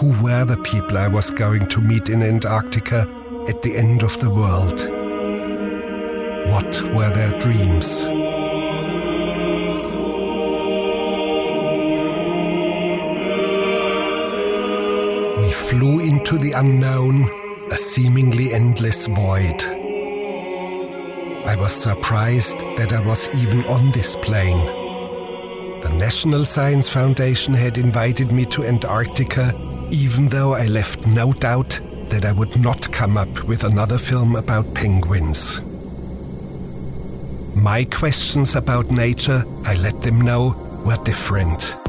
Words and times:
who 0.00 0.14
were 0.24 0.46
the 0.46 0.56
people 0.62 0.96
I 0.96 1.08
was 1.08 1.30
going 1.30 1.66
to 1.66 1.80
meet 1.82 2.08
in 2.08 2.22
Antarctica 2.22 3.00
at 3.46 3.60
the 3.60 3.76
end 3.76 4.02
of 4.02 4.18
the 4.18 4.30
world. 4.30 4.80
What 6.50 6.82
were 6.94 7.10
their 7.10 7.38
dreams? 7.38 8.06
We 15.38 15.52
flew 15.52 16.00
into 16.00 16.38
the 16.38 16.52
unknown, 16.56 17.28
a 17.70 17.76
seemingly 17.76 18.54
endless 18.54 19.06
void. 19.06 19.62
I 21.44 21.56
was 21.58 21.72
surprised 21.72 22.58
that 22.78 22.94
I 22.94 23.06
was 23.06 23.28
even 23.44 23.66
on 23.66 23.90
this 23.92 24.16
plane. 24.16 24.64
The 25.82 25.94
National 25.98 26.46
Science 26.46 26.88
Foundation 26.88 27.52
had 27.52 27.76
invited 27.76 28.32
me 28.32 28.46
to 28.46 28.64
Antarctica, 28.64 29.54
even 29.92 30.28
though 30.28 30.54
I 30.54 30.66
left 30.66 31.06
no 31.06 31.32
doubt 31.32 31.80
that 32.06 32.24
I 32.24 32.32
would 32.32 32.56
not 32.60 32.90
come 32.92 33.16
up 33.16 33.44
with 33.44 33.64
another 33.64 33.98
film 33.98 34.36
about 34.36 34.74
penguins. 34.74 35.60
My 37.54 37.84
questions 37.84 38.56
about 38.56 38.90
nature, 38.90 39.44
I 39.64 39.76
let 39.76 40.00
them 40.00 40.20
know, 40.20 40.54
were 40.84 41.02
different. 41.04 41.79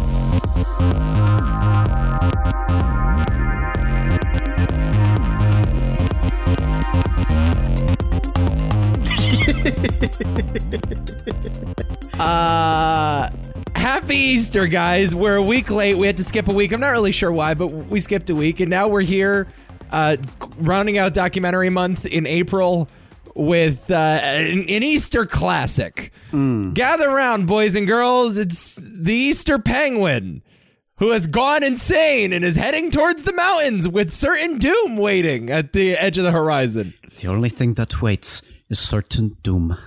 Easter, 14.51 14.67
guys. 14.67 15.15
We're 15.15 15.37
a 15.37 15.41
week 15.41 15.71
late. 15.71 15.97
We 15.97 16.07
had 16.07 16.17
to 16.17 16.25
skip 16.25 16.49
a 16.49 16.53
week. 16.53 16.73
I'm 16.73 16.81
not 16.81 16.89
really 16.89 17.13
sure 17.13 17.31
why, 17.31 17.53
but 17.53 17.67
we 17.67 18.01
skipped 18.01 18.29
a 18.29 18.35
week, 18.35 18.59
and 18.59 18.69
now 18.69 18.89
we're 18.89 18.99
here, 18.99 19.47
uh, 19.91 20.17
rounding 20.57 20.97
out 20.97 21.13
documentary 21.13 21.69
month 21.69 22.05
in 22.05 22.27
April 22.27 22.89
with 23.33 23.89
uh, 23.89 23.93
an, 23.95 24.59
an 24.67 24.83
Easter 24.83 25.25
classic. 25.25 26.11
Gather 26.73 27.09
around, 27.09 27.47
boys 27.47 27.77
and 27.77 27.87
girls. 27.87 28.37
It's 28.37 28.75
the 28.75 29.13
Easter 29.13 29.57
Penguin. 29.57 30.43
Who 30.97 31.11
has 31.11 31.27
gone 31.27 31.63
insane 31.63 32.33
and 32.33 32.43
is 32.43 32.57
heading 32.57 32.91
towards 32.91 33.23
the 33.23 33.31
mountains 33.31 33.87
with 33.87 34.11
certain 34.11 34.59
doom 34.59 34.97
waiting 34.97 35.49
at 35.49 35.71
the 35.71 35.93
edge 35.93 36.17
of 36.17 36.25
the 36.25 36.33
horizon? 36.33 36.93
The 37.21 37.29
only 37.29 37.47
thing 37.47 37.75
that 37.75 38.01
waits 38.01 38.41
is 38.69 38.79
certain 38.79 39.37
doom. 39.43 39.77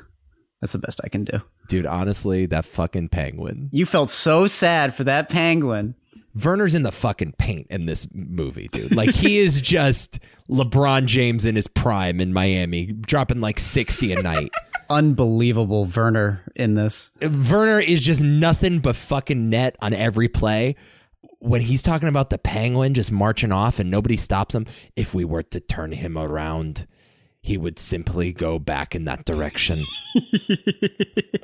That's 0.63 0.73
the 0.73 0.79
best 0.79 1.03
I 1.05 1.09
can 1.11 1.25
do. 1.25 1.43
Dude, 1.69 1.87
honestly, 1.87 2.47
that 2.47 2.65
fucking 2.65 3.09
penguin. 3.09 3.71
You 3.73 3.87
felt 3.87 4.11
so 4.11 4.47
sad 4.47 4.95
for 4.95 5.05
that 5.05 5.29
penguin. 5.29 5.95
Werner's 6.43 6.75
in 6.75 6.83
the 6.83 6.93
fucking 6.93 7.33
paint 7.39 7.69
in 7.71 7.87
this 7.87 8.09
movie, 8.13 8.69
dude. 8.73 8.95
Like 8.95 9.15
he 9.15 9.39
is 9.45 9.61
just 9.61 10.19
LeBron 10.51 11.07
James 11.07 11.45
in 11.47 11.55
his 11.55 11.69
prime 11.69 12.21
in 12.21 12.33
Miami, 12.33 12.87
dropping 12.87 13.41
like 13.41 13.59
60 13.59 14.13
a 14.13 14.23
night. 14.23 14.51
Unbelievable 14.91 15.87
Werner 15.87 16.43
in 16.57 16.75
this. 16.75 17.13
Werner 17.21 17.79
is 17.79 18.03
just 18.03 18.23
nothing 18.23 18.81
but 18.81 18.97
fucking 18.97 19.49
net 19.49 19.77
on 19.81 19.95
every 19.95 20.29
play. 20.29 20.77
When 21.39 21.61
he's 21.61 21.83
talking 21.83 22.09
about 22.09 22.31
the 22.31 22.39
penguin 22.39 22.95
just 22.95 23.13
marching 23.13 23.53
off 23.53 23.79
and 23.79 23.91
nobody 23.91 24.17
stops 24.17 24.55
him, 24.55 24.67
if 24.97 25.15
we 25.15 25.25
were 25.25 25.43
to 25.43 25.61
turn 25.61 25.93
him 25.93 26.19
around, 26.19 26.87
he 27.45 27.59
would 27.59 27.79
simply 27.79 28.33
go 28.33 28.59
back 28.59 28.95
in 28.95 29.05
that 29.05 29.27
direction. 29.27 29.85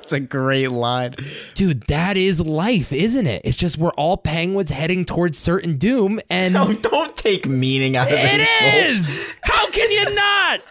It's 0.01 0.13
a 0.13 0.19
great 0.19 0.71
line. 0.71 1.13
Dude, 1.53 1.83
that 1.83 2.17
is 2.17 2.41
life, 2.41 2.91
isn't 2.91 3.27
it? 3.27 3.43
It's 3.45 3.55
just 3.55 3.77
we're 3.77 3.91
all 3.91 4.17
penguins 4.17 4.71
heading 4.71 5.05
towards 5.05 5.37
certain 5.37 5.77
doom 5.77 6.19
and 6.27 6.55
No, 6.55 6.73
don't 6.73 7.15
take 7.15 7.47
meaning 7.47 7.95
out 7.95 8.07
of 8.07 8.17
It 8.17 8.41
It 8.41 8.87
is! 8.87 9.23
How 9.43 9.69
can 9.69 9.91
you 9.91 10.15
not? 10.15 10.61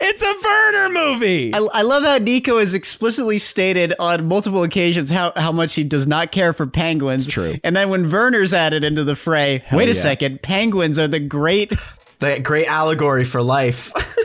It's 0.00 0.22
a 0.22 0.34
Werner 0.42 0.94
movie. 0.94 1.52
I, 1.52 1.58
I 1.74 1.82
love 1.82 2.04
how 2.04 2.16
Nico 2.16 2.58
has 2.58 2.72
explicitly 2.72 3.36
stated 3.36 3.92
on 4.00 4.26
multiple 4.26 4.62
occasions 4.62 5.10
how, 5.10 5.32
how 5.36 5.52
much 5.52 5.74
he 5.74 5.84
does 5.84 6.06
not 6.06 6.32
care 6.32 6.54
for 6.54 6.66
penguins. 6.66 7.26
It's 7.26 7.34
true. 7.34 7.58
And 7.62 7.76
then 7.76 7.90
when 7.90 8.10
Werner's 8.10 8.54
added 8.54 8.82
into 8.82 9.04
the 9.04 9.14
fray, 9.14 9.62
wait 9.72 9.90
a 9.90 9.92
yeah. 9.92 10.00
second, 10.00 10.42
penguins 10.42 10.98
are 10.98 11.08
the 11.08 11.20
great. 11.20 11.72
The 12.20 12.40
great 12.40 12.66
allegory 12.66 13.24
for 13.24 13.42
life. 13.42 13.92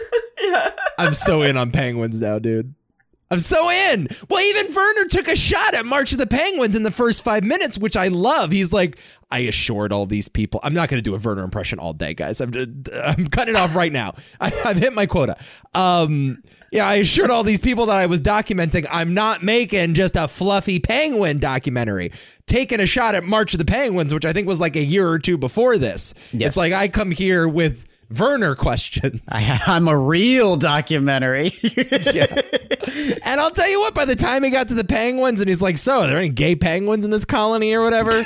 I'm 0.98 1.14
so 1.14 1.42
in 1.42 1.58
on 1.58 1.72
penguins 1.72 2.22
now, 2.22 2.40
dude. 2.40 2.74
I'm 3.32 3.40
so 3.40 3.72
in. 3.72 4.08
Well, 4.30 4.42
even 4.42 4.74
Werner 4.74 5.06
took 5.06 5.28
a 5.28 5.36
shot 5.36 5.74
at 5.74 5.86
March 5.86 6.12
of 6.12 6.20
the 6.20 6.28
Penguins 6.28 6.76
in 6.76 6.84
the 6.84 6.92
first 6.92 7.24
five 7.24 7.44
minutes, 7.44 7.78
which 7.78 7.98
I 7.98 8.10
love. 8.10 8.52
He's 8.52 8.72
like, 8.72 9.00
I 9.32 9.40
assured 9.40 9.92
all 9.92 10.06
these 10.06 10.30
people. 10.30 10.60
I'm 10.64 10.76
not 10.76 10.90
going 10.90 11.00
to 11.00 11.10
do 11.10 11.16
a 11.16 11.18
Werner 11.18 11.44
impression 11.44 11.80
all 11.80 11.94
day, 11.94 12.14
guys. 12.14 12.40
I'm 12.40 12.54
I'm 13.04 13.28
cutting 13.28 13.56
it 13.56 13.58
off 13.58 13.76
right 13.76 13.92
now. 13.92 14.14
I, 14.40 14.52
I've 14.64 14.78
hit 14.78 14.94
my 14.94 15.08
quota. 15.08 15.38
Um, 15.74 16.44
yeah, 16.72 16.86
I 16.86 16.96
assured 16.96 17.32
all 17.32 17.44
these 17.44 17.62
people 17.62 17.88
that 17.88 17.98
I 17.98 18.06
was 18.06 18.22
documenting. 18.22 18.86
I'm 18.92 19.14
not 19.14 19.42
making 19.42 19.96
just 19.96 20.16
a 20.16 20.28
fluffy 20.28 20.80
penguin 20.80 21.40
documentary. 21.40 22.12
Taking 22.46 22.80
a 22.80 22.86
shot 22.86 23.16
at 23.16 23.24
March 23.24 23.54
of 23.54 23.58
the 23.58 23.66
Penguins, 23.66 24.14
which 24.14 24.26
I 24.26 24.34
think 24.34 24.48
was 24.48 24.60
like 24.60 24.76
a 24.76 24.84
year 24.84 25.08
or 25.08 25.18
two 25.18 25.38
before 25.38 25.78
this. 25.80 26.14
Yes. 26.32 26.50
It's 26.50 26.58
like 26.58 26.74
I 26.74 26.90
come 26.90 27.10
here 27.10 27.48
with 27.48 27.88
Werner 28.18 28.56
questions. 28.56 29.22
I, 29.30 29.60
I'm 29.68 29.88
a 29.88 29.98
real 29.98 30.58
documentary. 30.58 31.52
And 33.24 33.42
I'll 33.42 33.52
tell 33.52 33.68
you 33.68 33.80
what, 33.80 33.94
by 33.96 34.06
the 34.06 34.16
time 34.16 34.44
he 34.44 34.50
got 34.50 34.68
to 34.70 34.74
the 34.74 34.84
penguins 34.84 35.42
and 35.42 35.48
he's 35.50 35.62
like, 35.62 35.78
So, 35.78 36.02
are 36.02 36.08
there 36.08 36.18
any 36.18 36.30
gay 36.30 36.56
penguins 36.56 37.04
in 37.04 37.12
this 37.12 37.26
colony 37.26 37.74
or 37.74 37.82
whatever? 37.82 38.24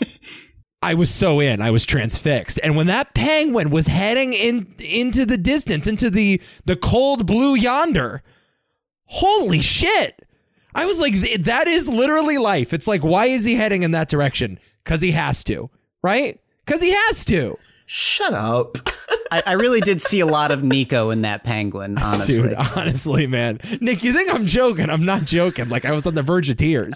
I 0.82 0.94
was 0.94 1.10
so 1.10 1.40
in. 1.40 1.60
I 1.60 1.70
was 1.70 1.84
transfixed. 1.84 2.60
And 2.62 2.76
when 2.76 2.86
that 2.86 3.14
penguin 3.14 3.70
was 3.70 3.86
heading 3.86 4.32
in 4.32 4.74
into 4.78 5.26
the 5.26 5.36
distance, 5.36 5.86
into 5.86 6.10
the 6.10 6.40
the 6.64 6.76
cold 6.76 7.26
blue 7.26 7.54
yonder, 7.54 8.22
holy 9.04 9.60
shit. 9.60 10.22
I 10.74 10.84
was 10.84 11.00
like, 11.00 11.14
that 11.44 11.68
is 11.68 11.88
literally 11.88 12.36
life. 12.36 12.74
It's 12.74 12.86
like, 12.86 13.02
why 13.02 13.26
is 13.26 13.44
he 13.44 13.54
heading 13.54 13.82
in 13.82 13.92
that 13.92 14.08
direction? 14.08 14.58
Because 14.84 15.00
he 15.00 15.12
has 15.12 15.42
to, 15.44 15.70
right? 16.02 16.38
Because 16.64 16.82
he 16.82 16.92
has 16.92 17.24
to. 17.26 17.58
Shut 17.86 18.32
up. 18.32 18.76
I, 19.30 19.42
I 19.46 19.52
really 19.52 19.80
did 19.80 20.02
see 20.02 20.20
a 20.20 20.26
lot 20.26 20.50
of 20.50 20.62
Nico 20.62 21.10
in 21.10 21.22
that 21.22 21.42
penguin, 21.44 21.98
honestly. 21.98 22.48
Dude, 22.48 22.54
honestly, 22.76 23.26
man. 23.26 23.60
Nick, 23.80 24.02
you 24.02 24.12
think 24.12 24.32
I'm 24.32 24.46
joking? 24.46 24.90
I'm 24.90 25.04
not 25.04 25.24
joking. 25.24 25.68
Like, 25.68 25.84
I 25.84 25.92
was 25.92 26.06
on 26.06 26.14
the 26.14 26.22
verge 26.22 26.50
of 26.50 26.56
tears. 26.56 26.94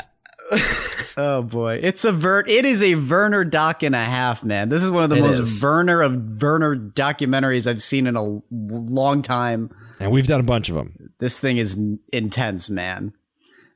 Oh 1.17 1.43
boy, 1.43 1.81
it's 1.83 2.05
a 2.05 2.12
Ver. 2.12 2.41
It 2.47 2.65
is 2.65 2.83
a 2.83 2.95
Werner 2.95 3.45
doc 3.45 3.83
and 3.83 3.95
a 3.95 4.05
half, 4.05 4.45
man. 4.45 4.69
This 4.69 4.83
is 4.83 4.91
one 4.91 5.03
of 5.03 5.11
the 5.11 5.17
It 5.17 5.23
most 5.23 5.39
is. 5.41 5.62
Werner 5.62 6.01
of 6.01 6.41
Werner 6.41 6.77
documentaries 6.77 7.67
I've 7.67 7.83
seen 7.83 8.07
in 8.07 8.17
a 8.17 8.41
long 8.51 9.21
time. 9.21 9.71
And 9.99 10.12
we've 10.12 10.27
done 10.27 10.41
a 10.41 10.45
bunch 10.45 10.69
of 10.69 10.77
them. 10.77 11.12
This 11.19 11.41
thing 11.41 11.59
is 11.59 11.78
intense, 12.12 12.71
man. 12.71 13.12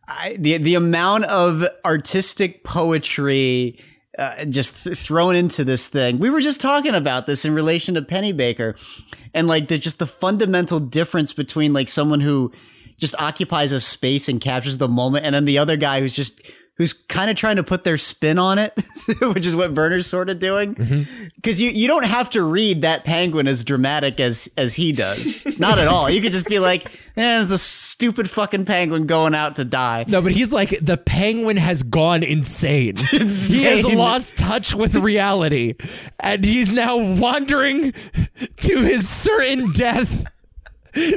I, 0.09 0.37
the 0.39 0.59
the 0.59 0.75
amount 0.75 1.25
of 1.25 1.67
artistic 1.85 2.63
poetry 2.65 3.79
uh, 4.19 4.45
just 4.45 4.85
th- 4.85 4.99
thrown 4.99 5.35
into 5.35 5.65
this 5.65 5.89
thing. 5.89 6.19
We 6.19 6.31
were 6.31 6.41
just 6.41 6.61
talking 6.61 6.95
about 6.95 7.27
this 7.27 7.45
in 7.45 7.55
relation 7.55 7.95
to 7.95 8.03
Pennebaker, 8.03 8.77
and 9.33 9.49
like 9.49 9.69
the 9.69 9.79
just 9.79 9.99
the 9.99 10.07
fundamental 10.07 10.81
difference 10.81 11.33
between 11.33 11.73
like 11.73 11.89
someone 11.89 12.21
who 12.21 12.53
just 12.97 13.15
occupies 13.19 13.73
a 13.73 13.81
space 13.81 14.29
and 14.29 14.41
captures 14.41 14.79
the 14.79 14.89
moment, 14.89 15.27
and 15.27 15.35
then 15.35 15.45
the 15.45 15.59
other 15.59 15.77
guy 15.77 16.01
who's 16.01 16.15
just 16.15 16.41
who's 16.77 16.93
kind 16.93 17.31
of 17.31 17.37
trying 17.37 17.57
to 17.57 17.63
put 17.63 17.85
their 17.85 17.97
spin 17.97 18.39
on 18.39 18.59
it, 18.59 18.73
which 19.21 19.47
is 19.47 19.55
what 19.55 19.73
Werner's 19.73 20.07
sort 20.07 20.29
of 20.29 20.39
doing. 20.39 20.75
Because 21.37 21.61
you 21.61 21.71
you 21.71 21.87
don't 21.87 22.07
have 22.07 22.31
to 22.31 22.43
read 22.43 22.83
that 22.83 23.05
penguin 23.05 23.49
as 23.49 23.65
dramatic 23.65 24.21
as 24.21 24.49
as 24.57 24.75
he 24.75 24.93
does, 24.93 25.59
not 25.59 25.79
at 25.79 25.89
all. 25.89 26.09
You 26.11 26.21
could 26.21 26.33
just 26.33 26.49
be 26.49 26.59
like, 26.59 26.91
eh, 27.17 27.43
it's 27.43 27.53
a 27.53 27.59
stupid 27.59 28.31
fucking 28.31 28.65
penguin 28.65 29.07
going 29.07 29.35
out 29.35 29.57
to 29.57 29.65
die. 29.65 30.05
No, 30.09 30.23
but 30.23 30.33
he's 30.33 30.53
like 30.53 30.79
the 30.81 30.97
penguin 30.97 31.57
has 31.57 31.83
gone 31.83 32.23
insane. 32.35 32.97
He 32.97 33.65
has 33.65 33.85
lost 33.85 34.37
touch 34.37 34.75
with 34.75 34.97
reality, 34.97 35.75
and 36.21 36.45
he's 36.45 36.73
now 36.73 36.97
wandering 36.97 37.93
to 37.93 38.81
his 38.81 39.09
certain 39.09 39.73
death. 39.73 40.27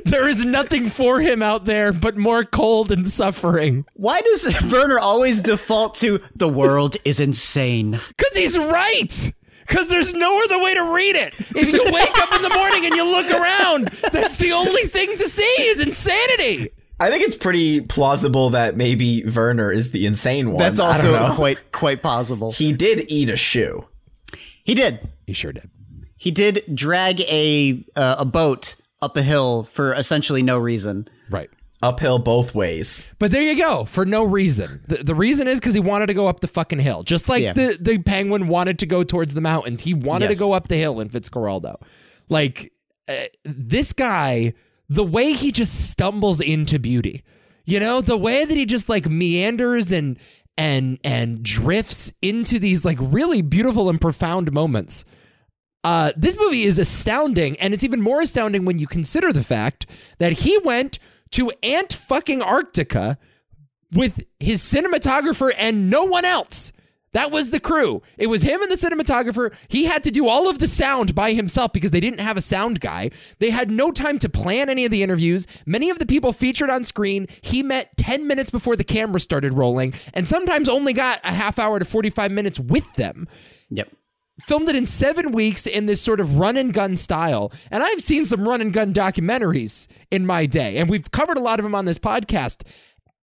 There 0.06 0.28
is 0.28 0.44
nothing 0.44 0.90
for 0.90 1.20
him 1.20 1.44
out 1.44 1.66
there 1.66 1.94
but 1.94 2.18
more 2.18 2.44
cold 2.44 2.92
and 2.92 3.08
suffering. 3.08 3.86
Why 3.94 4.22
does 4.22 4.72
Werner 4.72 4.98
always 4.98 5.40
default 5.40 5.94
to 5.96 6.20
the 6.36 6.50
world 6.50 6.98
is 7.06 7.20
insane? 7.20 7.92
Because 7.92 8.36
he's 8.36 8.58
right. 8.58 9.34
Because 9.68 9.90
there's 9.90 10.14
no 10.14 10.44
other 10.44 10.62
way 10.62 10.74
to 10.74 10.94
read 10.94 11.16
it. 11.16 11.38
If 11.40 11.74
you 11.74 11.84
wake 11.92 12.18
up 12.20 12.34
in 12.34 12.42
the 12.42 12.56
morning 12.56 12.86
and 12.86 12.96
you 12.96 13.04
look 13.04 13.30
around, 13.30 13.88
that's 14.12 14.38
the 14.38 14.54
only 14.54 14.84
thing 14.84 15.18
to 15.18 15.26
see 15.28 15.44
is 15.44 15.82
insanity. 15.82 16.70
I 17.00 17.10
think 17.10 17.24
it's 17.24 17.36
pretty 17.36 17.82
plausible 17.82 18.52
that 18.52 18.76
maybe 18.76 19.24
Werner 19.26 19.72
is 19.72 19.92
the 19.92 20.08
insane 20.08 20.52
one. 20.52 20.58
That's 20.58 20.80
also 20.80 21.34
quite 21.34 21.72
quite 21.72 22.02
possible. 22.02 22.52
He 22.52 22.74
did 22.74 23.06
eat 23.12 23.30
a 23.30 23.38
shoe. 23.38 23.86
He 24.64 24.74
did. 24.74 25.08
He 25.28 25.34
sure 25.34 25.52
did. 25.52 25.70
He 26.16 26.32
did 26.32 26.64
drag 26.74 27.22
a 27.22 27.86
uh, 27.96 28.16
a 28.20 28.26
boat 28.26 28.76
up 29.02 29.16
a 29.16 29.22
hill 29.22 29.64
for 29.64 29.94
essentially 29.94 30.42
no 30.42 30.58
reason. 30.58 31.08
Right. 31.30 31.50
Uphill 31.82 32.20
both 32.20 32.56
ways. 32.56 33.14
But 33.20 33.32
there 33.32 33.42
you 33.42 33.56
go, 33.58 33.86
for 33.86 34.06
no 34.06 34.24
reason. 34.24 34.82
The, 34.88 35.04
the 35.04 35.16
reason 35.16 35.48
is 35.48 35.60
because 35.60 35.74
he 35.74 35.80
wanted 35.80 36.08
to 36.08 36.14
go 36.14 36.28
up 36.28 36.40
the 36.40 36.48
fucking 36.48 36.80
hill, 36.80 37.04
just 37.04 37.30
like 37.30 37.44
Yeah. 37.44 37.54
the 37.54 37.78
the 37.80 37.98
penguin 38.00 38.48
wanted 38.48 38.80
to 38.80 38.86
go 38.86 39.04
towards 39.04 39.34
the 39.34 39.42
mountains. 39.42 39.82
He 39.82 39.94
wanted 39.94 40.30
Yes. 40.30 40.38
to 40.40 40.44
go 40.46 40.54
up 40.54 40.68
the 40.68 40.78
hill 40.78 41.00
in 41.00 41.10
Fitzcarraldo. 41.10 41.76
Like 42.30 42.74
uh, 43.08 43.26
this 43.46 43.94
guy, 43.94 44.54
the 44.90 45.04
way 45.04 45.34
he 45.34 45.52
just 45.52 45.90
stumbles 45.92 46.40
into 46.42 46.80
beauty, 46.80 47.24
you 47.66 47.80
know, 47.80 48.02
the 48.02 48.18
way 48.18 48.44
that 48.46 48.56
he 48.58 48.66
just 48.66 48.90
like 48.90 49.08
meanders 49.10 49.92
and 49.92 50.18
and 50.58 50.98
and 51.04 51.44
drifts 51.44 52.12
into 52.22 52.58
these 52.60 52.84
like 52.84 52.98
really 53.00 53.42
beautiful 53.42 53.90
and 53.90 54.02
profound 54.02 54.52
moments. 54.52 55.06
Uh, 55.84 56.12
this 56.18 56.38
movie 56.38 56.64
is 56.64 56.80
astounding, 56.80 57.56
and 57.60 57.74
it's 57.74 57.84
even 57.84 58.02
more 58.02 58.20
astounding 58.22 58.66
when 58.66 58.78
you 58.80 58.88
consider 58.88 59.32
the 59.32 59.44
fact 59.44 59.86
that 60.18 60.34
he 60.40 60.58
went 60.66 61.00
to 61.32 61.52
Ant 61.64 61.94
fucking 61.94 62.42
Arctica 62.42 63.18
with 63.94 64.24
his 64.40 64.62
cinematographer 64.62 65.52
and 65.58 65.90
no 65.90 66.04
one 66.04 66.26
else. 66.26 66.74
That 67.14 67.32
was 67.32 67.50
the 67.50 67.60
crew. 67.60 68.04
It 68.18 68.28
was 68.28 68.42
him 68.42 68.62
and 68.62 68.70
the 68.70 68.76
cinematographer. 68.76 69.54
He 69.70 69.86
had 69.86 70.04
to 70.04 70.12
do 70.12 70.28
all 70.28 70.50
of 70.50 70.60
the 70.60 70.68
sound 70.68 71.16
by 71.16 71.34
himself 71.34 71.74
because 71.74 71.92
they 71.92 72.02
didn't 72.02 72.20
have 72.20 72.38
a 72.38 72.42
sound 72.42 72.80
guy. 72.80 73.12
They 73.40 73.50
had 73.50 73.72
no 73.72 73.92
time 73.92 74.20
to 74.20 74.30
plan 74.30 74.70
any 74.70 74.86
of 74.86 74.92
the 74.92 75.02
interviews. 75.02 75.48
Many 75.66 75.90
of 75.90 76.00
the 76.00 76.06
people 76.06 76.34
featured 76.34 76.70
on 76.70 76.84
screen, 76.84 77.28
he 77.42 77.64
met 77.64 77.96
10 77.98 78.28
minutes 78.28 78.52
before 78.52 78.76
the 78.76 78.84
camera 78.84 79.20
started 79.20 79.54
rolling, 79.54 79.94
and 80.14 80.28
sometimes 80.28 80.70
only 80.70 80.94
got 80.94 81.22
a 81.24 81.32
half 81.32 81.58
hour 81.58 81.80
to 81.80 81.86
45 81.86 82.32
minutes 82.32 82.60
with 82.60 82.94
them 82.96 83.28
Yep. 83.70 83.90
Filmed 84.42 84.70
it 84.70 84.76
in 84.76 84.86
seven 84.86 85.32
weeks 85.32 85.66
in 85.66 85.86
this 85.86 86.02
sort 86.02 86.20
of 86.20 86.38
run 86.38 86.58
and 86.58 86.74
gun 86.74 86.96
style. 86.96 87.52
And 87.72 87.84
I've 87.84 88.02
seen 88.02 88.26
some 88.26 88.48
run 88.48 88.62
and 88.62 88.72
gun 88.72 88.94
documentaries 88.94 89.88
in 90.12 90.26
my 90.26 90.46
day, 90.46 90.78
and 90.78 90.90
we've 90.90 91.12
covered 91.12 91.38
a 91.38 91.42
lot 91.42 91.60
of 91.60 91.64
them 91.64 91.76
on 91.76 91.86
this 91.86 92.00
podcast. 92.00 92.64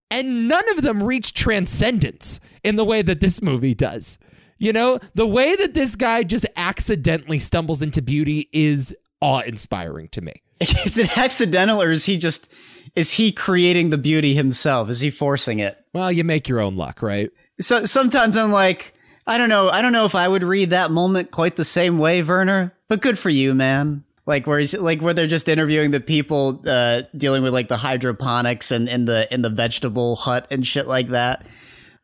And 0.10 0.48
none 0.48 0.64
of 0.78 0.84
them 0.84 1.02
reach 1.02 1.34
transcendence 1.34 2.40
in 2.64 2.76
the 2.76 2.86
way 2.86 3.02
that 3.02 3.20
this 3.20 3.42
movie 3.42 3.74
does. 3.74 4.20
You 4.60 4.72
know, 4.72 5.00
the 5.16 5.28
way 5.28 5.56
that 5.56 5.74
this 5.74 5.96
guy 5.96 6.24
just 6.24 6.46
accidentally 6.56 7.40
stumbles 7.40 7.82
into 7.82 8.02
beauty 8.02 8.48
is 8.54 8.96
awe 9.22 9.42
inspiring 9.42 10.10
to 10.10 10.22
me. 10.22 10.34
Is 10.86 10.98
it 10.98 11.18
accidental 11.18 11.82
or 11.82 11.92
is 11.92 12.06
he 12.06 12.16
just 12.16 12.54
is 12.96 13.14
he 13.14 13.32
creating 13.32 13.90
the 13.90 13.98
beauty 13.98 14.34
himself? 14.36 14.88
Is 14.90 15.02
he 15.02 15.10
forcing 15.10 15.60
it? 15.60 15.78
Well, 15.94 16.12
you 16.12 16.24
make 16.24 16.48
your 16.48 16.62
own 16.62 16.76
luck, 16.76 17.02
right? 17.02 17.32
So 17.60 17.86
sometimes 17.86 18.38
I'm 18.38 18.52
like, 18.52 18.94
I 19.26 19.38
don't 19.38 19.50
know, 19.50 19.70
I 19.70 19.82
don't 19.82 19.94
know 19.94 20.06
if 20.06 20.16
I 20.16 20.28
would 20.28 20.44
read 20.44 20.72
that 20.72 20.92
moment 20.92 21.32
quite 21.32 21.56
the 21.56 21.64
same 21.66 21.98
way, 21.98 22.22
Werner. 22.24 22.74
But 22.90 23.02
good 23.02 23.18
for 23.18 23.30
you, 23.30 23.54
man. 23.54 24.04
Like 24.26 24.48
where 24.48 24.60
he's 24.60 24.74
like 24.74 25.02
where 25.02 25.14
they're 25.14 25.28
just 25.28 25.50
interviewing 25.50 25.92
the 25.92 26.00
people 26.00 26.62
uh, 26.66 27.02
dealing 27.18 27.44
with 27.44 27.54
like 27.54 27.68
the 27.68 27.78
hydroponics 27.78 28.72
and 28.72 28.88
in 28.88 29.06
the 29.06 29.32
in 29.34 29.42
the 29.42 29.50
vegetable 29.50 30.16
hut 30.16 30.48
and 30.50 30.66
shit 30.66 30.88
like 30.88 31.10
that. 31.10 31.46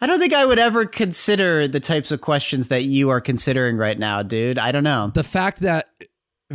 I 0.02 0.08
don't 0.08 0.20
think 0.20 0.34
I 0.34 0.46
would 0.46 0.60
ever 0.60 0.86
consider 0.86 1.68
the 1.68 1.80
types 1.80 2.12
of 2.12 2.22
questions 2.22 2.70
that 2.70 2.84
you 2.86 3.10
are 3.10 3.20
considering 3.22 3.78
right 3.78 3.98
now, 4.00 4.22
dude. 4.24 4.58
I 4.58 4.72
don't 4.72 4.84
know. 4.84 5.12
the 5.14 5.24
fact 5.24 5.60
that 5.60 5.88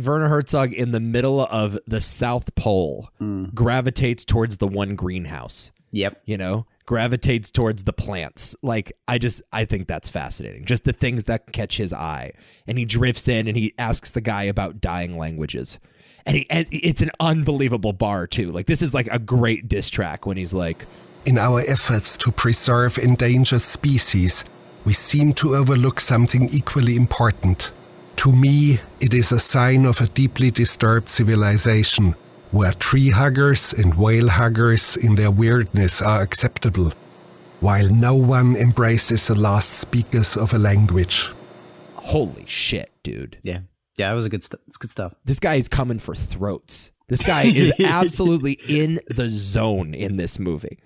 Werner 0.03 0.27
Herzog 0.29 0.73
in 0.73 0.91
the 0.91 0.99
middle 0.99 1.41
of 1.41 1.77
the 1.87 2.01
South 2.01 2.53
Pole 2.55 3.09
gravitates 3.53 4.25
towards 4.25 4.57
the 4.57 4.67
one 4.67 4.95
greenhouse, 4.95 5.71
Yep. 5.91 6.21
you 6.25 6.37
know, 6.37 6.65
gravitates 6.85 7.51
towards 7.51 7.83
the 7.83 7.93
plants. 7.93 8.55
Like, 8.61 8.93
I 9.07 9.17
just, 9.17 9.41
I 9.51 9.65
think 9.65 9.87
that's 9.87 10.09
fascinating. 10.09 10.65
Just 10.65 10.83
the 10.83 10.93
things 10.93 11.25
that 11.25 11.51
catch 11.51 11.77
his 11.77 11.93
eye. 11.93 12.33
And 12.67 12.77
he 12.77 12.85
drifts 12.85 13.27
in 13.27 13.47
and 13.47 13.57
he 13.57 13.73
asks 13.77 14.11
the 14.11 14.21
guy 14.21 14.43
about 14.43 14.81
dying 14.81 15.17
languages. 15.17 15.79
And, 16.25 16.37
he, 16.37 16.49
and 16.49 16.67
it's 16.71 17.01
an 17.01 17.11
unbelievable 17.19 17.93
bar, 17.93 18.27
too. 18.27 18.51
Like, 18.51 18.67
this 18.67 18.81
is 18.81 18.93
like 18.93 19.07
a 19.07 19.19
great 19.19 19.67
diss 19.67 19.89
track 19.89 20.25
when 20.25 20.37
he's 20.37 20.53
like, 20.53 20.85
In 21.25 21.37
our 21.37 21.61
efforts 21.61 22.17
to 22.17 22.31
preserve 22.31 22.97
endangered 22.97 23.61
species, 23.61 24.45
we 24.85 24.93
seem 24.93 25.33
to 25.33 25.55
overlook 25.55 25.99
something 25.99 26.49
equally 26.49 26.95
important. 26.95 27.71
To 28.17 28.31
me, 28.31 28.79
it 28.99 29.13
is 29.13 29.31
a 29.31 29.39
sign 29.39 29.85
of 29.85 29.99
a 30.01 30.07
deeply 30.07 30.49
disturbed 30.51 31.09
civilization 31.09 32.15
where 32.55 32.71
tree 32.71 33.09
huggers 33.09 33.73
and 33.73 33.95
whale 33.95 34.29
huggers 34.29 34.95
in 34.95 35.15
their 35.15 35.29
weirdness 35.29 36.01
are 36.01 36.21
acceptable, 36.21 36.93
while 37.59 37.89
no 37.91 38.15
one 38.15 38.55
embraces 38.55 39.27
the 39.27 39.35
last 39.35 39.71
speakers 39.71 40.37
of 40.37 40.53
a 40.53 40.57
language. 40.57 41.31
holy 41.95 42.45
shit, 42.45 42.91
dude. 43.03 43.37
Yeah. 43.43 43.59
Yeah, 43.97 44.09
that 44.09 44.15
was 44.15 44.25
a 44.25 44.29
good 44.29 44.43
stuff. 44.43 44.61
It's 44.67 44.77
good 44.77 44.89
stuff. 44.89 45.13
This 45.25 45.39
guy 45.39 45.55
is 45.55 45.67
coming 45.67 45.99
for 45.99 46.15
throats. 46.15 46.91
This 47.09 47.23
guy 47.23 47.43
is 47.43 47.73
absolutely 47.83 48.53
in 48.67 48.99
the 49.07 49.27
zone 49.29 49.93
in 49.93 50.15
this 50.17 50.39
movie. 50.39 50.79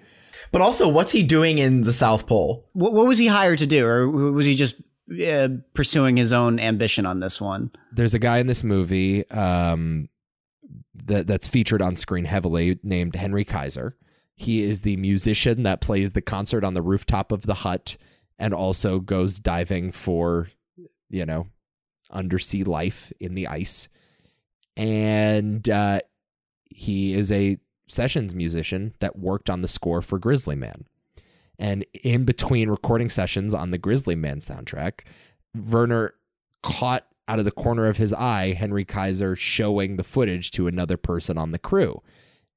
But 0.52 0.62
also, 0.62 0.88
what's 0.88 1.12
he 1.12 1.22
doing 1.24 1.60
in 1.60 1.84
the 1.84 1.94
South 1.94 2.26
Pole? 2.26 2.66
What, 2.74 2.94
what 2.94 3.06
was 3.06 3.18
he 3.20 3.28
hired 3.28 3.60
to 3.60 3.68
do, 3.68 3.86
or 3.86 4.10
was 4.10 4.46
he 4.48 4.56
just 4.56 4.76
uh, 5.24 5.50
pursuing 5.74 6.18
his 6.18 6.34
own 6.34 6.60
ambition 6.60 7.06
on 7.06 7.20
this 7.20 7.40
one? 7.40 7.72
there's 7.92 8.14
a 8.14 8.20
guy 8.20 8.38
in 8.40 8.48
this 8.48 8.64
movie 8.64 9.28
um, 9.32 10.08
that 11.10 11.28
that's 11.28 11.48
featured 11.48 11.82
on 11.82 11.96
screen 11.96 12.26
heavily 12.26 12.80
named 12.82 13.16
Henry 13.16 13.44
Kaiser. 13.44 13.96
He 14.36 14.64
is 14.64 14.82
the 14.82 14.96
musician 14.98 15.64
that 15.64 15.82
plays 15.82 16.14
the 16.14 16.22
concert 16.22 16.64
on 16.64 16.74
the 16.74 16.82
rooftop 16.82 17.32
of 17.32 17.42
the 17.42 17.56
hut 17.56 17.98
and 18.38 18.54
also 18.54 19.00
goes 19.00 19.38
diving 19.38 19.92
for, 19.92 20.50
you 21.10 21.26
know, 21.26 21.48
undersea 22.10 22.64
life 22.64 23.12
in 23.20 23.36
the 23.36 23.48
ice. 23.48 23.90
And 24.78 25.68
uh, 25.68 26.00
he 26.70 27.14
is 27.14 27.32
a 27.34 27.58
sessions 27.90 28.34
musician 28.34 28.94
that 29.00 29.20
worked 29.20 29.50
on 29.50 29.62
the 29.62 29.68
score 29.68 30.02
for 30.02 30.20
Grizzly 30.20 30.56
Man. 30.56 30.86
And 31.58 31.86
in 32.04 32.24
between 32.24 32.70
recording 32.70 33.10
sessions 33.10 33.54
on 33.54 33.72
the 33.72 33.78
Grizzly 33.78 34.16
Man 34.16 34.40
soundtrack, 34.40 35.02
Werner 35.54 36.14
caught 36.64 37.09
out 37.30 37.40
of 37.40 37.46
the 37.46 37.52
corner 37.52 37.86
of 37.86 37.98
his 37.98 38.12
eye 38.12 38.54
Henry 38.54 38.84
Kaiser 38.84 39.36
showing 39.36 39.96
the 39.96 40.04
footage 40.04 40.52
to 40.52 40.68
another 40.68 40.98
person 40.98 41.38
on 41.38 41.52
the 41.52 41.60
crew. 41.60 42.02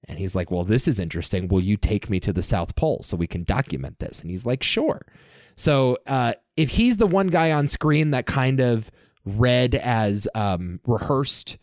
And 0.08 0.18
he's 0.18 0.34
like, 0.34 0.50
Well, 0.50 0.64
this 0.64 0.88
is 0.88 0.98
interesting. 0.98 1.46
Will 1.46 1.60
you 1.60 1.76
take 1.76 2.10
me 2.10 2.18
to 2.20 2.32
the 2.32 2.42
South 2.42 2.74
Pole 2.74 3.02
so 3.02 3.16
we 3.16 3.26
can 3.26 3.44
document 3.44 3.98
this? 3.98 4.20
And 4.20 4.30
he's 4.30 4.46
like, 4.46 4.62
Sure. 4.62 5.06
So 5.54 5.98
uh, 6.06 6.32
if 6.56 6.70
he's 6.70 6.96
the 6.96 7.06
one 7.06 7.28
guy 7.28 7.52
on 7.52 7.68
screen 7.68 8.10
that 8.12 8.26
kind 8.26 8.60
of 8.60 8.90
read 9.24 9.74
as 9.74 10.26
um, 10.34 10.80
rehearsed, 10.86 11.58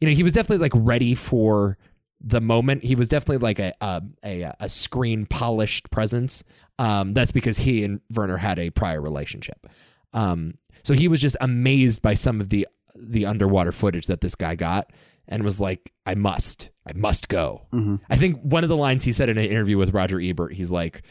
you 0.00 0.08
know, 0.08 0.14
he 0.14 0.22
was 0.22 0.32
definitely 0.32 0.62
like 0.62 0.72
ready 0.74 1.14
for 1.14 1.76
the 2.20 2.40
moment. 2.40 2.84
He 2.84 2.94
was 2.94 3.08
definitely 3.08 3.38
like 3.38 3.58
a 3.58 3.74
a, 3.80 4.02
a, 4.24 4.54
a 4.60 4.68
screen 4.68 5.26
polished 5.26 5.90
presence. 5.90 6.44
Um, 6.78 7.12
that's 7.12 7.32
because 7.32 7.58
he 7.58 7.84
and 7.84 8.00
Werner 8.14 8.38
had 8.38 8.58
a 8.58 8.70
prior 8.70 9.00
relationship. 9.00 9.66
Um, 10.12 10.54
so 10.84 10.94
he 10.94 11.08
was 11.08 11.20
just 11.20 11.36
amazed 11.40 12.02
by 12.02 12.14
some 12.14 12.40
of 12.40 12.50
the 12.50 12.68
the 12.94 13.26
underwater 13.26 13.72
footage 13.72 14.06
that 14.06 14.20
this 14.20 14.34
guy 14.34 14.54
got 14.54 14.92
and 15.26 15.42
was 15.42 15.58
like, 15.58 15.92
I 16.06 16.14
must, 16.14 16.70
I 16.86 16.92
must 16.94 17.28
go. 17.28 17.62
Mm-hmm. 17.72 17.96
I 18.10 18.16
think 18.16 18.40
one 18.42 18.62
of 18.62 18.68
the 18.68 18.76
lines 18.76 19.04
he 19.04 19.12
said 19.12 19.28
in 19.28 19.38
an 19.38 19.44
interview 19.46 19.78
with 19.78 19.94
Roger 19.94 20.20
Ebert, 20.20 20.52
he's 20.52 20.70
like, 20.70 21.02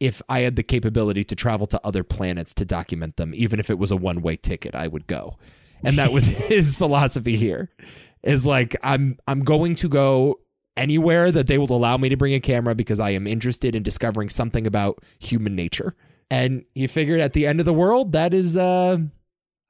if 0.00 0.22
I 0.28 0.40
had 0.40 0.56
the 0.56 0.62
capability 0.62 1.24
to 1.24 1.34
travel 1.34 1.66
to 1.68 1.80
other 1.84 2.04
planets 2.04 2.54
to 2.54 2.64
document 2.64 3.16
them, 3.16 3.32
even 3.34 3.58
if 3.58 3.70
it 3.70 3.78
was 3.78 3.90
a 3.90 3.96
one 3.96 4.22
way 4.22 4.36
ticket, 4.36 4.74
I 4.74 4.86
would 4.86 5.06
go. 5.06 5.38
And 5.82 5.98
that 5.98 6.12
was 6.12 6.26
his 6.26 6.76
philosophy 6.76 7.36
here. 7.36 7.70
Is 8.22 8.44
like 8.44 8.76
I'm 8.82 9.16
I'm 9.28 9.44
going 9.44 9.76
to 9.76 9.88
go 9.88 10.40
anywhere 10.76 11.30
that 11.30 11.46
they 11.46 11.56
will 11.56 11.72
allow 11.72 11.96
me 11.96 12.08
to 12.08 12.16
bring 12.16 12.34
a 12.34 12.40
camera 12.40 12.74
because 12.74 13.00
I 13.00 13.10
am 13.10 13.26
interested 13.26 13.74
in 13.74 13.82
discovering 13.82 14.28
something 14.28 14.66
about 14.66 15.02
human 15.18 15.54
nature. 15.54 15.94
And 16.30 16.64
he 16.74 16.86
figured 16.86 17.20
at 17.20 17.32
the 17.32 17.46
end 17.46 17.60
of 17.60 17.66
the 17.66 17.72
world, 17.72 18.12
that 18.12 18.34
is 18.34 18.56
uh 18.56 18.98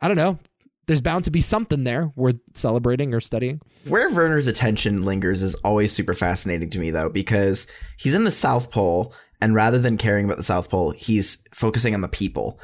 I 0.00 0.08
don't 0.08 0.16
know. 0.16 0.38
There's 0.86 1.02
bound 1.02 1.24
to 1.24 1.30
be 1.30 1.42
something 1.42 1.84
there 1.84 2.10
worth 2.16 2.36
celebrating 2.54 3.12
or 3.12 3.20
studying. 3.20 3.60
Where 3.86 4.10
Werner's 4.10 4.46
attention 4.46 5.04
lingers 5.04 5.42
is 5.42 5.54
always 5.56 5.92
super 5.92 6.14
fascinating 6.14 6.70
to 6.70 6.78
me, 6.78 6.90
though, 6.90 7.10
because 7.10 7.66
he's 7.98 8.14
in 8.14 8.24
the 8.24 8.30
South 8.30 8.70
Pole, 8.70 9.12
and 9.42 9.54
rather 9.54 9.78
than 9.78 9.98
caring 9.98 10.24
about 10.24 10.38
the 10.38 10.42
South 10.42 10.70
Pole, 10.70 10.92
he's 10.92 11.44
focusing 11.52 11.94
on 11.94 12.00
the 12.00 12.08
people. 12.08 12.58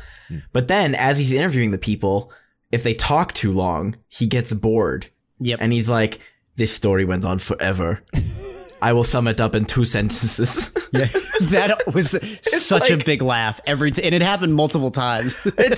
But 0.55 0.69
then, 0.69 0.95
as 0.95 1.19
he's 1.19 1.33
interviewing 1.33 1.71
the 1.71 1.79
people, 1.79 2.33
if 2.73 2.83
they 2.83 2.95
talk 2.95 3.35
too 3.35 3.53
long, 3.53 3.97
he 4.09 4.27
gets 4.27 4.55
bored. 4.55 5.09
Yep. 5.41 5.59
And 5.61 5.73
he's 5.73 5.91
like, 5.91 6.19
This 6.57 6.73
story 6.73 7.05
went 7.05 7.27
on 7.27 7.39
forever. 7.39 8.03
I 8.85 8.93
will 8.93 9.03
sum 9.05 9.27
it 9.29 9.41
up 9.41 9.55
in 9.55 9.65
two 9.65 9.85
sentences. 9.97 10.71
that 11.41 11.83
was 11.95 12.11
such 12.43 12.91
a 12.91 12.97
big 12.99 13.23
laugh 13.23 13.61
every 13.67 13.91
t- 13.91 14.03
and 14.03 14.15
it 14.15 14.23
happened 14.23 14.55
multiple 14.55 14.91
times. 14.91 15.37
it 15.45 15.75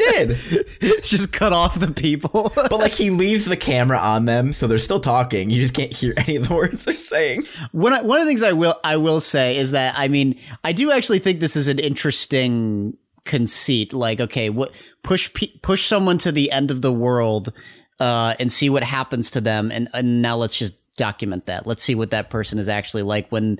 did. 0.80 1.02
just 1.04 1.32
cut 1.32 1.52
off 1.52 1.78
the 1.78 1.92
people. 1.92 2.52
But 2.54 2.72
like, 2.72 2.92
he 2.94 3.10
leaves 3.10 3.44
the 3.44 3.56
camera 3.56 3.98
on 3.98 4.24
them, 4.24 4.52
so 4.52 4.66
they're 4.66 4.78
still 4.78 5.00
talking. 5.00 5.50
You 5.50 5.60
just 5.60 5.74
can't 5.74 5.92
hear 5.92 6.12
any 6.16 6.36
of 6.36 6.48
the 6.48 6.54
words 6.54 6.84
they're 6.84 6.94
saying. 6.94 7.44
one 7.72 7.92
of- 7.92 8.04
one 8.04 8.18
of 8.18 8.24
the 8.26 8.30
things 8.30 8.42
I 8.42 8.52
will 8.52 8.74
I 8.84 8.96
will 8.96 9.20
say 9.20 9.56
is 9.56 9.70
that 9.70 9.94
I 9.96 10.08
mean 10.08 10.38
I 10.64 10.72
do 10.72 10.90
actually 10.90 11.20
think 11.20 11.40
this 11.40 11.56
is 11.56 11.68
an 11.68 11.78
interesting 11.78 12.96
conceit. 13.24 13.92
Like, 13.92 14.20
okay, 14.20 14.50
what 14.50 14.72
push 15.02 15.32
pe- 15.32 15.56
push 15.62 15.86
someone 15.86 16.18
to 16.18 16.32
the 16.32 16.50
end 16.50 16.70
of 16.70 16.82
the 16.82 16.92
world 16.92 17.52
uh, 18.00 18.34
and 18.40 18.52
see 18.52 18.68
what 18.68 18.82
happens 18.84 19.30
to 19.32 19.40
them, 19.40 19.70
and, 19.72 19.88
and 19.94 20.20
now 20.22 20.36
let's 20.36 20.56
just 20.56 20.74
document 20.96 21.46
that. 21.46 21.66
Let's 21.66 21.82
see 21.82 21.94
what 21.94 22.10
that 22.10 22.30
person 22.30 22.58
is 22.58 22.68
actually 22.68 23.02
like 23.02 23.28
when 23.30 23.58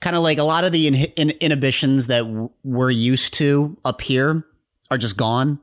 kind 0.00 0.16
of 0.16 0.22
like 0.22 0.38
a 0.38 0.44
lot 0.44 0.64
of 0.64 0.72
the 0.72 0.86
in- 0.86 0.94
in- 0.94 1.34
inhibitions 1.40 2.06
that 2.06 2.20
w- 2.20 2.50
we're 2.64 2.90
used 2.90 3.34
to 3.34 3.76
up 3.84 4.00
here 4.00 4.44
are 4.90 4.98
just 4.98 5.16
gone 5.16 5.58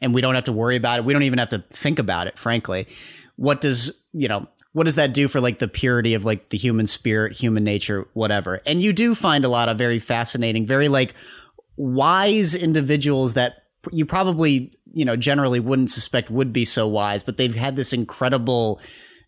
and 0.00 0.14
we 0.14 0.20
don't 0.20 0.34
have 0.34 0.44
to 0.44 0.52
worry 0.52 0.76
about 0.76 0.98
it. 0.98 1.04
We 1.04 1.12
don't 1.12 1.22
even 1.22 1.38
have 1.38 1.48
to 1.50 1.64
think 1.70 1.98
about 1.98 2.26
it 2.26 2.38
frankly. 2.38 2.86
What 3.36 3.60
does 3.60 3.92
you 4.12 4.28
know 4.28 4.46
what 4.72 4.84
does 4.84 4.96
that 4.96 5.12
do 5.12 5.26
for 5.26 5.40
like 5.40 5.58
the 5.58 5.68
purity 5.68 6.14
of 6.14 6.24
like 6.24 6.50
the 6.50 6.58
human 6.58 6.86
spirit 6.86 7.36
human 7.36 7.64
nature 7.64 8.06
whatever? 8.12 8.60
And 8.66 8.82
you 8.82 8.92
do 8.92 9.14
find 9.14 9.44
a 9.44 9.48
lot 9.48 9.68
of 9.68 9.78
very 9.78 9.98
fascinating 9.98 10.66
very 10.66 10.88
like 10.88 11.14
wise 11.76 12.54
individuals 12.54 13.34
that 13.34 13.62
you 13.92 14.04
probably 14.04 14.72
you 14.92 15.04
know 15.04 15.16
generally 15.16 15.60
wouldn't 15.60 15.90
suspect 15.90 16.30
would 16.30 16.52
be 16.52 16.64
so 16.64 16.86
wise 16.88 17.22
but 17.22 17.36
they've 17.36 17.54
had 17.54 17.76
this 17.76 17.92
incredible 17.92 18.80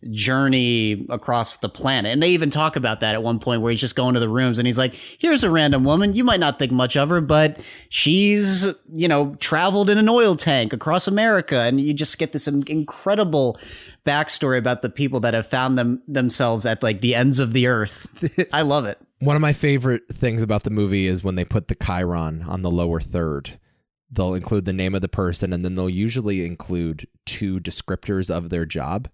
journey 0.09 1.05
across 1.09 1.57
the 1.57 1.69
planet. 1.69 2.11
And 2.11 2.23
they 2.23 2.31
even 2.31 2.49
talk 2.49 2.75
about 2.75 3.01
that 3.01 3.13
at 3.13 3.21
one 3.21 3.39
point 3.39 3.61
where 3.61 3.71
he's 3.71 3.79
just 3.79 3.95
going 3.95 4.15
to 4.15 4.19
the 4.19 4.29
rooms 4.29 4.57
and 4.57 4.65
he's 4.65 4.77
like, 4.77 4.93
here's 4.93 5.43
a 5.43 5.49
random 5.49 5.83
woman. 5.83 6.13
You 6.13 6.23
might 6.23 6.39
not 6.39 6.57
think 6.57 6.71
much 6.71 6.97
of 6.97 7.09
her, 7.09 7.21
but 7.21 7.59
she's, 7.89 8.67
you 8.93 9.07
know, 9.07 9.35
traveled 9.35 9.89
in 9.89 9.97
an 9.97 10.09
oil 10.09 10.35
tank 10.35 10.73
across 10.73 11.07
America. 11.07 11.59
And 11.59 11.79
you 11.79 11.93
just 11.93 12.17
get 12.17 12.31
this 12.31 12.47
incredible 12.47 13.59
backstory 14.05 14.57
about 14.57 14.81
the 14.81 14.89
people 14.89 15.19
that 15.19 15.33
have 15.33 15.47
found 15.47 15.77
them 15.77 16.01
themselves 16.07 16.65
at 16.65 16.81
like 16.81 17.01
the 17.01 17.13
ends 17.13 17.39
of 17.39 17.53
the 17.53 17.67
earth. 17.67 18.49
I 18.53 18.63
love 18.63 18.85
it. 18.85 18.97
One 19.19 19.35
of 19.35 19.41
my 19.41 19.53
favorite 19.53 20.03
things 20.11 20.41
about 20.41 20.63
the 20.63 20.71
movie 20.71 21.05
is 21.05 21.23
when 21.23 21.35
they 21.35 21.45
put 21.45 21.67
the 21.67 21.75
chyron 21.75 22.47
on 22.47 22.63
the 22.63 22.71
lower 22.71 22.99
third. 22.99 23.59
They'll 24.09 24.33
include 24.33 24.65
the 24.65 24.73
name 24.73 24.95
of 24.95 25.01
the 25.01 25.07
person 25.07 25.53
and 25.53 25.63
then 25.63 25.75
they'll 25.75 25.89
usually 25.89 26.43
include 26.43 27.07
two 27.25 27.59
descriptors 27.59 28.35
of 28.35 28.49
their 28.49 28.65
job. 28.65 29.07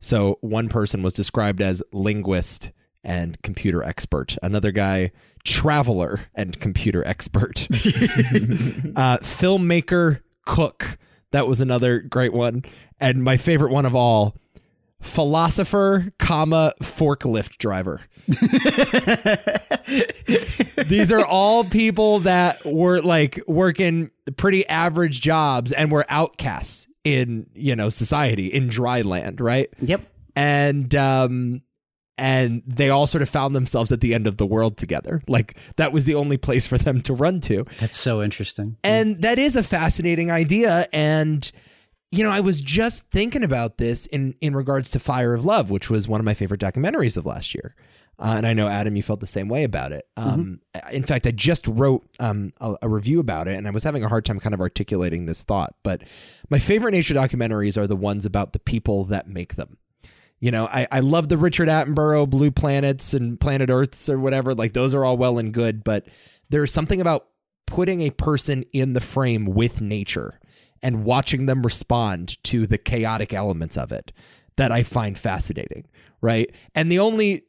So 0.00 0.38
one 0.40 0.68
person 0.68 1.02
was 1.02 1.12
described 1.12 1.60
as 1.60 1.82
linguist 1.92 2.72
and 3.02 3.40
computer 3.42 3.82
expert. 3.82 4.36
Another 4.42 4.72
guy, 4.72 5.12
traveler 5.44 6.26
and 6.34 6.58
computer 6.60 7.06
expert. 7.06 7.66
uh, 7.70 9.18
filmmaker, 9.18 10.20
cook. 10.44 10.98
That 11.30 11.46
was 11.46 11.60
another 11.60 12.00
great 12.00 12.32
one. 12.32 12.64
And 13.00 13.22
my 13.22 13.36
favorite 13.36 13.72
one 13.72 13.86
of 13.86 13.94
all, 13.94 14.36
philosopher, 15.00 16.12
comma, 16.18 16.72
forklift 16.82 17.58
driver. 17.58 18.00
These 20.88 21.12
are 21.12 21.24
all 21.24 21.64
people 21.64 22.20
that 22.20 22.64
were 22.64 23.00
like 23.00 23.40
working 23.46 24.10
pretty 24.36 24.66
average 24.68 25.20
jobs 25.20 25.72
and 25.72 25.92
were 25.92 26.06
outcasts 26.08 26.88
in, 27.06 27.46
you 27.54 27.76
know, 27.76 27.88
society 27.88 28.46
in 28.48 28.66
dry 28.66 29.00
land, 29.02 29.40
right? 29.40 29.72
Yep. 29.80 30.02
And 30.34 30.92
um 30.96 31.62
and 32.18 32.62
they 32.66 32.90
all 32.90 33.06
sort 33.06 33.22
of 33.22 33.28
found 33.28 33.54
themselves 33.54 33.92
at 33.92 34.00
the 34.00 34.12
end 34.12 34.26
of 34.26 34.38
the 34.38 34.46
world 34.46 34.76
together. 34.76 35.22
Like 35.28 35.56
that 35.76 35.92
was 35.92 36.04
the 36.04 36.16
only 36.16 36.36
place 36.36 36.66
for 36.66 36.78
them 36.78 37.00
to 37.02 37.14
run 37.14 37.40
to. 37.42 37.64
That's 37.78 37.96
so 37.96 38.22
interesting. 38.22 38.76
And 38.82 39.22
that 39.22 39.38
is 39.38 39.54
a 39.54 39.62
fascinating 39.62 40.30
idea. 40.30 40.88
And, 40.92 41.48
you 42.10 42.24
know, 42.24 42.30
I 42.30 42.40
was 42.40 42.60
just 42.60 43.08
thinking 43.10 43.44
about 43.44 43.76
this 43.76 44.06
in, 44.06 44.34
in 44.40 44.56
regards 44.56 44.90
to 44.92 44.98
Fire 44.98 45.34
of 45.34 45.44
Love, 45.44 45.70
which 45.70 45.90
was 45.90 46.08
one 46.08 46.18
of 46.18 46.24
my 46.24 46.34
favorite 46.34 46.60
documentaries 46.60 47.16
of 47.16 47.26
last 47.26 47.54
year. 47.54 47.76
Uh, 48.18 48.34
and 48.38 48.46
I 48.46 48.54
know, 48.54 48.66
Adam, 48.66 48.96
you 48.96 49.02
felt 49.02 49.20
the 49.20 49.26
same 49.26 49.48
way 49.48 49.64
about 49.64 49.92
it. 49.92 50.06
Um, 50.16 50.60
In 50.90 51.02
fact, 51.02 51.26
I 51.26 51.32
just 51.32 51.66
wrote 51.66 52.06
um, 52.18 52.52
a, 52.60 52.74
a 52.82 52.88
review 52.88 53.20
about 53.20 53.46
it, 53.46 53.56
and 53.56 53.66
I 53.66 53.70
was 53.70 53.84
having 53.84 54.02
a 54.04 54.08
hard 54.08 54.24
time 54.24 54.40
kind 54.40 54.54
of 54.54 54.60
articulating 54.60 55.26
this 55.26 55.42
thought. 55.42 55.74
But 55.82 56.02
my 56.48 56.58
favorite 56.58 56.92
nature 56.92 57.14
documentaries 57.14 57.76
are 57.76 57.86
the 57.86 57.96
ones 57.96 58.24
about 58.24 58.54
the 58.54 58.58
people 58.58 59.04
that 59.04 59.28
make 59.28 59.56
them. 59.56 59.76
You 60.40 60.50
know, 60.50 60.66
I, 60.66 60.86
I 60.90 61.00
love 61.00 61.28
the 61.28 61.38
Richard 61.38 61.68
Attenborough 61.68 62.28
Blue 62.28 62.50
Planets 62.50 63.14
and 63.14 63.40
Planet 63.40 63.70
Earths 63.70 64.08
or 64.08 64.18
whatever. 64.18 64.54
Like 64.54 64.72
those 64.72 64.94
are 64.94 65.04
all 65.04 65.16
well 65.16 65.38
and 65.38 65.52
good, 65.52 65.82
but 65.84 66.06
there's 66.50 66.72
something 66.72 67.00
about 67.00 67.26
putting 67.66 68.00
a 68.02 68.10
person 68.10 68.64
in 68.72 68.92
the 68.92 69.00
frame 69.00 69.46
with 69.46 69.80
nature 69.80 70.38
and 70.82 71.04
watching 71.04 71.46
them 71.46 71.62
respond 71.62 72.42
to 72.44 72.66
the 72.66 72.78
chaotic 72.78 73.32
elements 73.32 73.76
of 73.76 73.92
it 73.92 74.12
that 74.56 74.70
I 74.70 74.82
find 74.82 75.18
fascinating, 75.18 75.86
right? 76.20 76.54
And 76.74 76.92
the 76.92 76.98
only 76.98 77.44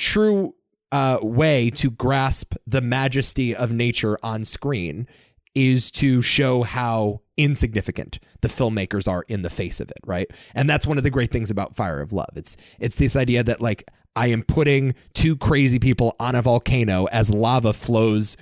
true 0.00 0.54
uh, 0.90 1.18
way 1.22 1.70
to 1.70 1.90
grasp 1.90 2.54
the 2.66 2.80
majesty 2.80 3.54
of 3.54 3.70
nature 3.70 4.18
on 4.22 4.44
screen 4.44 5.06
is 5.54 5.90
to 5.90 6.22
show 6.22 6.62
how 6.62 7.20
insignificant 7.36 8.18
the 8.40 8.48
filmmakers 8.48 9.10
are 9.10 9.24
in 9.28 9.42
the 9.42 9.50
face 9.50 9.80
of 9.80 9.90
it, 9.90 9.98
right? 10.04 10.30
And 10.54 10.68
that's 10.68 10.86
one 10.86 10.98
of 10.98 11.04
the 11.04 11.10
great 11.10 11.30
things 11.30 11.50
about 11.50 11.76
Fire 11.76 12.00
of 12.00 12.12
Love. 12.12 12.30
It's 12.34 12.56
it's 12.78 12.96
this 12.96 13.14
idea 13.14 13.42
that 13.44 13.60
like 13.60 13.88
I 14.16 14.28
am 14.28 14.42
putting 14.42 14.94
two 15.14 15.36
crazy 15.36 15.78
people 15.78 16.16
on 16.18 16.34
a 16.34 16.42
volcano 16.42 17.06
as 17.06 17.32
lava 17.32 17.72
flows 17.72 18.36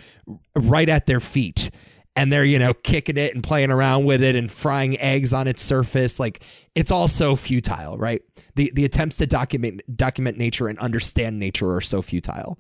right 0.55 0.89
at 0.89 1.07
their 1.07 1.21
feet 1.21 1.71
and 2.19 2.33
they're 2.33 2.45
you 2.45 2.59
know 2.59 2.75
kicking 2.75 3.17
it 3.17 3.33
and 3.33 3.45
playing 3.45 3.71
around 3.71 4.05
with 4.05 4.25
it 4.25 4.35
and 4.35 4.51
frying 4.51 4.99
eggs 4.99 5.33
on 5.33 5.47
its 5.47 5.63
surface. 5.63 6.19
Like 6.19 6.43
it's 6.75 6.91
all 6.91 7.07
so 7.07 7.37
futile 7.37 7.97
right? 7.97 8.21
The 8.57 8.73
the 8.75 8.85
attempts 8.85 9.19
to 9.19 9.27
document 9.27 9.83
document 9.97 10.37
nature 10.37 10.67
and 10.67 10.79
understand 10.81 11.39
nature 11.39 11.73
are 11.73 11.81
so 11.81 12.03
futile. 12.03 12.59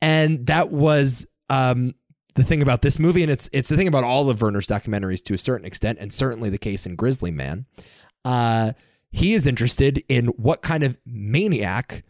And 0.00 0.46
that 0.46 0.70
was 0.70 1.26
um 1.50 1.94
the 2.34 2.44
thing 2.44 2.62
about 2.62 2.80
this 2.80 2.98
movie 2.98 3.22
and 3.22 3.30
it's 3.30 3.50
it's 3.52 3.68
the 3.68 3.76
thing 3.76 3.88
about 3.88 4.04
all 4.04 4.30
of 4.30 4.40
Werner's 4.40 4.66
documentaries 4.66 5.22
to 5.24 5.34
a 5.34 5.38
certain 5.38 5.66
extent 5.66 5.98
and 6.00 6.10
certainly 6.10 6.48
the 6.48 6.58
case 6.58 6.86
in 6.86 6.96
Grizzly 6.96 7.30
Man 7.30 7.66
uh 8.24 8.72
he 9.10 9.34
is 9.34 9.46
interested 9.46 10.02
in 10.08 10.28
what 10.28 10.62
kind 10.62 10.82
of 10.82 10.96
maniac 11.04 12.04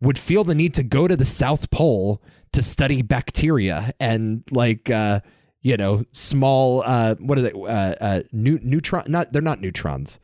would 0.00 0.18
feel 0.18 0.44
the 0.44 0.54
need 0.54 0.72
to 0.74 0.82
go 0.82 1.06
to 1.06 1.14
the 1.14 1.26
south 1.26 1.70
pole 1.70 2.22
to 2.52 2.62
study 2.62 3.02
bacteria 3.02 3.92
and 4.00 4.42
like 4.50 4.90
uh 4.90 5.20
you 5.62 5.76
know 5.76 6.04
small 6.12 6.82
uh 6.84 7.14
what 7.16 7.38
are 7.38 7.42
they 7.42 7.52
uh, 7.52 7.94
uh 8.00 8.22
new, 8.32 8.58
neutron 8.62 9.04
not 9.08 9.32
they're 9.32 9.42
not 9.42 9.60
neutrons 9.60 10.20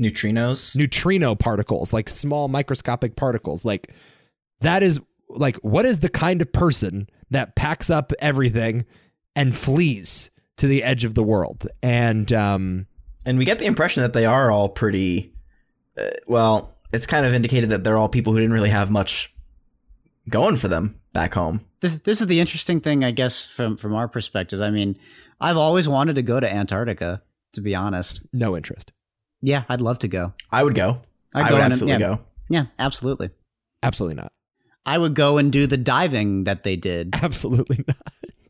Neutrinos. 0.00 0.74
neutrino 0.76 1.34
particles 1.34 1.92
like 1.92 2.08
small 2.08 2.48
microscopic 2.48 3.16
particles 3.16 3.64
like 3.64 3.94
that 4.60 4.82
is 4.82 5.00
like 5.28 5.56
what 5.56 5.84
is 5.84 6.00
the 6.00 6.08
kind 6.08 6.40
of 6.42 6.52
person 6.52 7.08
that 7.30 7.54
packs 7.56 7.88
up 7.90 8.12
everything 8.18 8.84
and 9.36 9.56
flees 9.56 10.30
to 10.56 10.66
the 10.66 10.82
edge 10.82 11.04
of 11.04 11.14
the 11.14 11.22
world 11.22 11.66
and 11.82 12.32
um 12.32 12.86
And 13.24 13.38
we 13.38 13.44
get 13.44 13.58
the 13.58 13.66
impression 13.66 14.02
that 14.02 14.12
they 14.12 14.26
are 14.26 14.50
all 14.50 14.68
pretty. 14.68 15.32
Uh, 15.96 16.10
well, 16.26 16.74
it's 16.92 17.06
kind 17.06 17.24
of 17.24 17.32
indicated 17.34 17.70
that 17.70 17.84
they're 17.84 17.96
all 17.96 18.08
people 18.08 18.32
who 18.32 18.40
didn't 18.40 18.52
really 18.52 18.70
have 18.70 18.90
much 18.90 19.32
going 20.28 20.56
for 20.56 20.68
them 20.68 20.98
back 21.12 21.34
home. 21.34 21.60
This 21.80 21.94
this 21.94 22.20
is 22.20 22.26
the 22.26 22.40
interesting 22.40 22.80
thing, 22.80 23.04
I 23.04 23.10
guess, 23.10 23.46
from 23.46 23.76
from 23.76 23.94
our 23.94 24.08
perspectives. 24.08 24.62
I 24.62 24.70
mean, 24.70 24.98
I've 25.40 25.56
always 25.56 25.88
wanted 25.88 26.16
to 26.16 26.22
go 26.22 26.40
to 26.40 26.52
Antarctica. 26.52 27.22
To 27.54 27.60
be 27.60 27.74
honest, 27.74 28.22
no 28.32 28.56
interest 28.56 28.92
yeah, 29.42 29.64
I'd 29.68 29.82
love 29.82 29.98
to 29.98 30.08
go. 30.08 30.32
I 30.50 30.62
would 30.62 30.74
go. 30.74 31.02
I'd 31.34 31.44
I 31.44 31.48
go 31.48 31.54
would 31.56 31.64
absolutely 31.64 31.92
yeah. 31.92 31.98
go. 31.98 32.20
Yeah, 32.48 32.64
absolutely. 32.78 33.30
absolutely 33.82 34.16
not 34.16 34.32
I 34.84 34.98
would 34.98 35.14
go 35.14 35.38
and 35.38 35.50
do 35.52 35.66
the 35.66 35.76
diving 35.76 36.44
that 36.44 36.62
they 36.62 36.76
did. 36.76 37.10
absolutely 37.22 37.84
not 37.86 37.96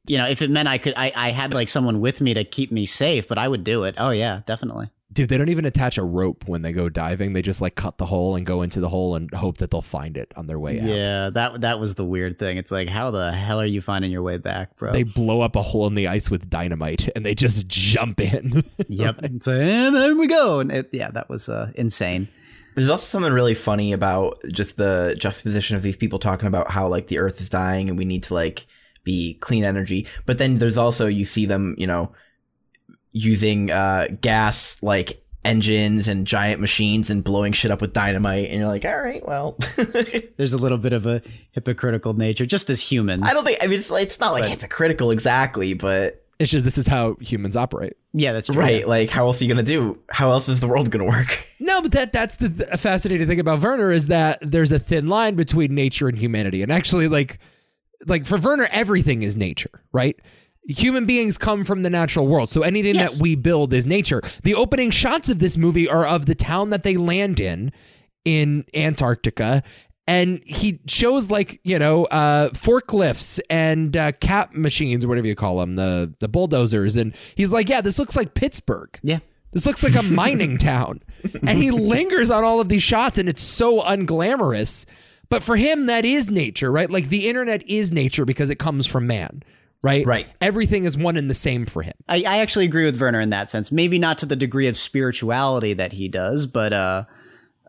You 0.06 0.18
know, 0.18 0.28
if 0.28 0.42
it 0.42 0.50
meant 0.50 0.68
I 0.68 0.78
could, 0.78 0.94
I, 0.96 1.12
I 1.14 1.30
had 1.30 1.54
like 1.54 1.68
someone 1.68 2.00
with 2.00 2.20
me 2.20 2.34
to 2.34 2.44
keep 2.44 2.72
me 2.72 2.86
safe, 2.86 3.28
but 3.28 3.38
I 3.38 3.48
would 3.48 3.64
do 3.64 3.84
it. 3.84 3.94
Oh 3.98 4.10
yeah, 4.10 4.42
definitely. 4.46 4.90
Dude 5.12 5.28
they 5.28 5.36
don't 5.38 5.48
even 5.48 5.64
attach 5.64 5.98
a 5.98 6.02
rope 6.02 6.44
when 6.46 6.62
they 6.62 6.72
go 6.72 6.88
diving 6.88 7.32
they 7.32 7.42
just 7.42 7.60
like 7.60 7.74
cut 7.74 7.98
the 7.98 8.06
hole 8.06 8.34
and 8.36 8.46
go 8.46 8.62
into 8.62 8.80
the 8.80 8.88
hole 8.88 9.14
and 9.14 9.32
hope 9.34 9.58
that 9.58 9.70
they'll 9.70 9.82
find 9.82 10.16
it 10.16 10.32
on 10.36 10.46
their 10.46 10.58
way 10.58 10.80
out 10.80 10.86
Yeah, 10.86 11.30
that 11.30 11.60
that 11.60 11.80
was 11.80 11.94
the 11.94 12.04
weird 12.04 12.38
thing. 12.38 12.56
It's 12.56 12.70
like, 12.70 12.88
how 12.88 13.10
the 13.10 13.32
hell 13.32 13.60
are 13.60 13.66
you 13.66 13.80
finding 13.80 14.10
your 14.10 14.22
way 14.22 14.38
back, 14.38 14.76
bro? 14.76 14.92
they 14.92 15.02
blow 15.02 15.40
up 15.40 15.56
a 15.56 15.62
hole 15.62 15.86
in 15.86 15.94
the 15.94 16.08
ice 16.08 16.30
with 16.30 16.48
dynamite 16.48 17.08
and 17.14 17.24
they 17.24 17.34
just 17.34 17.68
jump 17.68 18.20
in 18.20 18.64
yep. 18.88 19.16
It's 19.22 19.46
like, 19.46 19.56
and 19.56 19.94
there 19.94 20.14
we 20.16 20.26
go. 20.26 20.60
And 20.60 20.72
it, 20.72 20.90
yeah, 20.92 21.10
that 21.10 21.28
was 21.28 21.48
uh, 21.48 21.72
insane. 21.74 22.28
There's 22.74 22.88
also 22.88 23.04
something 23.04 23.32
really 23.32 23.54
funny 23.54 23.92
about 23.92 24.38
just 24.50 24.76
the 24.76 25.14
juxtaposition 25.18 25.76
of 25.76 25.82
these 25.82 25.96
people 25.96 26.18
talking 26.18 26.48
about 26.48 26.70
how 26.70 26.88
like 26.88 27.08
the 27.08 27.18
earth 27.18 27.40
is 27.40 27.50
dying 27.50 27.88
and 27.88 27.98
we 27.98 28.06
need 28.06 28.22
to 28.24 28.34
like 28.34 28.66
be 29.04 29.34
clean 29.34 29.64
energy. 29.64 30.06
But 30.24 30.38
then 30.38 30.58
there's 30.58 30.78
also 30.78 31.06
you 31.06 31.24
see 31.24 31.44
them, 31.44 31.74
you 31.76 31.86
know, 31.86 32.12
using 33.12 33.70
uh 33.70 34.08
gas 34.20 34.82
like 34.82 35.22
engines 35.44 36.06
and 36.08 36.26
giant 36.26 36.60
machines 36.60 37.10
and 37.10 37.24
blowing 37.24 37.52
shit 37.52 37.70
up 37.70 37.80
with 37.80 37.92
dynamite 37.92 38.48
and 38.48 38.60
you're 38.60 38.68
like, 38.68 38.84
"All 38.84 38.96
right, 38.96 39.26
well." 39.26 39.56
There's 40.36 40.52
a 40.52 40.58
little 40.58 40.78
bit 40.78 40.92
of 40.92 41.06
a 41.06 41.22
hypocritical 41.52 42.14
nature, 42.14 42.46
just 42.46 42.70
as 42.70 42.80
humans. 42.80 43.24
I 43.26 43.32
don't 43.32 43.44
think 43.44 43.58
I 43.62 43.66
mean 43.66 43.78
it's 43.78 43.90
it's 43.90 44.20
not 44.20 44.32
like 44.32 44.44
hypocritical 44.44 45.10
exactly, 45.10 45.74
but 45.74 46.24
it's 46.38 46.50
just 46.50 46.64
this 46.64 46.78
is 46.78 46.86
how 46.86 47.16
humans 47.20 47.56
operate 47.56 47.96
yeah, 48.14 48.32
that's 48.32 48.48
true. 48.48 48.56
right, 48.56 48.86
like 48.86 49.10
how 49.10 49.26
else 49.26 49.40
are 49.40 49.44
you 49.44 49.52
going 49.54 49.64
to 49.64 49.70
do? 49.70 49.98
How 50.10 50.30
else 50.30 50.48
is 50.48 50.60
the 50.60 50.68
world 50.68 50.90
going 50.90 51.04
to 51.04 51.10
work? 51.10 51.46
No, 51.62 51.80
but 51.80 51.92
that 51.92 52.10
that's 52.10 52.36
the 52.36 52.48
th- 52.48 52.70
fascinating 52.70 53.28
thing 53.28 53.38
about 53.38 53.60
Werner 53.62 53.92
is 53.92 54.08
that 54.08 54.40
there's 54.42 54.72
a 54.72 54.80
thin 54.80 55.06
line 55.06 55.36
between 55.36 55.76
nature 55.76 56.08
and 56.08 56.18
humanity. 56.18 56.60
And 56.60 56.72
actually 56.72 57.06
like 57.06 57.38
like 58.04 58.26
for 58.26 58.36
Werner 58.36 58.66
everything 58.72 59.22
is 59.22 59.36
nature, 59.36 59.70
right? 59.92 60.18
Human 60.68 61.06
beings 61.06 61.38
come 61.38 61.64
from 61.64 61.82
the 61.82 61.90
natural 61.90 62.26
world. 62.26 62.48
So 62.50 62.62
anything 62.62 62.94
Yes. 62.94 63.14
that 63.14 63.22
we 63.22 63.34
build 63.34 63.72
is 63.72 63.86
nature. 63.86 64.20
The 64.44 64.54
opening 64.54 64.90
shots 64.90 65.28
of 65.28 65.38
this 65.40 65.56
movie 65.58 65.88
are 65.88 66.06
of 66.06 66.26
the 66.26 66.34
town 66.34 66.70
that 66.70 66.82
they 66.84 66.96
land 66.96 67.40
in 67.40 67.72
in 68.24 68.64
Antarctica 68.74 69.62
and 70.08 70.40
he 70.44 70.80
shows 70.88 71.30
like 71.30 71.60
you 71.64 71.78
know 71.78 72.04
uh, 72.06 72.50
forklifts 72.50 73.40
and 73.50 73.96
uh, 73.96 74.12
cap 74.12 74.52
machines 74.54 75.06
whatever 75.06 75.26
you 75.26 75.34
call 75.34 75.58
them, 75.58 75.76
the 75.76 76.12
the 76.18 76.28
bulldozers, 76.28 76.96
and 76.96 77.14
he's 77.36 77.52
like, 77.52 77.68
yeah, 77.68 77.80
this 77.80 77.98
looks 77.98 78.16
like 78.16 78.34
Pittsburgh. 78.34 78.98
Yeah. 79.02 79.20
This 79.52 79.66
looks 79.66 79.82
like 79.82 79.94
a 79.96 80.02
mining 80.02 80.56
town. 80.58 81.00
And 81.46 81.58
he 81.58 81.70
lingers 81.70 82.30
on 82.30 82.42
all 82.42 82.60
of 82.60 82.68
these 82.68 82.82
shots 82.82 83.16
and 83.18 83.28
it's 83.28 83.42
so 83.42 83.80
unglamorous. 83.80 84.86
But 85.28 85.42
for 85.42 85.56
him, 85.56 85.86
that 85.86 86.04
is 86.04 86.30
nature, 86.30 86.70
right? 86.72 86.90
Like 86.90 87.10
the 87.10 87.28
internet 87.28 87.62
is 87.68 87.92
nature 87.92 88.24
because 88.24 88.50
it 88.50 88.58
comes 88.58 88.86
from 88.86 89.06
man, 89.06 89.42
right? 89.82 90.06
Right. 90.06 90.32
Everything 90.40 90.84
is 90.84 90.96
one 90.96 91.16
and 91.16 91.28
the 91.28 91.34
same 91.34 91.66
for 91.66 91.82
him. 91.82 91.94
I, 92.08 92.24
I 92.26 92.38
actually 92.38 92.64
agree 92.64 92.84
with 92.84 93.00
Werner 93.00 93.20
in 93.20 93.30
that 93.30 93.50
sense. 93.50 93.72
Maybe 93.72 93.98
not 93.98 94.18
to 94.18 94.26
the 94.26 94.36
degree 94.36 94.68
of 94.68 94.76
spirituality 94.76 95.74
that 95.74 95.92
he 95.92 96.08
does, 96.08 96.46
but 96.46 96.72
uh, 96.72 97.04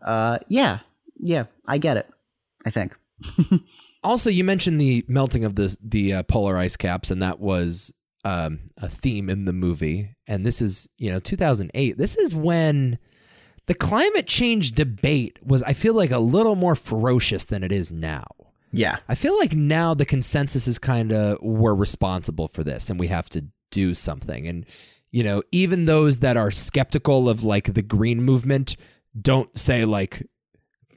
uh, 0.04 0.38
yeah, 0.48 0.80
yeah, 1.18 1.44
I 1.66 1.78
get 1.78 1.96
it. 1.96 2.08
I 2.64 2.70
think. 2.70 2.94
Also, 4.04 4.28
you 4.28 4.44
mentioned 4.44 4.78
the 4.78 5.02
melting 5.08 5.46
of 5.46 5.56
the 5.56 5.74
the 5.82 6.12
uh, 6.12 6.22
polar 6.24 6.58
ice 6.58 6.76
caps, 6.76 7.10
and 7.10 7.22
that 7.22 7.40
was 7.40 7.90
um, 8.24 8.60
a 8.76 8.88
theme 8.88 9.30
in 9.30 9.46
the 9.46 9.52
movie. 9.52 10.14
And 10.26 10.44
this 10.44 10.60
is, 10.60 10.88
you 10.98 11.10
know, 11.10 11.20
2008. 11.20 11.96
This 11.96 12.16
is 12.16 12.34
when 12.34 12.98
the 13.66 13.74
climate 13.74 14.26
change 14.26 14.72
debate 14.72 15.38
was, 15.42 15.62
I 15.62 15.72
feel 15.72 15.94
like, 15.94 16.10
a 16.10 16.18
little 16.18 16.54
more 16.54 16.74
ferocious 16.74 17.46
than 17.46 17.64
it 17.64 17.72
is 17.72 17.90
now. 17.90 18.26
Yeah. 18.76 18.98
I 19.08 19.14
feel 19.14 19.36
like 19.38 19.52
now 19.52 19.94
the 19.94 20.04
consensus 20.04 20.66
is 20.66 20.78
kind 20.78 21.12
of 21.12 21.38
we're 21.40 21.74
responsible 21.74 22.48
for 22.48 22.64
this 22.64 22.90
and 22.90 22.98
we 22.98 23.08
have 23.08 23.28
to 23.30 23.46
do 23.70 23.94
something. 23.94 24.46
And, 24.46 24.66
you 25.10 25.22
know, 25.22 25.42
even 25.52 25.84
those 25.84 26.18
that 26.18 26.36
are 26.36 26.50
skeptical 26.50 27.28
of 27.28 27.42
like 27.44 27.74
the 27.74 27.82
green 27.82 28.22
movement 28.22 28.76
don't 29.20 29.56
say 29.56 29.84
like 29.84 30.26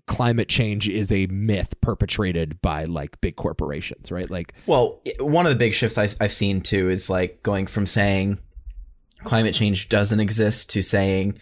climate 0.07 0.48
change 0.48 0.88
is 0.88 1.12
a 1.12 1.27
myth 1.27 1.79
perpetrated 1.81 2.62
by 2.62 2.86
like 2.86 3.19
big 3.22 3.36
corporations, 3.36 4.12
right? 4.12 4.29
Like, 4.29 4.53
Well, 4.65 5.01
one 5.19 5.46
of 5.46 5.51
the 5.51 5.57
big 5.57 5.74
shifts 5.74 5.98
I've, 5.98 6.15
I've 6.19 6.31
seen 6.31 6.62
too 6.62 6.89
is 6.89 7.10
like 7.10 7.43
going 7.43 7.67
from 7.67 7.86
saying 7.86 8.39
climate 9.24 9.53
change 9.53 9.89
doesn't 9.89 10.19
exist 10.19 10.69
to 10.72 10.81
saying, 10.81 11.38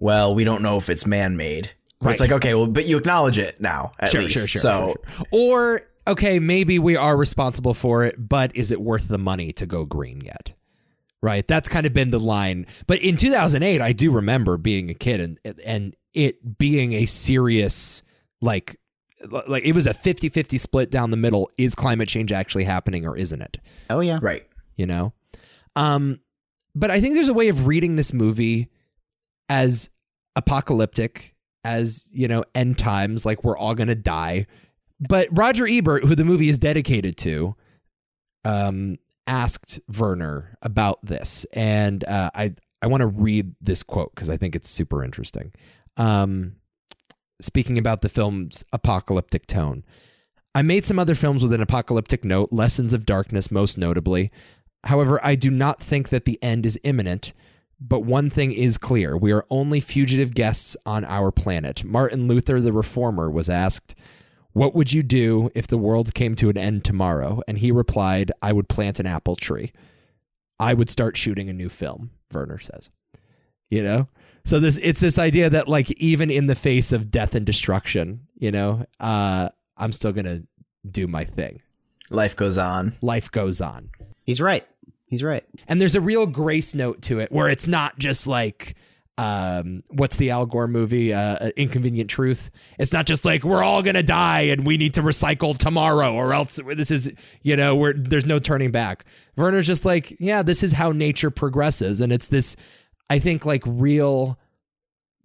well, 0.00 0.34
we 0.34 0.44
don't 0.44 0.62
know 0.62 0.76
if 0.76 0.90
it's 0.90 1.06
man 1.06 1.36
made. 1.36 1.72
Right. 2.00 2.12
It's 2.12 2.20
like, 2.20 2.32
okay, 2.32 2.54
well, 2.54 2.66
but 2.66 2.86
you 2.86 2.96
acknowledge 2.96 3.38
it 3.38 3.60
now, 3.60 3.92
at 3.98 4.10
sure, 4.10 4.20
least. 4.20 4.34
sure, 4.34 4.46
sure, 4.46 4.60
so, 4.60 4.96
sure, 5.06 5.16
sure. 5.16 5.26
Or, 5.32 5.82
okay, 6.06 6.38
maybe 6.38 6.78
we 6.78 6.96
are 6.96 7.16
responsible 7.16 7.74
for 7.74 8.04
it, 8.04 8.28
but 8.28 8.54
is 8.54 8.70
it 8.70 8.80
worth 8.80 9.08
the 9.08 9.18
money 9.18 9.52
to 9.54 9.66
go 9.66 9.84
green 9.84 10.20
yet? 10.20 10.52
Right. 11.20 11.46
That's 11.48 11.68
kind 11.68 11.84
of 11.86 11.92
been 11.92 12.10
the 12.12 12.20
line. 12.20 12.66
But 12.86 13.00
in 13.00 13.16
2008, 13.16 13.80
I 13.80 13.92
do 13.92 14.12
remember 14.12 14.56
being 14.56 14.88
a 14.90 14.94
kid 14.94 15.20
and 15.20 15.56
and 15.64 15.96
it 16.14 16.56
being 16.58 16.92
a 16.92 17.06
serious 17.06 18.04
like 18.40 18.76
like 19.48 19.64
it 19.64 19.72
was 19.72 19.88
a 19.88 19.92
50-50 19.94 20.60
split 20.60 20.92
down 20.92 21.10
the 21.10 21.16
middle. 21.16 21.50
Is 21.58 21.74
climate 21.74 22.08
change 22.08 22.30
actually 22.30 22.62
happening 22.62 23.04
or 23.04 23.16
isn't 23.16 23.42
it? 23.42 23.58
Oh 23.90 23.98
yeah. 23.98 24.20
right. 24.22 24.46
you 24.76 24.86
know 24.86 25.12
um 25.74 26.20
but 26.74 26.90
i 26.90 27.00
think 27.00 27.14
there's 27.14 27.28
a 27.28 27.34
way 27.34 27.48
of 27.48 27.66
reading 27.66 27.96
this 27.96 28.12
movie 28.12 28.68
as 29.48 29.90
apocalyptic 30.36 31.34
as 31.64 32.06
you 32.12 32.28
know 32.28 32.44
end 32.54 32.78
times 32.78 33.26
like 33.26 33.42
we're 33.44 33.56
all 33.56 33.74
gonna 33.74 33.94
die 33.94 34.46
but 35.00 35.28
roger 35.30 35.66
ebert 35.66 36.04
who 36.04 36.14
the 36.14 36.24
movie 36.24 36.48
is 36.48 36.58
dedicated 36.58 37.16
to 37.16 37.54
um 38.44 38.96
asked 39.26 39.80
werner 39.98 40.56
about 40.62 41.04
this 41.04 41.44
and 41.52 42.04
uh, 42.04 42.30
i 42.34 42.54
i 42.82 42.86
want 42.86 43.00
to 43.00 43.06
read 43.06 43.54
this 43.60 43.82
quote 43.82 44.14
because 44.14 44.30
i 44.30 44.36
think 44.36 44.54
it's 44.54 44.70
super 44.70 45.04
interesting 45.04 45.52
um 45.96 46.56
speaking 47.40 47.78
about 47.78 48.00
the 48.00 48.08
film's 48.08 48.64
apocalyptic 48.72 49.46
tone 49.46 49.84
I 50.54 50.62
made 50.62 50.84
some 50.84 50.98
other 50.98 51.14
films 51.14 51.42
with 51.42 51.52
an 51.52 51.62
apocalyptic 51.62 52.24
note, 52.24 52.48
Lessons 52.52 52.92
of 52.92 53.06
Darkness 53.06 53.50
most 53.50 53.78
notably. 53.78 54.30
However, 54.84 55.20
I 55.22 55.34
do 55.34 55.50
not 55.50 55.80
think 55.80 56.08
that 56.08 56.24
the 56.24 56.36
end 56.42 56.66
is 56.66 56.80
imminent. 56.82 57.32
But 57.80 58.00
one 58.00 58.28
thing 58.28 58.52
is 58.52 58.76
clear 58.78 59.16
we 59.16 59.32
are 59.32 59.46
only 59.50 59.80
fugitive 59.80 60.34
guests 60.34 60.76
on 60.84 61.04
our 61.04 61.30
planet. 61.30 61.84
Martin 61.84 62.26
Luther, 62.26 62.60
the 62.60 62.72
reformer, 62.72 63.30
was 63.30 63.48
asked, 63.48 63.94
What 64.52 64.74
would 64.74 64.92
you 64.92 65.02
do 65.02 65.50
if 65.54 65.66
the 65.66 65.78
world 65.78 66.14
came 66.14 66.34
to 66.36 66.48
an 66.48 66.58
end 66.58 66.84
tomorrow? 66.84 67.40
And 67.46 67.58
he 67.58 67.70
replied, 67.70 68.32
I 68.42 68.52
would 68.52 68.68
plant 68.68 68.98
an 68.98 69.06
apple 69.06 69.36
tree. 69.36 69.72
I 70.58 70.74
would 70.74 70.90
start 70.90 71.16
shooting 71.16 71.48
a 71.48 71.52
new 71.52 71.68
film, 71.68 72.10
Werner 72.32 72.58
says. 72.58 72.90
You 73.70 73.82
know? 73.82 74.08
So 74.44 74.58
this 74.58 74.78
it's 74.82 75.00
this 75.00 75.18
idea 75.18 75.50
that 75.50 75.68
like 75.68 75.90
even 75.92 76.30
in 76.30 76.46
the 76.46 76.54
face 76.54 76.90
of 76.90 77.10
death 77.10 77.34
and 77.34 77.44
destruction, 77.44 78.26
you 78.38 78.50
know, 78.50 78.86
uh, 78.98 79.50
I'm 79.76 79.92
still 79.92 80.12
gonna 80.12 80.42
do 80.90 81.06
my 81.06 81.24
thing. 81.24 81.60
Life 82.10 82.34
goes 82.34 82.56
on. 82.56 82.94
Life 83.02 83.30
goes 83.30 83.60
on. 83.60 83.90
He's 84.24 84.40
right. 84.40 84.66
He's 85.08 85.22
right. 85.22 85.44
And 85.66 85.80
there's 85.80 85.94
a 85.94 86.00
real 86.00 86.26
grace 86.26 86.74
note 86.74 87.02
to 87.02 87.18
it 87.18 87.32
where 87.32 87.48
it's 87.48 87.66
not 87.66 87.98
just 87.98 88.26
like 88.26 88.76
um 89.16 89.82
what's 89.88 90.16
the 90.16 90.30
Al 90.30 90.46
Gore 90.46 90.68
movie 90.68 91.12
uh 91.12 91.50
Inconvenient 91.56 92.08
Truth. 92.08 92.50
It's 92.78 92.92
not 92.92 93.06
just 93.06 93.24
like 93.24 93.42
we're 93.42 93.64
all 93.64 93.82
to 93.82 94.02
die 94.02 94.42
and 94.42 94.66
we 94.66 94.76
need 94.76 94.94
to 94.94 95.02
recycle 95.02 95.56
tomorrow 95.56 96.14
or 96.14 96.32
else 96.32 96.60
this 96.76 96.90
is 96.90 97.10
you 97.42 97.56
know 97.56 97.74
where 97.74 97.94
there's 97.94 98.26
no 98.26 98.38
turning 98.38 98.70
back. 98.70 99.04
Werner's 99.36 99.66
just 99.66 99.84
like 99.84 100.16
yeah, 100.20 100.42
this 100.42 100.62
is 100.62 100.72
how 100.72 100.92
nature 100.92 101.30
progresses 101.30 102.00
and 102.00 102.12
it's 102.12 102.28
this 102.28 102.54
I 103.10 103.18
think 103.18 103.46
like 103.46 103.62
real 103.66 104.38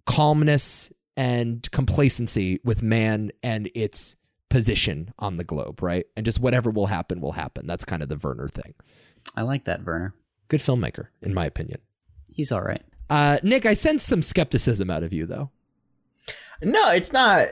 calmness 0.06 0.92
and 1.16 1.70
complacency 1.70 2.60
with 2.64 2.82
man 2.82 3.30
and 3.42 3.70
its 3.74 4.16
position 4.48 5.12
on 5.18 5.36
the 5.36 5.44
globe, 5.44 5.82
right? 5.82 6.06
And 6.16 6.24
just 6.24 6.40
whatever 6.40 6.70
will 6.70 6.86
happen 6.86 7.20
will 7.20 7.32
happen. 7.32 7.66
That's 7.66 7.84
kind 7.84 8.02
of 8.02 8.08
the 8.08 8.16
Werner 8.16 8.48
thing. 8.48 8.74
I 9.36 9.42
like 9.42 9.64
that, 9.64 9.84
Werner. 9.84 10.14
Good 10.48 10.60
filmmaker, 10.60 11.08
in 11.22 11.34
my 11.34 11.46
opinion. 11.46 11.80
He's 12.32 12.52
all 12.52 12.62
right. 12.62 12.82
Uh, 13.10 13.38
Nick, 13.42 13.66
I 13.66 13.74
sense 13.74 14.02
some 14.02 14.22
skepticism 14.22 14.90
out 14.90 15.02
of 15.02 15.12
you, 15.12 15.26
though. 15.26 15.50
No, 16.62 16.90
it's 16.92 17.12
not. 17.12 17.48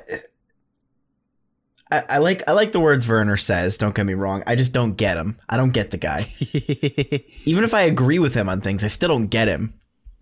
I, 1.90 2.02
I 2.08 2.18
like 2.18 2.42
I 2.48 2.52
like 2.52 2.72
the 2.72 2.80
words 2.80 3.06
Werner 3.06 3.36
says. 3.36 3.76
Don't 3.76 3.94
get 3.94 4.06
me 4.06 4.14
wrong. 4.14 4.42
I 4.46 4.56
just 4.56 4.72
don't 4.72 4.96
get 4.96 5.16
him. 5.16 5.38
I 5.48 5.56
don't 5.56 5.74
get 5.74 5.90
the 5.90 5.98
guy. 5.98 6.32
Even 7.44 7.64
if 7.64 7.74
I 7.74 7.82
agree 7.82 8.18
with 8.18 8.34
him 8.34 8.48
on 8.48 8.60
things, 8.60 8.82
I 8.82 8.88
still 8.88 9.08
don't 9.10 9.26
get 9.26 9.48
him. 9.48 9.74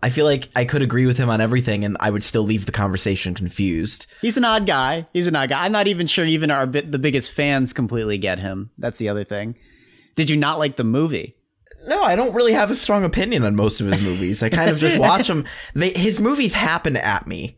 I 0.03 0.09
feel 0.09 0.25
like 0.25 0.49
I 0.55 0.65
could 0.65 0.81
agree 0.81 1.05
with 1.05 1.17
him 1.17 1.29
on 1.29 1.41
everything, 1.41 1.85
and 1.85 1.95
I 1.99 2.09
would 2.09 2.23
still 2.23 2.41
leave 2.41 2.65
the 2.65 2.71
conversation 2.71 3.35
confused. 3.35 4.07
He's 4.19 4.35
an 4.35 4.43
odd 4.45 4.65
guy. 4.65 5.07
He's 5.13 5.27
an 5.27 5.35
odd 5.35 5.49
guy. 5.49 5.63
I'm 5.63 5.71
not 5.71 5.87
even 5.87 6.07
sure 6.07 6.25
even 6.25 6.49
our 6.49 6.65
bi- 6.65 6.81
the 6.81 6.97
biggest 6.99 7.31
fans 7.31 7.71
completely 7.71 8.17
get 8.17 8.39
him. 8.39 8.71
That's 8.79 8.97
the 8.97 9.09
other 9.09 9.23
thing. 9.23 9.55
Did 10.15 10.29
you 10.29 10.37
not 10.37 10.59
like 10.59 10.75
the 10.75 10.83
movie? 10.83 11.35
No, 11.87 12.03
I 12.03 12.15
don't 12.15 12.33
really 12.33 12.53
have 12.53 12.71
a 12.71 12.75
strong 12.75 13.03
opinion 13.03 13.43
on 13.43 13.55
most 13.55 13.81
of 13.81 13.87
his 13.87 14.01
movies. 14.01 14.43
I 14.43 14.49
kind 14.49 14.69
of 14.69 14.77
just 14.77 14.97
watch 14.99 15.27
them. 15.27 15.45
They, 15.73 15.91
his 15.91 16.19
movies 16.19 16.53
happen 16.53 16.95
at 16.95 17.27
me. 17.27 17.57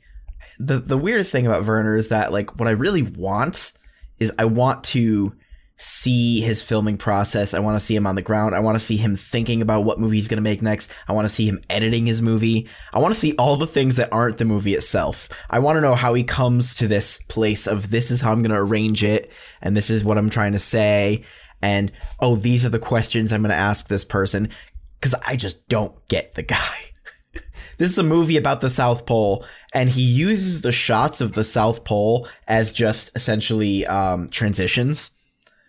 The 0.59 0.79
the 0.79 0.97
weirdest 0.97 1.31
thing 1.31 1.47
about 1.47 1.65
Werner 1.65 1.95
is 1.95 2.09
that 2.09 2.31
like 2.31 2.59
what 2.59 2.67
I 2.67 2.71
really 2.71 3.01
want 3.01 3.73
is 4.19 4.31
I 4.37 4.45
want 4.45 4.83
to 4.85 5.33
see 5.77 6.39
his 6.39 6.61
filming 6.61 6.97
process. 6.97 7.53
I 7.53 7.59
want 7.59 7.75
to 7.75 7.85
see 7.85 7.95
him 7.95 8.07
on 8.07 8.15
the 8.15 8.21
ground. 8.21 8.55
I 8.55 8.59
want 8.59 8.75
to 8.75 8.79
see 8.79 8.95
him 8.95 9.15
thinking 9.15 9.61
about 9.61 9.83
what 9.83 9.99
movie 9.99 10.17
he's 10.17 10.27
going 10.27 10.37
to 10.37 10.41
make 10.41 10.61
next. 10.61 10.93
I 11.07 11.13
want 11.13 11.25
to 11.25 11.33
see 11.33 11.47
him 11.47 11.59
editing 11.69 12.05
his 12.05 12.21
movie. 12.21 12.69
I 12.93 12.99
want 12.99 13.13
to 13.13 13.19
see 13.19 13.35
all 13.37 13.57
the 13.57 13.67
things 13.67 13.97
that 13.97 14.13
aren't 14.13 14.37
the 14.37 14.45
movie 14.45 14.75
itself. 14.75 15.27
I 15.49 15.59
want 15.59 15.77
to 15.77 15.81
know 15.81 15.95
how 15.95 16.13
he 16.13 16.23
comes 16.23 16.75
to 16.75 16.87
this 16.87 17.21
place 17.23 17.67
of 17.67 17.89
this 17.89 18.11
is 18.11 18.21
how 18.21 18.31
I'm 18.31 18.41
going 18.41 18.51
to 18.51 18.57
arrange 18.57 19.03
it 19.03 19.31
and 19.61 19.75
this 19.75 19.89
is 19.89 20.03
what 20.03 20.17
I'm 20.17 20.29
trying 20.29 20.53
to 20.53 20.59
say 20.59 21.23
and 21.63 21.91
oh 22.19 22.35
these 22.35 22.63
are 22.63 22.69
the 22.69 22.77
questions 22.77 23.33
I'm 23.33 23.41
going 23.41 23.49
to 23.49 23.55
ask 23.55 23.87
this 23.87 24.03
person 24.03 24.49
cuz 25.01 25.15
I 25.25 25.35
just 25.35 25.67
don't 25.67 25.95
get 26.07 26.35
the 26.35 26.43
guy. 26.43 26.91
this 27.77 27.89
is 27.89 27.97
a 27.97 28.03
movie 28.03 28.37
about 28.37 28.61
the 28.61 28.69
South 28.69 29.07
Pole 29.07 29.43
and 29.73 29.89
he 29.89 30.03
uses 30.03 30.61
the 30.61 30.71
shots 30.71 31.21
of 31.21 31.33
the 31.33 31.43
South 31.43 31.83
Pole 31.83 32.27
as 32.47 32.71
just 32.71 33.09
essentially 33.15 33.87
um, 33.87 34.29
transitions 34.29 35.11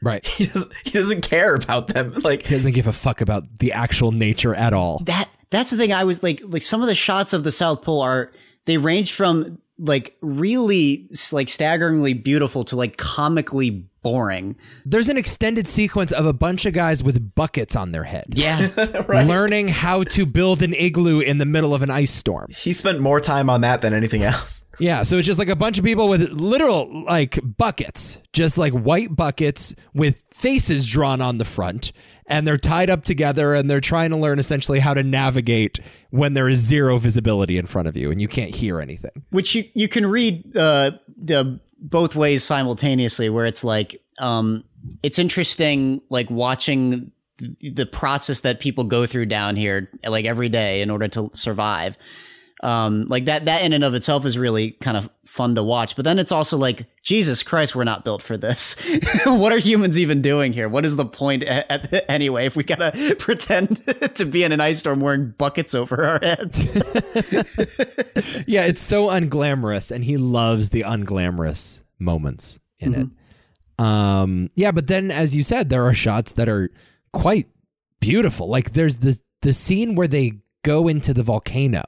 Right. 0.05 0.27
he 0.27 0.47
doesn't, 0.47 0.73
he 0.85 0.91
doesn't 0.91 1.21
care 1.23 1.55
about 1.55 1.89
them. 1.89 2.15
Like 2.25 2.47
He 2.47 2.55
doesn't 2.55 2.73
give 2.73 2.87
a 2.87 2.93
fuck 2.93 3.21
about 3.21 3.59
the 3.59 3.73
actual 3.73 4.13
nature 4.13 4.55
at 4.55 4.73
all. 4.73 4.99
That 5.05 5.31
that's 5.51 5.71
the 5.71 5.77
thing. 5.77 5.93
I 5.93 6.05
was 6.05 6.23
like, 6.23 6.43
like 6.45 6.63
some 6.63 6.83
of 6.83 6.89
the 6.89 6.95
shots 6.95 7.33
of 7.33 7.45
the 7.45 7.51
South 7.51 7.83
Pole 7.83 8.01
are 8.03 8.31
they 8.67 8.77
range 8.77 9.13
from 9.13 9.59
like 9.79 10.17
really 10.21 11.09
like 11.33 11.49
staggeringly 11.49 12.13
beautiful 12.13 12.65
to 12.65 12.77
like 12.77 12.97
comically 12.97 13.87
boring. 14.05 14.55
There's 14.85 15.09
an 15.09 15.17
extended 15.17 15.67
sequence 15.67 16.13
of 16.13 16.27
a 16.27 16.33
bunch 16.33 16.65
of 16.67 16.75
guys 16.75 17.03
with 17.03 17.35
buckets 17.35 17.75
on 17.75 17.91
their 17.91 18.05
head. 18.05 18.27
Yeah, 18.37 18.69
Learning 19.09 19.67
how 19.67 20.05
to 20.05 20.25
build 20.27 20.63
an 20.63 20.75
igloo 20.75 21.19
in 21.19 21.39
the 21.39 21.45
middle 21.47 21.75
of 21.75 21.83
an 21.83 21.91
ice 21.91 22.13
storm. 22.13 22.47
he 22.51 22.73
spent 22.73 23.01
more 23.01 23.21
time 23.21 23.51
on 23.51 23.63
that 23.63 23.81
than 23.83 23.93
anything 23.93 24.23
else. 24.23 24.61
Yeah, 24.81 25.05
so 25.05 25.19
it's 25.19 25.27
just 25.27 25.39
like 25.39 25.49
a 25.49 25.55
bunch 25.55 25.79
of 25.79 25.85
people 25.85 26.09
with 26.09 26.33
literal 26.33 27.05
like 27.05 27.39
buckets, 27.57 28.21
just 28.33 28.59
like 28.59 28.73
white 28.73 29.15
buckets 29.15 29.73
with 29.95 30.25
faces 30.33 30.89
drawn 30.89 31.21
on 31.21 31.39
the 31.39 31.45
front, 31.45 31.93
and 32.27 32.45
they're 32.45 32.57
tied 32.59 32.91
up 32.91 33.05
together 33.05 33.55
and 33.55 33.71
they're 33.71 33.81
trying 33.81 34.11
to 34.11 34.17
learn 34.17 34.41
essentially 34.41 34.81
how 34.81 34.93
to 34.93 35.05
navigate 35.05 35.79
when 36.11 36.35
there 36.35 36.49
is 36.49 36.59
zero 36.59 36.99
visibility 36.99 37.57
in 37.57 37.67
front 37.67 37.87
of 37.87 37.97
you 37.97 38.11
and 38.11 38.21
you 38.21 38.27
can't 38.27 38.53
hear 38.53 38.81
anything. 38.81 39.13
which 39.31 39.55
you 39.55 39.63
you 39.75 39.87
can 39.87 40.07
read 40.07 40.57
uh, 40.57 40.91
the 41.17 41.61
both 41.85 42.17
ways 42.17 42.43
simultaneously 42.43 43.29
where 43.29 43.45
it's 43.45 43.63
like 43.63 44.03
um 44.19 44.65
it's 45.03 45.19
interesting 45.19 46.01
like 46.09 46.29
watching 46.31 47.13
the 47.61 47.85
process 47.85 48.41
that 48.41 48.59
people 48.59 48.85
go 48.85 49.07
through 49.07 49.27
down 49.27 49.55
here 49.55 49.91
like 50.07 50.25
every 50.25 50.49
day 50.49 50.81
in 50.81 50.91
order 50.91 51.09
to 51.09 51.31
survive 51.35 51.97
um 52.63 53.05
like 53.09 53.25
that 53.25 53.47
that 53.47 53.63
in 53.63 53.73
and 53.73 53.83
of 53.83 53.95
itself 53.95 54.25
is 54.25 54.39
really 54.39 54.71
kind 54.73 54.97
of 54.97 55.11
fun 55.25 55.57
to 55.57 55.63
watch 55.63 55.97
but 55.97 56.05
then 56.05 56.21
it's 56.21 56.31
also 56.31 56.57
like 56.57 56.87
jesus 57.03 57.43
christ 57.43 57.75
we're 57.75 57.83
not 57.83 58.05
built 58.05 58.23
for 58.23 58.37
this 58.37 58.77
what 59.27 59.53
are 59.53 59.59
humans 59.59 59.99
even 59.99 60.23
doing 60.23 60.53
here 60.53 60.69
what 60.69 60.85
is 60.85 60.95
the 60.95 61.05
point 61.05 61.43
a- 61.43 61.65
a- 61.75 62.11
anyway 62.11 62.47
if 62.47 62.55
we 62.55 62.63
gotta 62.63 63.17
pretend 63.19 63.85
to 64.15 64.25
be 64.25 64.45
in 64.45 64.53
an 64.53 64.61
ice 64.61 64.79
storm 64.79 65.01
wearing 65.01 65.35
buckets 65.37 65.75
over 65.75 66.05
our 66.07 66.21
heads 66.23 66.65
yeah, 68.47 68.65
it's 68.67 68.83
so 68.83 69.09
unglamorous, 69.09 69.91
and 69.91 70.05
he 70.05 70.17
loves 70.17 70.71
the 70.71 70.83
unglamorous 70.83 71.83
moments 71.99 72.59
in 72.79 72.95
it. 72.95 73.83
Um, 73.85 74.51
yeah, 74.55 74.71
but 74.73 74.87
then, 74.87 75.11
as 75.11 75.35
you 75.35 75.43
said, 75.43 75.71
there 75.71 75.85
are 75.85 75.95
shots 75.95 76.33
that 76.33 76.49
are 76.49 76.71
quite 77.13 77.49
beautiful. 78.01 78.49
Like 78.49 78.73
there's 78.73 78.97
the 78.99 79.19
the 79.43 79.53
scene 79.53 79.95
where 79.95 80.09
they 80.09 80.41
go 80.63 80.89
into 80.89 81.13
the 81.15 81.23
volcano. 81.23 81.83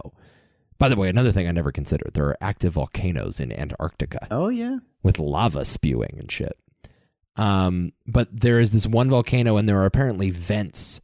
By 0.79 0.89
the 0.89 0.97
way, 0.97 1.09
another 1.09 1.33
thing 1.33 1.49
I 1.49 1.53
never 1.53 1.73
considered: 1.73 2.12
there 2.15 2.27
are 2.27 2.37
active 2.41 2.75
volcanoes 2.75 3.41
in 3.41 3.53
Antarctica 3.53 4.27
oh 4.31 4.49
yeah 4.49 4.79
with 5.03 5.19
lava 5.19 5.65
spewing 5.65 6.17
and 6.19 6.31
shit. 6.31 6.59
Um, 7.37 7.93
but 8.07 8.29
there 8.33 8.61
is 8.61 8.73
this 8.73 8.87
one 8.87 9.11
volcano, 9.11 9.57
and 9.57 9.69
there 9.69 9.81
are 9.81 9.87
apparently 9.87 10.31
vents 10.31 11.01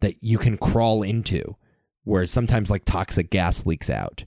that 0.00 0.16
you 0.20 0.38
can 0.38 0.56
crawl 0.56 1.02
into, 1.02 1.56
where 2.04 2.26
sometimes 2.26 2.70
like 2.70 2.84
toxic 2.84 3.30
gas 3.30 3.66
leaks 3.66 3.88
out, 3.90 4.24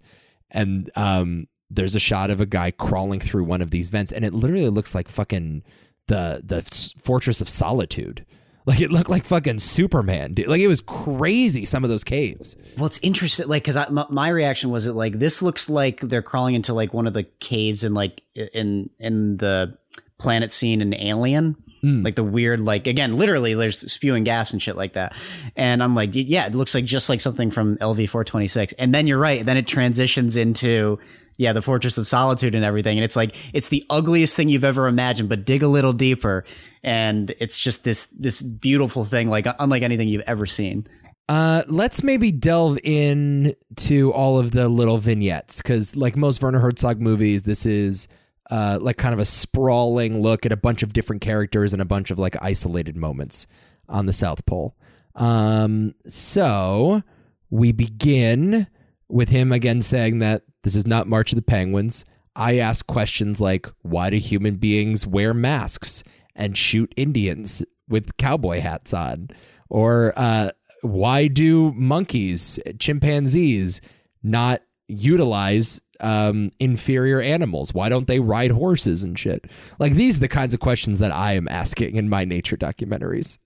and 0.52 0.90
um, 0.96 1.48
there's 1.70 1.96
a 1.96 2.00
shot 2.00 2.30
of 2.30 2.42
a 2.42 2.46
guy 2.46 2.72
crawling 2.72 3.20
through 3.20 3.44
one 3.44 3.62
of 3.62 3.72
these 3.72 3.90
vents, 3.90 4.12
and 4.12 4.26
it 4.26 4.34
literally 4.34 4.70
looks 4.70 4.94
like 4.96 5.08
fucking 5.08 5.64
the 6.08 6.42
the 6.44 6.62
Fortress 7.00 7.42
of 7.42 7.50
Solitude. 7.50 8.26
Like 8.66 8.80
it 8.80 8.92
looked 8.92 9.10
like 9.10 9.26
fucking 9.26 9.60
Superman, 9.60 10.34
dude. 10.34 10.48
Like 10.48 10.62
it 10.62 10.68
was 10.68 10.82
crazy. 10.82 11.66
Some 11.66 11.84
of 11.84 11.90
those 11.90 12.04
caves. 12.04 12.56
Well, 12.78 12.86
it's 12.86 13.00
interesting, 13.02 13.48
like, 13.48 13.64
because 13.64 13.90
my, 13.90 14.06
my 14.10 14.30
reaction 14.30 14.70
was 14.70 14.88
it 14.88 14.94
like 14.94 15.20
this 15.20 15.42
looks 15.42 15.70
like 15.70 16.00
they're 16.00 16.22
crawling 16.22 16.56
into 16.56 16.74
like 16.74 16.94
one 16.94 17.08
of 17.08 17.14
the 17.14 17.24
caves 17.24 17.84
in 17.84 17.94
like 17.94 18.22
in 18.36 18.90
in 19.00 19.38
the 19.38 19.78
planet 20.18 20.54
scene 20.54 20.82
in 20.82 20.94
Alien, 20.94 21.58
hmm. 21.82 22.04
like 22.04 22.16
the 22.16 22.24
weird, 22.24 22.62
like 22.62 22.88
again, 22.88 23.18
literally 23.18 23.54
there's 23.54 23.92
spewing 23.92 24.24
gas 24.24 24.54
and 24.54 24.62
shit 24.62 24.78
like 24.78 24.94
that, 24.94 25.14
and 25.56 25.84
I'm 25.84 25.94
like, 25.94 26.12
yeah, 26.14 26.46
it 26.46 26.56
looks 26.56 26.74
like 26.74 26.86
just 26.86 27.10
like 27.10 27.20
something 27.20 27.52
from 27.52 27.78
LV 27.78 28.10
four 28.10 28.24
twenty 28.24 28.48
six, 28.48 28.74
and 28.80 28.94
then 28.94 29.08
you're 29.08 29.20
right, 29.20 29.46
then 29.46 29.58
it 29.58 29.68
transitions 29.68 30.38
into. 30.38 31.00
Yeah, 31.36 31.52
the 31.52 31.64
Fortress 31.64 31.98
of 31.98 32.06
Solitude 32.06 32.54
and 32.54 32.64
everything. 32.64 32.96
And 33.00 33.04
it's 33.04 33.16
like 33.16 33.36
it's 33.54 33.70
the 33.70 33.84
ugliest 33.90 34.36
thing 34.38 34.50
you've 34.50 34.64
ever 34.64 34.86
imagined, 34.86 35.30
but 35.30 35.46
dig 35.46 35.64
a 35.64 35.68
little 35.68 35.92
deeper 35.92 36.46
and 36.84 37.34
it's 37.40 37.58
just 37.58 37.84
this 37.84 38.06
this 38.18 38.42
beautiful 38.42 39.06
thing, 39.06 39.30
like 39.30 39.48
unlike 39.60 39.84
anything 39.84 40.08
you've 40.08 40.24
ever 40.28 40.46
seen. 40.46 40.88
Uh, 41.30 41.64
let's 41.68 42.04
maybe 42.04 42.32
delve 42.32 42.78
in 42.84 43.56
to 43.78 44.12
all 44.12 44.38
of 44.38 44.52
the 44.52 44.68
little 44.68 44.98
vignettes 44.98 45.62
because, 45.62 45.96
like 45.96 46.18
most 46.18 46.42
Werner 46.42 46.60
Herzog 46.60 47.00
movies, 47.00 47.44
this 47.44 47.66
is 47.66 48.08
uh, 48.52 48.78
like 48.82 48.98
kind 48.98 49.14
of 49.14 49.20
a 49.20 49.26
sprawling 49.26 50.22
look 50.22 50.46
at 50.46 50.52
a 50.52 50.58
bunch 50.58 50.84
of 50.84 50.92
different 50.92 51.22
characters 51.22 51.72
and 51.72 51.82
a 51.82 51.86
bunch 51.86 52.12
of 52.12 52.20
like 52.20 52.36
isolated 52.42 52.98
moments 52.98 53.48
on 53.88 54.06
the 54.06 54.14
South 54.14 54.46
Pole. 54.46 54.76
Um, 55.16 55.96
so 56.08 57.04
we 57.50 57.72
begin 57.72 58.68
with 59.08 59.30
him 59.30 59.52
again 59.52 59.82
saying 59.82 60.20
that 60.20 60.44
this 60.64 60.76
is 60.76 60.86
not 60.86 61.08
March 61.08 61.32
of 61.32 61.38
the 61.38 61.42
Penguins. 61.42 62.04
I 62.36 62.58
ask 62.58 62.86
questions 62.88 63.40
like, 63.40 63.68
why 63.82 64.10
do 64.10 64.18
human 64.18 64.56
beings 64.56 65.06
wear 65.08 65.34
masks 65.34 66.04
and 66.36 66.58
shoot 66.58 66.94
Indians 66.96 67.64
with 67.88 68.18
cowboy 68.18 68.60
hats 68.60 68.94
on? 68.94 69.30
Or 69.70 70.14
uh, 70.16 70.52
why 70.82 71.28
do 71.28 71.72
monkeys, 71.74 72.60
chimpanzees, 72.80 73.82
not 74.22 74.62
utilize 74.88 75.82
um, 76.00 76.52
inferior 76.60 77.22
animals? 77.22 77.74
Why 77.74 77.90
don't 77.90 78.08
they 78.08 78.20
ride 78.20 78.52
horses 78.52 79.04
and 79.04 79.18
shit? 79.18 79.50
Like 79.80 79.94
these 79.94 80.18
are 80.18 80.22
the 80.22 80.28
kinds 80.28 80.54
of 80.54 80.60
questions 80.60 81.00
that 81.00 81.12
I 81.12 81.34
am 81.34 81.48
asking 81.48 81.96
in 81.96 82.10
my 82.10 82.26
nature 82.26 82.58
documentaries. 82.58 83.40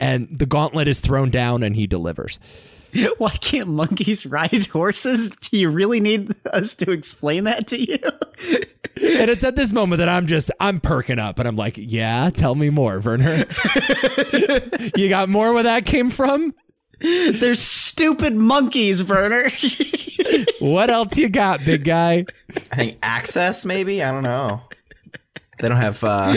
And 0.00 0.28
the 0.30 0.46
gauntlet 0.46 0.88
is 0.88 1.00
thrown 1.00 1.30
down 1.30 1.62
and 1.62 1.74
he 1.76 1.86
delivers. 1.86 2.38
Why 3.18 3.30
can't 3.30 3.68
monkeys 3.68 4.26
ride 4.26 4.66
horses? 4.66 5.30
Do 5.30 5.58
you 5.58 5.70
really 5.70 6.00
need 6.00 6.34
us 6.46 6.74
to 6.76 6.90
explain 6.90 7.44
that 7.44 7.66
to 7.68 7.80
you? 7.80 7.98
And 8.96 9.28
it's 9.28 9.42
at 9.42 9.56
this 9.56 9.72
moment 9.72 9.98
that 9.98 10.08
I'm 10.08 10.28
just 10.28 10.52
I'm 10.60 10.78
perking 10.78 11.18
up 11.18 11.40
and 11.40 11.48
I'm 11.48 11.56
like, 11.56 11.74
yeah, 11.76 12.30
tell 12.30 12.54
me 12.54 12.70
more, 12.70 13.00
Werner. 13.00 13.44
you 14.96 15.08
got 15.08 15.28
more 15.28 15.52
where 15.52 15.64
that 15.64 15.84
came 15.84 16.10
from? 16.10 16.54
They're 17.00 17.54
stupid 17.54 18.36
monkeys, 18.36 19.02
Werner. 19.02 19.50
What 20.60 20.90
else 20.90 21.18
you 21.18 21.28
got, 21.28 21.64
big 21.64 21.82
guy? 21.84 22.24
I 22.70 22.76
think 22.76 22.98
access, 23.02 23.64
maybe. 23.64 24.00
I 24.00 24.12
don't 24.12 24.22
know. 24.22 24.62
They 25.58 25.68
don't 25.68 25.76
have 25.76 26.02
uh, 26.04 26.36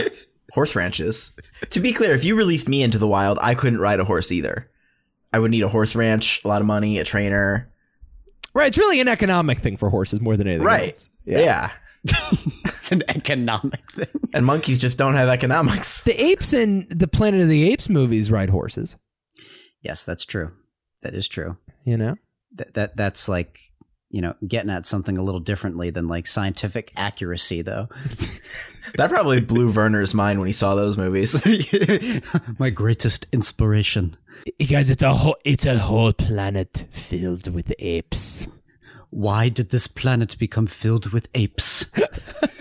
horse 0.52 0.76
ranches. 0.76 1.32
To 1.70 1.80
be 1.80 1.94
clear, 1.94 2.16
if 2.16 2.26
you 2.26 2.36
released 2.36 2.68
me 2.68 2.82
into 2.82 2.98
the 2.98 3.08
wild, 3.08 3.38
I 3.40 3.54
couldn't 3.54 3.80
ride 3.80 4.00
a 4.00 4.06
horse 4.06 4.32
either. 4.32 4.68
I 5.34 5.40
would 5.40 5.52
need 5.52 5.64
a 5.64 5.68
horse 5.70 5.96
ranch, 5.96 6.44
a 6.44 6.48
lot 6.48 6.62
of 6.62 6.68
money, 6.68 7.00
a 7.00 7.04
trainer. 7.04 7.72
Right, 8.54 8.68
it's 8.68 8.78
really 8.78 9.00
an 9.02 9.08
economic 9.08 9.60
thing 9.60 9.78
for 9.78 9.90
horses 9.90 10.20
more 10.22 10.36
than 10.38 10.48
anything 10.48 10.66
Right. 10.66 10.90
else. 10.90 11.10
Yeah. 11.26 11.72
it's 12.66 12.92
an 12.92 13.04
economic 13.10 13.92
thing. 13.92 14.08
And 14.34 14.46
monkeys 14.46 14.80
just 14.80 14.98
don't 14.98 15.16
have 15.16 15.28
economics. 15.30 16.04
The 16.04 16.20
apes 16.20 16.54
in 16.54 16.88
the 16.90 17.08
Planet 17.08 17.42
of 17.42 17.50
the 17.50 17.70
Apes 17.72 17.90
movies 17.90 18.32
ride 18.32 18.50
horses, 18.50 18.96
Yes, 19.82 20.04
that's 20.04 20.26
true. 20.26 20.52
That 21.04 21.14
is 21.14 21.28
true. 21.28 21.58
you 21.86 21.98
know? 21.98 22.16
That 22.56 22.74
that 22.74 22.98
that's 22.98 23.28
like 23.30 23.60
you 24.10 24.22
know 24.22 24.36
getting 24.48 24.70
at 24.70 24.86
something 24.86 25.18
a 25.18 25.24
little 25.24 25.40
differently 25.40 25.90
than 25.90 26.08
like 26.08 26.28
scientific 26.28 26.92
accuracy, 26.96 27.62
though. 27.62 27.90
That 28.96 29.10
probably 29.10 29.42
blew 29.42 29.70
Werner's 29.72 30.14
mind 30.14 30.40
when 30.40 30.48
he 30.48 30.54
saw 30.54 30.76
those 30.76 30.98
movies. 30.98 31.44
My 32.60 32.70
greatest 32.70 33.26
inspiration. 33.34 34.16
You 34.60 34.68
guys, 34.68 34.90
it's 34.90 35.04
a 35.04 35.14
whole 35.14 35.36
it's 35.44 35.66
a 35.66 35.78
whole 35.78 36.14
planet 36.14 36.86
filled 36.92 37.54
with 37.54 37.74
apes. 37.80 38.48
Why 39.10 39.50
did 39.50 39.70
this 39.70 39.88
planet 39.88 40.38
become 40.38 40.68
filled 40.68 41.12
with 41.12 41.28
apes? 41.34 41.86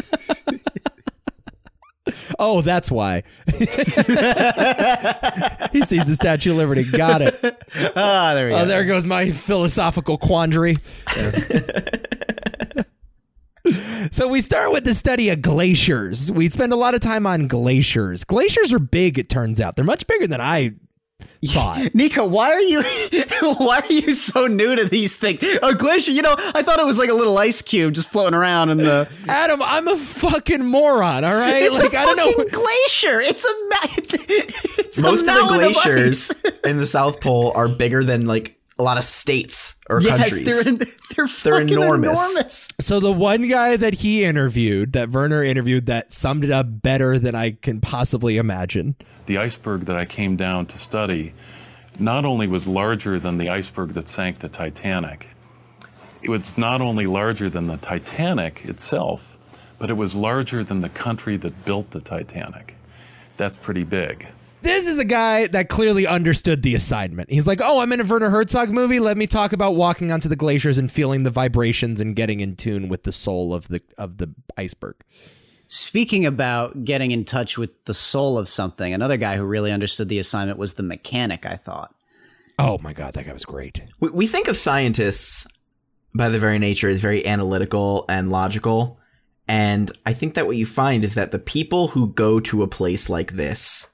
Oh, 2.38 2.60
that's 2.60 2.90
why. 2.90 3.22
he 3.46 3.66
sees 5.82 6.04
the 6.04 6.14
Statue 6.14 6.50
of 6.52 6.58
Liberty. 6.58 6.84
Got 6.84 7.22
it. 7.22 7.38
ah, 7.96 8.34
there 8.34 8.46
we 8.46 8.52
go. 8.52 8.58
Oh, 8.58 8.64
there 8.66 8.84
goes 8.84 9.06
my 9.06 9.30
philosophical 9.30 10.18
quandary. 10.18 10.76
so 14.10 14.28
we 14.28 14.40
start 14.40 14.72
with 14.72 14.84
the 14.84 14.94
study 14.94 15.30
of 15.30 15.42
glaciers. 15.42 16.30
We 16.30 16.48
spend 16.48 16.72
a 16.72 16.76
lot 16.76 16.94
of 16.94 17.00
time 17.00 17.26
on 17.26 17.48
glaciers. 17.48 18.24
Glaciers 18.24 18.72
are 18.72 18.78
big, 18.78 19.18
it 19.18 19.28
turns 19.28 19.60
out. 19.60 19.76
They're 19.76 19.84
much 19.84 20.06
bigger 20.06 20.26
than 20.26 20.40
I 20.40 20.74
thought. 21.46 21.94
Nico, 21.94 22.24
why 22.26 22.50
are 22.52 22.60
you 22.60 22.82
why 23.58 23.80
are 23.80 23.92
you 23.92 24.12
so 24.12 24.46
new 24.46 24.76
to 24.76 24.84
these 24.84 25.16
things? 25.16 25.42
A 25.62 25.74
glacier, 25.74 26.12
you 26.12 26.22
know, 26.22 26.34
I 26.54 26.62
thought 26.62 26.78
it 26.78 26.86
was 26.86 26.98
like 26.98 27.10
a 27.10 27.14
little 27.14 27.36
ice 27.38 27.62
cube 27.62 27.94
just 27.94 28.08
floating 28.08 28.34
around 28.34 28.70
in 28.70 28.78
the 28.78 29.08
Adam, 29.28 29.62
I'm 29.62 29.88
a 29.88 29.96
fucking 29.96 30.64
moron, 30.64 31.24
all 31.24 31.34
right? 31.34 31.62
It's 31.62 31.74
like 31.80 31.94
a 31.94 31.98
I 31.98 32.04
don't 32.04 32.16
know. 32.16 32.32
fucking 32.32 32.48
glacier. 32.52 33.20
It's 33.20 33.44
a 33.44 33.48
it's 34.82 35.00
Most 35.00 35.28
a 35.28 35.32
of 35.42 35.48
the 35.50 35.58
glaciers 35.58 36.30
ice. 36.44 36.58
in 36.64 36.78
the 36.78 36.86
South 36.86 37.20
Pole 37.20 37.52
are 37.54 37.68
bigger 37.68 38.02
than 38.02 38.26
like 38.26 38.58
a 38.78 38.82
lot 38.82 38.98
of 38.98 39.04
states 39.04 39.76
or 39.88 40.02
yes, 40.02 40.18
countries. 40.18 40.44
they're 40.44 40.68
in, 40.74 40.78
they're 41.14 41.28
They're 41.44 41.60
enormous. 41.62 42.30
enormous. 42.32 42.68
So 42.80 43.00
the 43.00 43.12
one 43.12 43.48
guy 43.48 43.76
that 43.76 43.94
he 43.94 44.22
interviewed, 44.24 44.92
that 44.92 45.10
Werner 45.10 45.42
interviewed, 45.42 45.86
that 45.86 46.12
summed 46.12 46.44
it 46.44 46.50
up 46.50 46.66
better 46.82 47.18
than 47.18 47.34
I 47.34 47.52
can 47.52 47.80
possibly 47.80 48.36
imagine. 48.36 48.96
The 49.26 49.38
iceberg 49.38 49.86
that 49.86 49.96
I 49.96 50.04
came 50.04 50.36
down 50.36 50.66
to 50.66 50.78
study 50.78 51.34
not 51.98 52.24
only 52.24 52.46
was 52.46 52.68
larger 52.68 53.18
than 53.18 53.38
the 53.38 53.48
iceberg 53.48 53.94
that 53.94 54.08
sank 54.08 54.38
the 54.38 54.48
Titanic, 54.48 55.28
it 56.22 56.30
was 56.30 56.56
not 56.56 56.80
only 56.80 57.06
larger 57.06 57.50
than 57.50 57.66
the 57.66 57.76
Titanic 57.76 58.64
itself, 58.64 59.36
but 59.78 59.90
it 59.90 59.94
was 59.94 60.14
larger 60.14 60.64
than 60.64 60.80
the 60.80 60.88
country 60.88 61.36
that 61.36 61.64
built 61.64 61.90
the 61.90 62.00
Titanic. 62.00 62.76
That's 63.36 63.56
pretty 63.56 63.84
big. 63.84 64.26
This 64.62 64.88
is 64.88 64.98
a 64.98 65.04
guy 65.04 65.46
that 65.48 65.68
clearly 65.68 66.06
understood 66.06 66.62
the 66.62 66.74
assignment. 66.74 67.30
He's 67.30 67.46
like, 67.46 67.60
"Oh, 67.62 67.80
I'm 67.80 67.92
in 67.92 68.00
a 68.00 68.04
Werner 68.04 68.30
Herzog 68.30 68.70
movie. 68.70 68.98
Let 68.98 69.16
me 69.16 69.26
talk 69.26 69.52
about 69.52 69.76
walking 69.76 70.10
onto 70.10 70.28
the 70.28 70.36
glaciers 70.36 70.78
and 70.78 70.90
feeling 70.90 71.22
the 71.22 71.30
vibrations 71.30 72.00
and 72.00 72.16
getting 72.16 72.40
in 72.40 72.56
tune 72.56 72.88
with 72.88 73.04
the 73.04 73.12
soul 73.12 73.54
of 73.54 73.68
the 73.68 73.82
of 73.98 74.16
the 74.16 74.30
iceberg." 74.56 74.96
Speaking 75.66 76.26
about 76.26 76.84
getting 76.84 77.10
in 77.10 77.24
touch 77.24 77.58
with 77.58 77.70
the 77.86 77.94
soul 77.94 78.38
of 78.38 78.48
something, 78.48 78.92
another 78.92 79.16
guy 79.16 79.36
who 79.36 79.44
really 79.44 79.72
understood 79.72 80.08
the 80.08 80.18
assignment 80.18 80.58
was 80.58 80.74
the 80.74 80.82
mechanic, 80.82 81.44
I 81.44 81.56
thought. 81.56 81.94
Oh 82.58 82.78
my 82.82 82.92
god, 82.92 83.14
that 83.14 83.26
guy 83.26 83.32
was 83.32 83.44
great. 83.44 83.82
we, 84.00 84.10
we 84.10 84.26
think 84.26 84.48
of 84.48 84.56
scientists 84.56 85.46
by 86.14 86.28
their 86.28 86.40
very 86.40 86.58
nature 86.58 86.88
as 86.88 87.00
very 87.00 87.26
analytical 87.26 88.04
and 88.08 88.30
logical. 88.30 88.98
And 89.48 89.90
I 90.06 90.12
think 90.12 90.34
that 90.34 90.46
what 90.46 90.56
you 90.56 90.66
find 90.66 91.04
is 91.04 91.14
that 91.14 91.30
the 91.30 91.38
people 91.38 91.88
who 91.88 92.12
go 92.12 92.40
to 92.40 92.62
a 92.62 92.68
place 92.68 93.10
like 93.10 93.32
this 93.32 93.90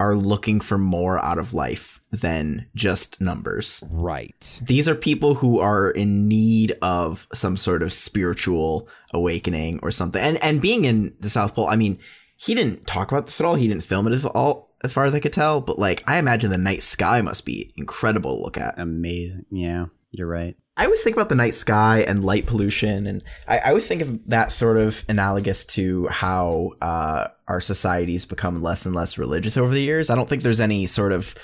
are 0.00 0.16
looking 0.16 0.60
for 0.60 0.78
more 0.78 1.22
out 1.24 1.38
of 1.38 1.52
life 1.52 1.97
than 2.10 2.66
just 2.74 3.20
numbers. 3.20 3.84
Right. 3.92 4.60
These 4.64 4.88
are 4.88 4.94
people 4.94 5.34
who 5.34 5.60
are 5.60 5.90
in 5.90 6.26
need 6.26 6.76
of 6.82 7.26
some 7.32 7.56
sort 7.56 7.82
of 7.82 7.92
spiritual 7.92 8.88
awakening 9.12 9.80
or 9.82 9.90
something. 9.90 10.22
And 10.22 10.42
and 10.42 10.60
being 10.60 10.84
in 10.84 11.14
the 11.20 11.30
South 11.30 11.54
Pole, 11.54 11.68
I 11.68 11.76
mean, 11.76 11.98
he 12.36 12.54
didn't 12.54 12.86
talk 12.86 13.10
about 13.10 13.26
this 13.26 13.40
at 13.40 13.46
all. 13.46 13.56
He 13.56 13.68
didn't 13.68 13.82
film 13.82 14.06
it 14.06 14.12
at 14.14 14.24
all, 14.24 14.74
as 14.82 14.92
far 14.92 15.04
as 15.04 15.14
I 15.14 15.20
could 15.20 15.32
tell. 15.32 15.60
But 15.60 15.78
like, 15.78 16.04
I 16.06 16.18
imagine 16.18 16.50
the 16.50 16.58
night 16.58 16.82
sky 16.82 17.20
must 17.20 17.44
be 17.44 17.72
incredible 17.76 18.36
to 18.36 18.42
look 18.42 18.56
at. 18.56 18.78
Amazing. 18.78 19.46
Yeah, 19.50 19.86
you're 20.10 20.28
right. 20.28 20.56
I 20.78 20.84
always 20.84 21.02
think 21.02 21.16
about 21.16 21.28
the 21.28 21.34
night 21.34 21.56
sky 21.56 22.02
and 22.02 22.24
light 22.24 22.46
pollution, 22.46 23.08
and 23.08 23.24
I, 23.48 23.58
I 23.58 23.68
always 23.70 23.88
think 23.88 24.00
of 24.00 24.28
that 24.28 24.52
sort 24.52 24.76
of 24.76 25.04
analogous 25.08 25.66
to 25.66 26.06
how 26.06 26.74
uh, 26.80 27.26
our 27.48 27.60
society's 27.60 28.24
become 28.24 28.62
less 28.62 28.86
and 28.86 28.94
less 28.94 29.18
religious 29.18 29.56
over 29.56 29.74
the 29.74 29.82
years. 29.82 30.08
I 30.08 30.14
don't 30.14 30.28
think 30.28 30.44
there's 30.44 30.60
any 30.60 30.86
sort 30.86 31.10
of 31.10 31.34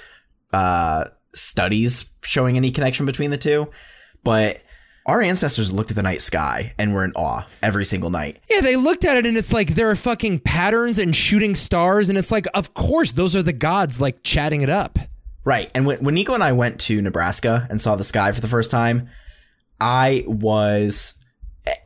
uh, 0.55 1.11
studies 1.35 2.11
showing 2.23 2.57
any 2.57 2.71
connection 2.71 3.05
between 3.05 3.31
the 3.31 3.37
two, 3.37 3.71
but 4.23 4.63
our 5.07 5.21
ancestors 5.21 5.73
looked 5.73 5.91
at 5.91 5.97
the 5.97 6.03
night 6.03 6.23
sky 6.23 6.73
and 6.79 6.95
were 6.95 7.05
in 7.05 7.13
awe 7.15 7.47
every 7.63 7.85
single 7.85 8.09
night. 8.09 8.39
Yeah, 8.49 8.63
they 8.63 8.77
looked 8.77 9.05
at 9.05 9.19
it 9.19 9.27
and 9.27 9.37
it's 9.37 9.53
like 9.53 9.75
there 9.75 9.91
are 9.91 9.97
fucking 9.97 10.39
patterns 10.41 10.99
and 10.99 11.15
shooting 11.15 11.55
stars, 11.55 12.09
and 12.09 12.17
it's 12.17 12.31
like, 12.31 12.47
of 12.55 12.73
course, 12.73 13.13
those 13.13 13.37
are 13.37 13.43
the 13.43 13.53
gods 13.53 14.01
like 14.01 14.23
chatting 14.23 14.63
it 14.63 14.71
up. 14.71 14.99
Right. 15.45 15.71
And 15.75 15.85
when, 15.87 16.03
when 16.03 16.15
Nico 16.15 16.33
and 16.33 16.43
I 16.43 16.53
went 16.53 16.81
to 16.83 17.03
Nebraska 17.03 17.67
and 17.69 17.81
saw 17.81 17.97
the 17.97 18.05
sky 18.05 18.33
for 18.33 18.41
the 18.41 18.49
first 18.49 18.71
time, 18.71 19.11
I 19.79 20.25
was 20.27 21.21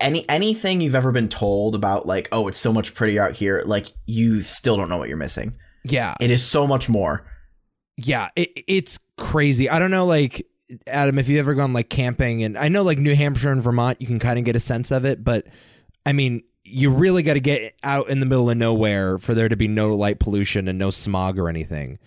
any 0.01 0.29
anything 0.29 0.81
you've 0.81 0.95
ever 0.95 1.11
been 1.11 1.29
told 1.29 1.75
about 1.75 2.07
like, 2.07 2.29
oh, 2.31 2.47
it's 2.47 2.59
so 2.59 2.73
much 2.73 2.95
prettier 2.95 3.23
out 3.23 3.35
here, 3.35 3.63
like 3.67 3.93
you 4.07 4.43
still 4.43 4.77
don't 4.77 4.89
know 4.89 4.97
what 4.97 5.09
you're 5.09 5.17
missing. 5.17 5.57
Yeah. 5.83 6.15
It 6.21 6.31
is 6.31 6.45
so 6.45 6.67
much 6.67 6.89
more. 6.89 7.27
Yeah, 7.99 8.29
it, 8.37 8.65
it's 8.69 8.99
crazy. 9.17 9.69
I 9.69 9.79
don't 9.81 9.91
know, 9.91 10.07
like 10.07 10.47
Adam, 10.87 11.19
if 11.19 11.29
you've 11.29 11.41
ever 11.41 11.55
gone 11.55 11.73
like 11.73 11.91
camping, 11.91 12.45
and 12.45 12.57
I 12.57 12.69
know 12.69 12.83
like 12.83 12.99
New 12.99 13.15
Hampshire 13.15 13.51
and 13.51 13.63
Vermont, 13.63 14.01
you 14.01 14.07
can 14.07 14.21
kind 14.21 14.39
of 14.39 14.45
get 14.45 14.55
a 14.55 14.61
sense 14.61 14.93
of 14.93 15.05
it, 15.05 15.25
but 15.25 15.47
I 16.07 16.13
mean, 16.13 16.45
you 16.63 16.91
really 16.91 17.25
got 17.25 17.35
to 17.35 17.41
get 17.41 17.75
out 17.83 18.09
in 18.09 18.21
the 18.21 18.27
middle 18.27 18.49
of 18.51 18.57
nowhere 18.57 19.19
for 19.19 19.35
there 19.35 19.49
to 19.49 19.57
be 19.57 19.67
no 19.67 19.97
light 19.97 20.21
pollution 20.21 20.69
and 20.69 20.79
no 20.79 20.91
smog 20.91 21.39
or 21.39 21.49
anything. 21.49 21.99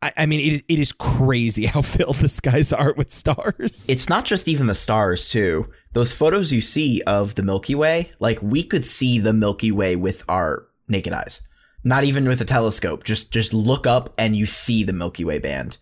I, 0.00 0.12
I 0.16 0.26
mean, 0.26 0.54
it, 0.54 0.64
it 0.66 0.78
is 0.78 0.92
crazy 0.92 1.66
how 1.66 1.82
filled 1.82 2.16
the 2.16 2.28
skies 2.28 2.72
are 2.72 2.94
with 2.94 3.12
stars. 3.12 3.86
It's 3.90 4.08
not 4.08 4.24
just 4.24 4.48
even 4.48 4.66
the 4.66 4.74
stars 4.74 5.28
too. 5.28 5.68
Those 5.92 6.14
photos 6.14 6.54
you 6.54 6.62
see 6.62 7.02
of 7.02 7.34
the 7.34 7.42
Milky 7.42 7.74
Way, 7.74 8.12
like 8.18 8.40
we 8.40 8.62
could 8.62 8.86
see 8.86 9.18
the 9.18 9.34
Milky 9.34 9.72
Way 9.72 9.94
with 9.94 10.24
our 10.26 10.66
naked 10.88 11.12
eyes. 11.12 11.42
Not 11.84 12.04
even 12.04 12.28
with 12.28 12.40
a 12.40 12.44
telescope. 12.44 13.04
Just 13.04 13.32
just 13.32 13.52
look 13.52 13.86
up 13.86 14.12
and 14.16 14.36
you 14.36 14.46
see 14.46 14.84
the 14.84 14.92
Milky 14.92 15.24
Way 15.24 15.38
band. 15.38 15.78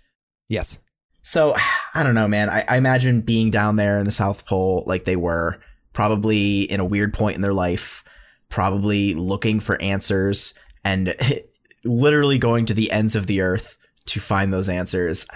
yes. 0.48 0.78
So 1.22 1.54
I 1.94 2.02
don't 2.02 2.14
know, 2.14 2.26
man. 2.26 2.48
I, 2.48 2.64
I 2.66 2.76
imagine 2.78 3.20
being 3.20 3.50
down 3.50 3.76
there 3.76 3.98
in 3.98 4.06
the 4.06 4.10
South 4.10 4.46
Pole 4.46 4.84
like 4.86 5.04
they 5.04 5.16
were, 5.16 5.60
probably 5.92 6.62
in 6.62 6.80
a 6.80 6.84
weird 6.84 7.12
point 7.12 7.36
in 7.36 7.42
their 7.42 7.52
life, 7.52 8.02
probably 8.48 9.12
looking 9.14 9.60
for 9.60 9.80
answers 9.82 10.54
and 10.82 11.14
literally 11.84 12.38
going 12.38 12.64
to 12.66 12.74
the 12.74 12.90
ends 12.90 13.14
of 13.14 13.26
the 13.26 13.42
earth 13.42 13.76
to 14.06 14.18
find 14.18 14.52
those 14.52 14.68
answers. 14.68 15.26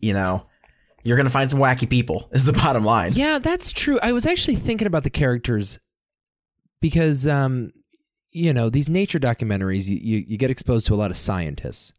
You 0.00 0.14
know, 0.14 0.46
you're 1.02 1.18
gonna 1.18 1.30
find 1.30 1.50
some 1.50 1.60
wacky 1.60 1.88
people. 1.88 2.28
Is 2.32 2.46
the 2.46 2.52
bottom 2.54 2.84
line. 2.84 3.12
Yeah, 3.14 3.38
that's 3.38 3.72
true. 3.72 3.98
I 4.02 4.12
was 4.12 4.24
actually 4.24 4.56
thinking 4.56 4.86
about 4.86 5.04
the 5.04 5.10
characters 5.10 5.78
because, 6.80 7.28
um, 7.28 7.72
you 8.34 8.52
know, 8.52 8.68
these 8.68 8.88
nature 8.88 9.20
documentaries, 9.20 9.88
you, 9.88 9.96
you, 9.96 10.24
you 10.28 10.36
get 10.36 10.50
exposed 10.50 10.86
to 10.88 10.94
a 10.94 10.96
lot 10.96 11.10
of 11.10 11.16
scientists, 11.16 11.94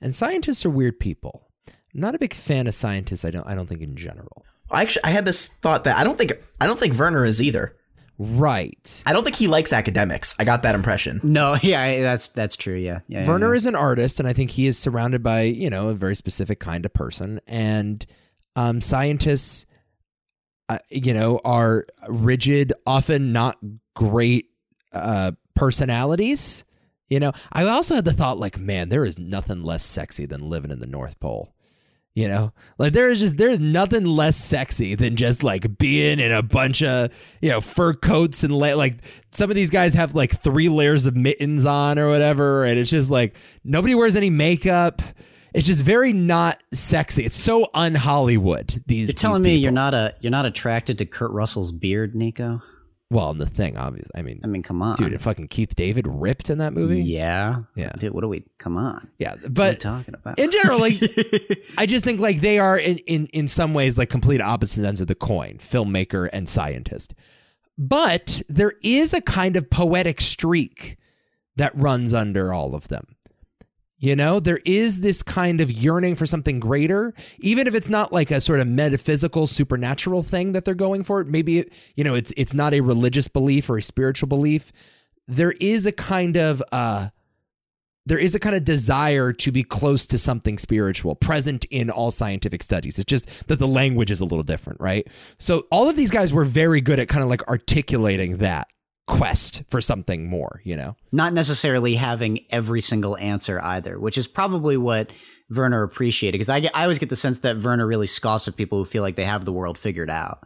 and 0.00 0.14
scientists 0.14 0.66
are 0.66 0.70
weird 0.70 1.00
people. 1.00 1.48
I'm 1.94 2.00
not 2.00 2.14
a 2.14 2.18
big 2.18 2.34
fan 2.34 2.66
of 2.66 2.74
scientists. 2.74 3.24
I 3.24 3.30
don't. 3.30 3.46
I 3.46 3.54
don't 3.54 3.66
think 3.66 3.80
in 3.80 3.96
general. 3.96 4.44
I 4.70 4.82
actually 4.82 5.04
I 5.04 5.10
had 5.10 5.24
this 5.24 5.48
thought 5.62 5.84
that 5.84 5.96
I 5.96 6.04
don't 6.04 6.18
think 6.18 6.32
I 6.60 6.66
don't 6.66 6.78
think 6.78 6.98
Werner 6.98 7.24
is 7.24 7.40
either. 7.40 7.76
Right. 8.18 9.02
I 9.06 9.12
don't 9.12 9.24
think 9.24 9.36
he 9.36 9.46
likes 9.46 9.72
academics. 9.72 10.34
I 10.38 10.44
got 10.44 10.62
that 10.62 10.74
impression. 10.74 11.20
No, 11.22 11.56
yeah, 11.62 12.02
that's 12.02 12.28
that's 12.28 12.56
true. 12.56 12.74
Yeah, 12.74 13.00
yeah. 13.06 13.22
yeah, 13.22 13.28
Werner 13.28 13.54
yeah. 13.54 13.56
is 13.56 13.66
an 13.66 13.76
artist, 13.76 14.18
and 14.18 14.28
I 14.28 14.32
think 14.32 14.50
he 14.50 14.66
is 14.66 14.76
surrounded 14.76 15.22
by 15.22 15.42
you 15.42 15.70
know 15.70 15.88
a 15.88 15.94
very 15.94 16.16
specific 16.16 16.58
kind 16.58 16.84
of 16.84 16.92
person. 16.92 17.40
And 17.46 18.04
um, 18.56 18.80
scientists, 18.80 19.66
uh, 20.68 20.78
you 20.90 21.14
know, 21.14 21.40
are 21.44 21.86
rigid, 22.08 22.72
often 22.86 23.32
not 23.32 23.56
great 23.94 24.50
uh, 24.92 25.32
personalities. 25.56 26.64
You 27.08 27.20
know, 27.20 27.32
I 27.52 27.64
also 27.64 27.94
had 27.94 28.04
the 28.04 28.12
thought 28.12 28.38
like, 28.38 28.58
man, 28.58 28.88
there 28.88 29.04
is 29.04 29.18
nothing 29.18 29.62
less 29.62 29.84
sexy 29.84 30.26
than 30.26 30.50
living 30.50 30.70
in 30.70 30.80
the 30.80 30.86
North 30.86 31.18
Pole. 31.20 31.52
You 32.14 32.28
know, 32.28 32.54
like 32.78 32.94
there 32.94 33.10
is 33.10 33.18
just 33.18 33.36
there's 33.36 33.60
nothing 33.60 34.06
less 34.06 34.38
sexy 34.38 34.94
than 34.94 35.16
just 35.16 35.42
like 35.42 35.76
being 35.76 36.18
in 36.18 36.32
a 36.32 36.42
bunch 36.42 36.82
of 36.82 37.10
you 37.42 37.50
know 37.50 37.60
fur 37.60 37.92
coats 37.92 38.42
and 38.42 38.56
la- 38.56 38.74
like 38.74 39.00
some 39.32 39.50
of 39.50 39.54
these 39.54 39.68
guys 39.68 39.92
have 39.92 40.14
like 40.14 40.40
three 40.40 40.70
layers 40.70 41.04
of 41.04 41.14
mittens 41.14 41.66
on 41.66 41.98
or 41.98 42.08
whatever, 42.08 42.64
and 42.64 42.78
it's 42.78 42.88
just 42.88 43.10
like 43.10 43.36
nobody 43.64 43.94
wears 43.94 44.16
any 44.16 44.30
makeup. 44.30 45.02
It's 45.52 45.66
just 45.66 45.84
very 45.84 46.14
not 46.14 46.62
sexy. 46.72 47.26
It's 47.26 47.36
so 47.36 47.68
un 47.74 47.94
Hollywood. 47.94 48.82
These 48.86 49.08
You're 49.08 49.14
telling 49.14 49.42
me 49.42 49.56
you're 49.56 49.70
not 49.70 49.92
a 49.92 50.14
you're 50.22 50.30
not 50.30 50.46
attracted 50.46 50.96
to 50.98 51.04
Kurt 51.04 51.32
Russell's 51.32 51.70
beard, 51.70 52.14
Nico? 52.14 52.62
Well 53.10 53.30
in 53.30 53.38
the 53.38 53.46
thing, 53.46 53.76
obviously. 53.76 54.10
I 54.14 54.22
mean, 54.22 54.40
I 54.42 54.46
mean, 54.46 54.62
come 54.62 54.82
on, 54.82 54.96
dude, 54.96 55.12
and 55.12 55.22
fucking 55.22 55.48
Keith 55.48 55.74
David 55.74 56.06
ripped 56.08 56.50
in 56.50 56.58
that 56.58 56.72
movie. 56.72 57.02
Yeah, 57.02 57.62
Yeah. 57.74 57.92
Dude, 57.98 58.12
what 58.12 58.24
are 58.24 58.28
we? 58.28 58.44
Come 58.58 58.76
on, 58.76 59.08
Yeah, 59.18 59.30
what 59.30 59.38
are 59.38 59.42
you 59.44 59.48
but 59.50 59.80
talking 59.80 60.14
about? 60.14 60.38
in 60.38 60.50
general, 60.50 60.80
like 60.80 60.94
I 61.78 61.86
just 61.86 62.04
think 62.04 62.20
like 62.20 62.40
they 62.40 62.58
are 62.58 62.78
in, 62.78 62.98
in 62.98 63.26
in 63.28 63.48
some 63.48 63.74
ways 63.74 63.96
like 63.98 64.08
complete 64.10 64.40
opposite 64.40 64.84
ends 64.84 65.00
of 65.00 65.06
the 65.06 65.14
coin, 65.14 65.58
filmmaker 65.58 66.28
and 66.32 66.48
scientist. 66.48 67.14
But 67.78 68.42
there 68.48 68.72
is 68.82 69.12
a 69.12 69.20
kind 69.20 69.56
of 69.56 69.68
poetic 69.68 70.20
streak 70.20 70.96
that 71.56 71.76
runs 71.76 72.14
under 72.14 72.52
all 72.52 72.74
of 72.74 72.88
them. 72.88 73.15
You 73.98 74.14
know, 74.14 74.40
there 74.40 74.60
is 74.66 75.00
this 75.00 75.22
kind 75.22 75.60
of 75.60 75.70
yearning 75.70 76.16
for 76.16 76.26
something 76.26 76.60
greater, 76.60 77.14
even 77.38 77.66
if 77.66 77.74
it's 77.74 77.88
not 77.88 78.12
like 78.12 78.30
a 78.30 78.42
sort 78.42 78.60
of 78.60 78.66
metaphysical, 78.66 79.46
supernatural 79.46 80.22
thing 80.22 80.52
that 80.52 80.66
they're 80.66 80.74
going 80.74 81.02
for. 81.02 81.24
Maybe 81.24 81.70
you 81.94 82.04
know, 82.04 82.14
it's 82.14 82.32
it's 82.36 82.52
not 82.52 82.74
a 82.74 82.82
religious 82.82 83.26
belief 83.26 83.70
or 83.70 83.78
a 83.78 83.82
spiritual 83.82 84.28
belief. 84.28 84.70
There 85.26 85.52
is 85.52 85.86
a 85.86 85.92
kind 85.92 86.36
of 86.36 86.62
uh 86.72 87.08
there 88.04 88.18
is 88.18 88.34
a 88.34 88.38
kind 88.38 88.54
of 88.54 88.64
desire 88.64 89.32
to 89.32 89.50
be 89.50 89.64
close 89.64 90.06
to 90.06 90.18
something 90.18 90.58
spiritual 90.58 91.16
present 91.16 91.64
in 91.70 91.90
all 91.90 92.10
scientific 92.10 92.62
studies. 92.62 92.98
It's 92.98 93.10
just 93.10 93.48
that 93.48 93.58
the 93.58 93.66
language 93.66 94.12
is 94.12 94.20
a 94.20 94.24
little 94.24 94.44
different, 94.44 94.80
right? 94.80 95.08
So 95.38 95.66
all 95.72 95.88
of 95.88 95.96
these 95.96 96.12
guys 96.12 96.32
were 96.32 96.44
very 96.44 96.80
good 96.80 97.00
at 97.00 97.08
kind 97.08 97.24
of 97.24 97.28
like 97.30 97.46
articulating 97.48 98.36
that 98.36 98.68
quest 99.06 99.62
for 99.70 99.80
something 99.80 100.28
more, 100.28 100.60
you 100.64 100.76
know? 100.76 100.96
not 101.12 101.32
necessarily 101.32 101.94
having 101.94 102.44
every 102.50 102.80
single 102.80 103.16
answer 103.18 103.60
either, 103.62 103.98
which 103.98 104.18
is 104.18 104.26
probably 104.26 104.76
what 104.76 105.10
Werner 105.50 105.82
appreciated. 105.82 106.34
Because 106.34 106.48
I, 106.48 106.60
get- 106.60 106.76
I 106.76 106.82
always 106.82 106.98
get 106.98 107.08
the 107.08 107.16
sense 107.16 107.38
that 107.38 107.60
Werner 107.62 107.86
really 107.86 108.06
scoffs 108.06 108.48
at 108.48 108.56
people 108.56 108.78
who 108.78 108.84
feel 108.84 109.02
like 109.02 109.16
they 109.16 109.24
have 109.24 109.44
the 109.44 109.52
world 109.52 109.78
figured 109.78 110.10
out, 110.10 110.40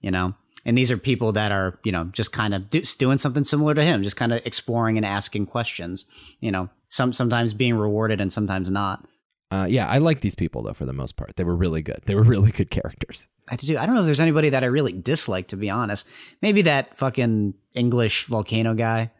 you 0.00 0.10
know? 0.10 0.34
And 0.64 0.76
these 0.76 0.90
are 0.90 0.98
people 0.98 1.32
that 1.32 1.50
are, 1.50 1.78
you 1.84 1.92
know, 1.92 2.04
just 2.04 2.32
kind 2.32 2.52
of 2.54 2.68
do, 2.68 2.82
doing 2.98 3.16
something 3.18 3.44
similar 3.44 3.74
to 3.74 3.84
him, 3.84 4.02
just 4.02 4.16
kind 4.16 4.32
of 4.32 4.44
exploring 4.44 4.96
and 4.96 5.06
asking 5.06 5.46
questions, 5.46 6.04
you 6.40 6.50
know, 6.50 6.68
some 6.86 7.12
sometimes 7.12 7.52
being 7.54 7.74
rewarded 7.74 8.20
and 8.20 8.32
sometimes 8.32 8.68
not. 8.70 9.06
Uh, 9.50 9.66
yeah, 9.68 9.88
I 9.88 9.98
like 9.98 10.20
these 10.20 10.34
people 10.34 10.62
though 10.62 10.74
for 10.74 10.84
the 10.84 10.92
most 10.92 11.16
part. 11.16 11.36
They 11.36 11.44
were 11.44 11.56
really 11.56 11.80
good. 11.80 12.02
They 12.06 12.14
were 12.14 12.22
really 12.34 12.50
good 12.50 12.70
characters. 12.70 13.26
I 13.50 13.56
do. 13.56 13.78
I 13.78 13.86
don't 13.86 13.94
know 13.94 14.00
if 14.02 14.06
there's 14.06 14.20
anybody 14.20 14.50
that 14.50 14.62
I 14.62 14.66
really 14.66 14.92
dislike, 14.92 15.48
to 15.48 15.56
be 15.56 15.70
honest. 15.70 16.06
Maybe 16.42 16.62
that 16.62 16.94
fucking 16.94 17.54
English 17.74 18.24
volcano 18.26 18.74
guy. 18.74 19.10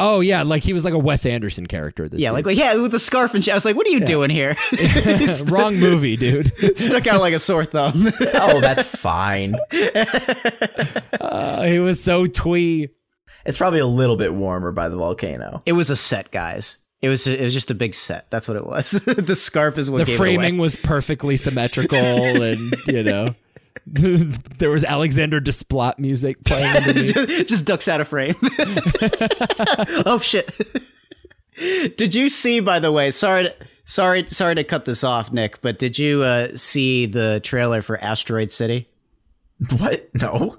Oh 0.00 0.18
yeah, 0.20 0.42
like 0.42 0.64
he 0.64 0.72
was 0.72 0.84
like 0.84 0.94
a 0.94 0.98
Wes 0.98 1.24
Anderson 1.24 1.66
character. 1.66 2.08
This 2.08 2.20
Yeah, 2.20 2.30
dude. 2.30 2.34
like, 2.34 2.46
like 2.46 2.56
yeah, 2.58 2.74
with 2.80 2.90
the 2.90 2.98
scarf 2.98 3.34
and 3.34 3.44
shit. 3.44 3.52
I 3.52 3.56
was 3.56 3.64
like, 3.64 3.76
what 3.76 3.86
are 3.86 3.90
you 3.90 4.00
doing 4.00 4.28
here? 4.30 4.56
wrong 5.46 5.76
movie, 5.76 6.16
dude. 6.16 6.52
Stuck 6.76 7.06
out 7.06 7.20
like 7.20 7.34
a 7.34 7.38
sore 7.38 7.64
thumb. 7.64 8.08
Oh, 8.34 8.60
that's 8.60 8.88
fine. 8.96 9.54
Uh, 11.20 11.62
he 11.64 11.78
was 11.78 12.02
so 12.02 12.26
twee. 12.26 12.88
It's 13.44 13.58
probably 13.58 13.80
a 13.80 13.86
little 13.86 14.16
bit 14.16 14.34
warmer 14.34 14.72
by 14.72 14.88
the 14.88 14.96
volcano. 14.96 15.60
It 15.66 15.72
was 15.72 15.90
a 15.90 15.96
set, 15.96 16.30
guys. 16.30 16.78
It 17.00 17.08
was 17.08 17.26
it 17.26 17.40
was 17.40 17.54
just 17.54 17.70
a 17.70 17.74
big 17.74 17.94
set. 17.94 18.30
That's 18.30 18.46
what 18.46 18.56
it 18.58 18.66
was. 18.66 18.90
the 18.90 19.34
scarf 19.34 19.78
is 19.78 19.90
what 19.90 19.98
The 19.98 20.04
gave 20.04 20.16
framing 20.18 20.44
it 20.46 20.50
away. 20.52 20.58
was 20.60 20.76
perfectly 20.76 21.36
symmetrical, 21.38 21.98
and 21.98 22.74
you 22.86 23.02
know, 23.02 23.34
there 23.86 24.70
was 24.70 24.84
Alexander 24.84 25.40
Desplat 25.40 25.98
music 25.98 26.42
playing 26.44 26.74
just, 26.94 27.48
just 27.48 27.64
ducks 27.64 27.88
out 27.88 28.00
of 28.00 28.08
frame. 28.08 28.34
oh 30.06 30.20
shit! 30.22 30.48
did 31.96 32.14
you 32.14 32.28
see? 32.28 32.60
By 32.60 32.78
the 32.78 32.92
way, 32.92 33.10
sorry, 33.10 33.44
to, 33.44 33.54
sorry, 33.84 34.26
sorry 34.26 34.54
to 34.54 34.64
cut 34.64 34.84
this 34.84 35.02
off, 35.02 35.32
Nick. 35.32 35.60
But 35.60 35.78
did 35.78 35.98
you 35.98 36.22
uh, 36.22 36.56
see 36.56 37.06
the 37.06 37.40
trailer 37.42 37.82
for 37.82 38.02
Asteroid 38.02 38.50
City? 38.50 38.88
What? 39.78 40.08
No. 40.14 40.56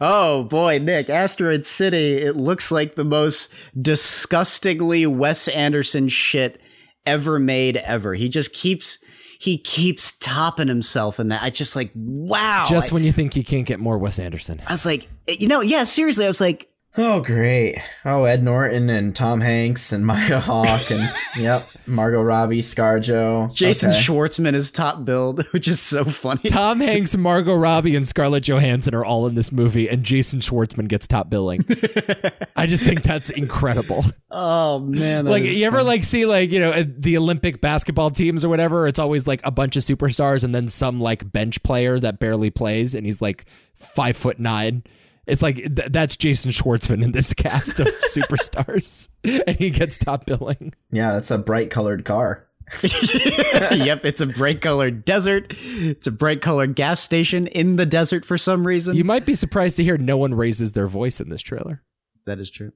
Oh 0.00 0.44
boy, 0.44 0.78
Nick, 0.78 1.10
Asteroid 1.10 1.66
City, 1.66 2.16
it 2.16 2.36
looks 2.36 2.72
like 2.72 2.94
the 2.94 3.04
most 3.04 3.48
disgustingly 3.80 5.06
Wes 5.06 5.48
Anderson 5.48 6.08
shit 6.08 6.60
ever 7.06 7.38
made 7.38 7.76
ever. 7.78 8.14
He 8.14 8.28
just 8.28 8.52
keeps 8.52 8.98
he 9.42 9.58
keeps 9.58 10.12
topping 10.12 10.68
himself 10.68 11.18
in 11.18 11.30
that. 11.30 11.42
I 11.42 11.50
just 11.50 11.74
like, 11.74 11.90
wow. 11.96 12.64
Just 12.68 12.92
I, 12.92 12.94
when 12.94 13.02
you 13.02 13.10
think 13.10 13.34
you 13.34 13.42
can't 13.42 13.66
get 13.66 13.80
more 13.80 13.98
Wes 13.98 14.20
Anderson. 14.20 14.62
I 14.68 14.72
was 14.72 14.86
like, 14.86 15.08
you 15.26 15.48
know, 15.48 15.60
yeah, 15.60 15.82
seriously, 15.82 16.24
I 16.24 16.28
was 16.28 16.40
like, 16.40 16.68
Oh, 16.94 17.22
great. 17.22 17.78
Oh, 18.04 18.24
Ed 18.24 18.42
Norton 18.42 18.90
and 18.90 19.16
Tom 19.16 19.40
Hanks 19.40 19.92
and 19.92 20.04
Maya 20.06 20.40
Hawke 20.40 20.90
and, 20.90 21.10
yep, 21.38 21.66
Margot 21.86 22.20
Robbie, 22.20 22.60
Scarjo. 22.60 23.52
Jason 23.54 23.90
Okay. 23.90 23.98
Schwartzman 23.98 24.52
is 24.54 24.70
top 24.70 25.04
billed, 25.06 25.46
which 25.52 25.66
is 25.66 25.80
so 25.80 26.04
funny. 26.04 26.50
Tom 26.50 26.80
Hanks, 26.80 27.16
Margot 27.16 27.54
Robbie, 27.54 27.96
and 27.96 28.06
Scarlett 28.06 28.44
Johansson 28.44 28.94
are 28.94 29.06
all 29.06 29.26
in 29.26 29.34
this 29.36 29.50
movie, 29.52 29.88
and 29.88 30.04
Jason 30.04 30.40
Schwartzman 30.40 30.86
gets 30.86 31.06
top 31.06 31.30
billing. 31.30 31.64
I 32.56 32.66
just 32.66 32.82
think 32.82 33.02
that's 33.02 33.30
incredible. 33.30 34.04
Oh 34.30 34.78
man, 34.80 35.24
like 35.24 35.44
is 35.44 35.56
you 35.56 35.66
ever 35.66 35.82
like 35.82 36.04
see 36.04 36.26
like 36.26 36.50
you 36.50 36.60
know 36.60 36.82
the 36.82 37.16
Olympic 37.16 37.60
basketball 37.60 38.10
teams 38.10 38.44
or 38.44 38.48
whatever? 38.50 38.86
It's 38.86 38.98
always 38.98 39.26
like 39.26 39.40
a 39.44 39.50
bunch 39.50 39.76
of 39.76 39.82
superstars 39.82 40.44
and 40.44 40.54
then 40.54 40.68
some 40.68 41.00
like 41.00 41.30
bench 41.32 41.62
player 41.62 41.98
that 42.00 42.18
barely 42.18 42.50
plays, 42.50 42.94
and 42.94 43.06
he's 43.06 43.20
like 43.22 43.46
five 43.76 44.16
foot 44.16 44.38
nine. 44.38 44.84
It's 45.26 45.42
like 45.42 45.56
th- 45.56 45.88
that's 45.90 46.16
Jason 46.16 46.50
Schwartzman 46.50 47.02
in 47.02 47.12
this 47.12 47.32
cast 47.32 47.78
of 47.80 47.86
superstars, 48.14 49.08
and 49.46 49.56
he 49.56 49.70
gets 49.70 49.98
top 49.98 50.26
billing. 50.26 50.74
Yeah, 50.90 51.12
that's 51.12 51.30
a 51.30 51.38
bright 51.38 51.70
colored 51.70 52.04
car. 52.04 52.48
yep, 52.82 54.04
it's 54.04 54.20
a 54.20 54.26
bright 54.26 54.60
colored 54.60 55.04
desert. 55.04 55.52
It's 55.60 56.06
a 56.06 56.10
bright 56.10 56.40
colored 56.40 56.74
gas 56.74 57.00
station 57.00 57.46
in 57.48 57.76
the 57.76 57.84
desert 57.84 58.24
for 58.24 58.38
some 58.38 58.66
reason. 58.66 58.96
You 58.96 59.04
might 59.04 59.26
be 59.26 59.34
surprised 59.34 59.76
to 59.76 59.84
hear 59.84 59.98
no 59.98 60.16
one 60.16 60.34
raises 60.34 60.72
their 60.72 60.86
voice 60.88 61.20
in 61.20 61.28
this 61.28 61.42
trailer. 61.42 61.82
that 62.24 62.38
is 62.38 62.50
true. 62.50 62.72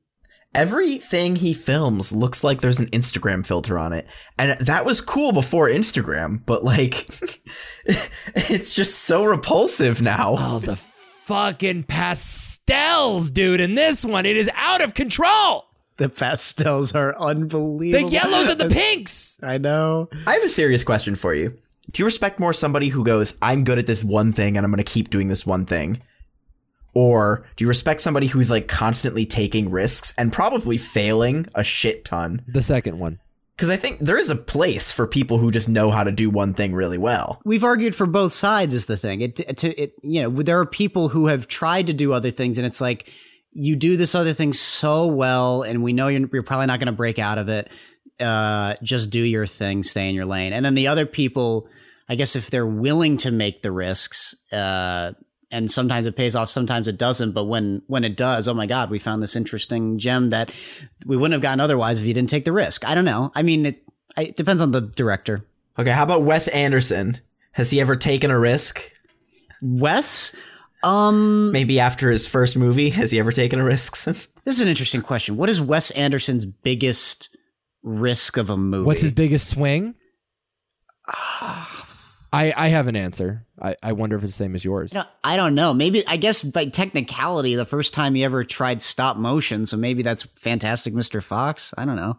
Everything 0.55 1.37
he 1.37 1.53
films 1.53 2.13
looks 2.13 2.43
like 2.45 2.61
there's 2.61 2.79
an 2.79 2.87
Instagram 2.87 3.47
filter 3.47 3.79
on 3.79 3.93
it. 3.93 4.07
And 4.39 4.59
that 4.61 4.87
was 4.87 5.01
cool 5.01 5.33
before 5.33 5.69
Instagram, 5.69 6.45
but 6.47 6.65
like, 6.65 7.07
it's 8.35 8.75
just 8.75 9.01
so 9.01 9.25
repulsive 9.25 10.01
now. 10.01 10.37
Oh, 10.39 10.59
the 10.61 10.77
fucking 11.27 11.83
pastels, 11.85 13.31
dude! 13.31 13.61
In 13.61 13.75
this 13.75 14.05
one, 14.05 14.27
it 14.27 14.37
is 14.37 14.51
out 14.55 14.81
of 14.81 14.95
control. 14.95 15.65
The 15.99 16.09
pastels 16.09 16.95
are 16.95 17.19
unbelievable. 17.19 18.09
The 18.09 18.13
yellows 18.13 18.49
and 18.49 18.61
the 18.61 18.69
pinks. 18.75 19.39
I 19.43 19.59
know. 19.59 20.09
I 20.27 20.35
have 20.35 20.43
a 20.43 20.49
serious 20.49 20.85
question 20.85 21.17
for 21.17 21.35
you. 21.35 21.57
Do 21.91 22.03
you 22.03 22.05
respect 22.05 22.39
more 22.39 22.53
somebody 22.53 22.89
who 22.89 23.05
goes, 23.05 23.37
I'm 23.41 23.65
good 23.65 23.79
at 23.79 23.87
this 23.87 24.05
one 24.05 24.33
thing 24.33 24.57
and 24.57 24.65
I'm 24.67 24.71
going 24.71 24.85
to 24.85 24.93
keep 24.93 25.09
doing 25.09 25.29
this 25.29 25.47
one 25.47 25.65
thing? 25.65 26.03
Or 26.93 27.47
do 27.57 27.65
you 27.65 27.69
respect 27.69 28.01
somebody 28.01 28.27
who's 28.27 28.51
like 28.51 28.69
constantly 28.69 29.25
taking 29.25 29.71
risks 29.71 30.15
and 30.19 30.33
probably 30.33 30.77
failing 30.77 31.47
a 31.55 31.63
shit 31.65 32.05
ton? 32.05 32.43
The 32.49 32.63
second 32.63 32.99
one. 32.99 33.21
Because 33.57 33.71
I 33.71 33.77
think 33.79 34.01
there 34.01 34.19
is 34.19 34.29
a 34.29 34.37
place 34.37 34.93
for 34.93 35.07
people 35.07 35.39
who 35.39 35.51
just 35.51 35.67
know 35.67 35.91
how 35.91 36.05
to 36.05 36.13
do 36.13 36.29
one 36.29 36.53
thing 36.53 36.75
really 36.75 36.99
well. 36.99 37.41
We've 37.43 37.65
argued 37.65 37.95
for 37.95 38.05
both 38.05 38.35
sides 38.35 38.75
is 38.75 38.85
the 38.85 38.99
thing. 38.99 39.23
It, 39.23 39.37
to, 39.37 39.83
it, 39.83 39.95
you 40.03 40.21
know, 40.21 40.43
there 40.43 40.61
are 40.61 40.67
people 40.67 41.09
who 41.09 41.29
have 41.29 41.49
tried 41.49 41.87
to 41.87 41.95
do 41.95 42.13
other 42.13 42.31
things, 42.31 42.59
and 42.59 42.67
it's 42.67 42.83
like 42.83 43.11
you 43.53 43.75
do 43.75 43.97
this 43.97 44.15
other 44.15 44.35
thing 44.35 44.53
so 44.53 45.07
well, 45.07 45.63
and 45.63 45.83
we 45.83 45.95
know 45.95 46.09
you're, 46.09 46.29
you're 46.35 46.43
probably 46.43 46.67
not 46.67 46.81
going 46.81 46.87
to 46.87 46.93
break 46.93 47.19
out 47.19 47.39
of 47.39 47.49
it. 47.49 47.71
Uh, 48.21 48.75
just 48.83 49.09
do 49.09 49.21
your 49.21 49.47
thing, 49.47 49.83
stay 49.83 50.09
in 50.11 50.15
your 50.15 50.27
lane. 50.27 50.53
And 50.53 50.63
then 50.63 50.75
the 50.75 50.89
other 50.89 51.07
people, 51.07 51.67
I 52.11 52.15
guess, 52.15 52.37
if 52.37 52.51
they're 52.51 52.67
willing 52.67 53.17
to 53.19 53.31
make 53.31 53.63
the 53.63 53.73
risks, 53.73 54.35
uh, 54.53 55.13
and 55.57 55.71
sometimes 55.71 56.05
it 56.05 56.17
pays 56.17 56.37
off, 56.37 56.51
sometimes 56.51 56.87
it 56.87 56.99
doesn't. 56.99 57.33
But 57.33 57.45
when 57.45 57.83
when 57.87 58.05
it 58.05 58.17
does, 58.17 58.47
oh 58.47 58.55
my 58.55 58.67
god, 58.67 58.91
we 58.91 58.99
found 58.99 59.23
this 59.23 59.35
interesting 59.35 59.99
gem 59.99 60.31
that 60.31 60.53
we 61.07 61.17
wouldn't 61.17 61.33
have 61.33 61.41
gotten 61.41 61.61
otherwise 61.61 62.01
if 62.01 62.07
you 62.07 62.13
didn't 62.13 62.29
take 62.29 62.45
the 62.45 62.53
risk. 62.53 62.85
I 62.87 62.95
don't 62.95 63.07
know. 63.07 63.33
I 63.35 63.43
mean, 63.43 63.67
it, 63.67 63.83
it 64.17 64.37
depends 64.37 64.61
on 64.61 64.73
the 64.73 64.83
director. 64.83 65.47
Okay, 65.79 65.91
how 65.91 66.03
about 66.05 66.23
Wes 66.23 66.49
Anderson? 66.49 67.19
Has 67.53 67.71
he 67.71 67.81
ever 67.81 67.97
taken 67.97 68.31
a 68.31 68.39
risk? 68.39 68.91
Wes, 69.63 70.35
um, 70.83 71.51
Maybe 71.53 71.81
after 71.81 72.11
his 72.11 72.27
first 72.27 72.57
movie, 72.57 72.91
has 72.91 73.11
he 73.11 73.19
ever 73.19 73.33
taken 73.33 73.59
a 73.59 73.65
risk 73.65 73.97
since? 73.97 74.27
this 74.45 74.57
is 74.57 74.61
an 74.61 74.69
interesting 74.69 75.01
question. 75.01 75.39
What 75.39 75.49
is 75.49 75.59
Wes 75.59 75.91
Anderson's 75.93 76.45
biggest 76.45 77.31
risk 77.83 78.37
of 78.37 78.51
a 78.51 78.59
movie? 78.59 78.85
What's 78.85 79.01
his 79.01 79.13
biggest 79.13 79.49
swing? 79.49 79.95
I 82.33 82.53
I 82.57 82.69
have 82.69 82.87
an 82.87 82.97
answer. 82.97 83.47
I, 83.61 83.75
I 83.83 83.93
wonder 83.93 84.17
if 84.17 84.23
it's 84.23 84.33
the 84.37 84.45
same 84.45 84.55
as 84.55 84.65
yours. 84.65 84.93
I 84.93 84.97
don't- 84.99 85.09
I 85.25 85.37
don't 85.37 85.55
know. 85.55 85.73
Maybe 85.73 86.07
I 86.07 86.17
guess 86.17 86.43
by 86.43 86.67
technicality, 86.67 87.55
the 87.55 87.65
first 87.65 87.95
time 87.95 88.15
he 88.15 88.25
ever 88.25 88.45
tried 88.45 88.83
stop 88.83 89.17
motion, 89.17 89.65
so 89.67 89.77
maybe 89.77 90.03
that's 90.03 90.25
Fantastic 90.37 90.93
Mr. 90.95 91.23
Fox. 91.23 91.73
I 91.79 91.85
don't 91.85 91.97
know. 91.97 92.19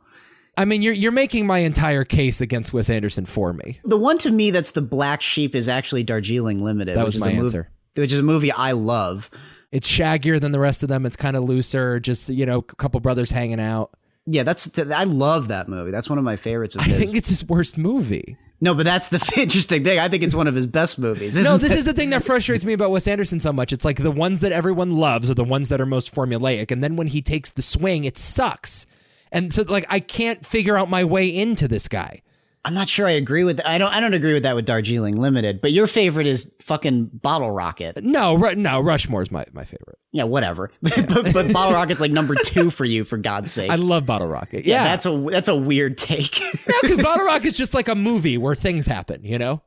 I 0.57 0.65
mean, 0.65 0.81
you're 0.81 0.93
you're 0.93 1.11
making 1.11 1.45
my 1.45 1.59
entire 1.59 2.03
case 2.03 2.41
against 2.41 2.73
Wes 2.73 2.89
Anderson 2.89 3.25
for 3.25 3.53
me. 3.53 3.79
The 3.83 3.97
one 3.97 4.17
to 4.19 4.31
me 4.31 4.49
that's 4.51 4.71
the 4.71 4.81
black 4.81 5.21
sheep 5.21 5.53
is 5.53 5.69
actually 5.69 6.03
Darjeeling 6.03 6.63
Limited. 6.63 6.95
That 6.95 7.01
which 7.05 7.13
was 7.13 7.15
is 7.15 7.21
my 7.21 7.31
a 7.31 7.35
mov- 7.35 7.65
which 7.95 8.11
is 8.13 8.19
a 8.19 8.23
movie 8.23 8.51
I 8.51 8.71
love. 8.71 9.29
It's 9.71 9.87
shaggier 9.87 10.39
than 10.41 10.53
the 10.53 10.59
rest 10.59 10.81
of 10.81 10.89
them. 10.89 11.05
It's 11.05 11.17
kind 11.17 11.35
of 11.35 11.43
looser. 11.43 11.99
Just 11.99 12.29
you 12.29 12.45
know, 12.45 12.59
a 12.59 12.63
couple 12.63 12.99
brothers 13.01 13.29
hanging 13.31 13.59
out. 13.59 13.91
Yeah, 14.25 14.43
that's 14.43 14.77
I 14.79 15.03
love 15.03 15.49
that 15.49 15.69
movie. 15.69 15.91
That's 15.91 16.09
one 16.09 16.17
of 16.17 16.23
my 16.23 16.35
favorites 16.37 16.75
of 16.75 16.81
I 16.81 16.85
his. 16.85 16.97
think 16.97 17.15
it's 17.15 17.29
his 17.29 17.45
worst 17.45 17.77
movie. 17.77 18.37
No, 18.59 18.73
but 18.73 18.85
that's 18.85 19.09
the 19.09 19.33
interesting 19.37 19.83
thing. 19.83 19.99
I 19.99 20.09
think 20.09 20.23
it's 20.23 20.35
one 20.35 20.47
of 20.47 20.55
his 20.55 20.67
best 20.67 20.97
movies. 20.97 21.37
No, 21.37 21.57
this 21.57 21.73
it? 21.73 21.79
is 21.79 21.83
the 21.83 21.93
thing 21.93 22.09
that 22.11 22.23
frustrates 22.23 22.65
me 22.65 22.73
about 22.73 22.91
Wes 22.91 23.07
Anderson 23.07 23.39
so 23.39 23.53
much. 23.53 23.71
It's 23.71 23.85
like 23.85 23.97
the 23.97 24.11
ones 24.11 24.41
that 24.41 24.51
everyone 24.51 24.95
loves 24.95 25.29
are 25.29 25.35
the 25.35 25.43
ones 25.43 25.69
that 25.69 25.79
are 25.79 25.85
most 25.85 26.13
formulaic, 26.13 26.71
and 26.71 26.83
then 26.83 26.95
when 26.95 27.07
he 27.07 27.21
takes 27.21 27.51
the 27.51 27.61
swing, 27.61 28.03
it 28.03 28.17
sucks. 28.17 28.85
And 29.31 29.53
so, 29.53 29.63
like, 29.63 29.85
I 29.89 29.99
can't 29.99 30.45
figure 30.45 30.77
out 30.77 30.89
my 30.89 31.03
way 31.03 31.27
into 31.27 31.67
this 31.67 31.87
guy. 31.87 32.21
I'm 32.67 32.73
not 32.73 32.89
sure 32.89 33.07
I 33.07 33.11
agree 33.11 33.45
with. 33.45 33.61
I 33.65 33.77
don't. 33.77 33.93
I 33.93 33.99
don't 34.01 34.13
agree 34.13 34.33
with 34.33 34.43
that 34.43 34.55
with 34.55 34.65
Darjeeling 34.65 35.15
Limited. 35.15 35.61
But 35.61 35.71
your 35.71 35.87
favorite 35.87 36.27
is 36.27 36.51
fucking 36.61 37.05
Bottle 37.13 37.49
Rocket. 37.49 38.03
No, 38.03 38.35
Ru- 38.35 38.55
no, 38.55 38.81
Rushmore's 38.83 39.31
my, 39.31 39.45
my 39.53 39.63
favorite. 39.63 39.97
Yeah, 40.11 40.25
whatever. 40.25 40.71
but, 40.81 41.31
but 41.33 41.53
Bottle 41.53 41.73
Rocket's 41.73 42.01
like 42.01 42.11
number 42.11 42.35
two 42.35 42.69
for 42.69 42.83
you, 42.83 43.05
for 43.05 43.17
God's 43.17 43.51
sake. 43.53 43.71
I 43.71 43.75
love 43.75 44.05
Bottle 44.05 44.27
Rocket. 44.27 44.65
yeah, 44.65 44.83
Yeah, 44.83 44.83
that's 44.83 45.05
a 45.05 45.11
that's 45.31 45.47
a 45.47 45.55
weird 45.55 45.97
take. 45.97 46.31
because 46.81 46.99
Bottle 46.99 47.25
Rocket's 47.25 47.55
just 47.57 47.73
like 47.73 47.87
a 47.87 47.95
movie 47.95 48.37
where 48.37 48.53
things 48.53 48.85
happen, 48.85 49.23
you 49.23 49.37
know, 49.37 49.61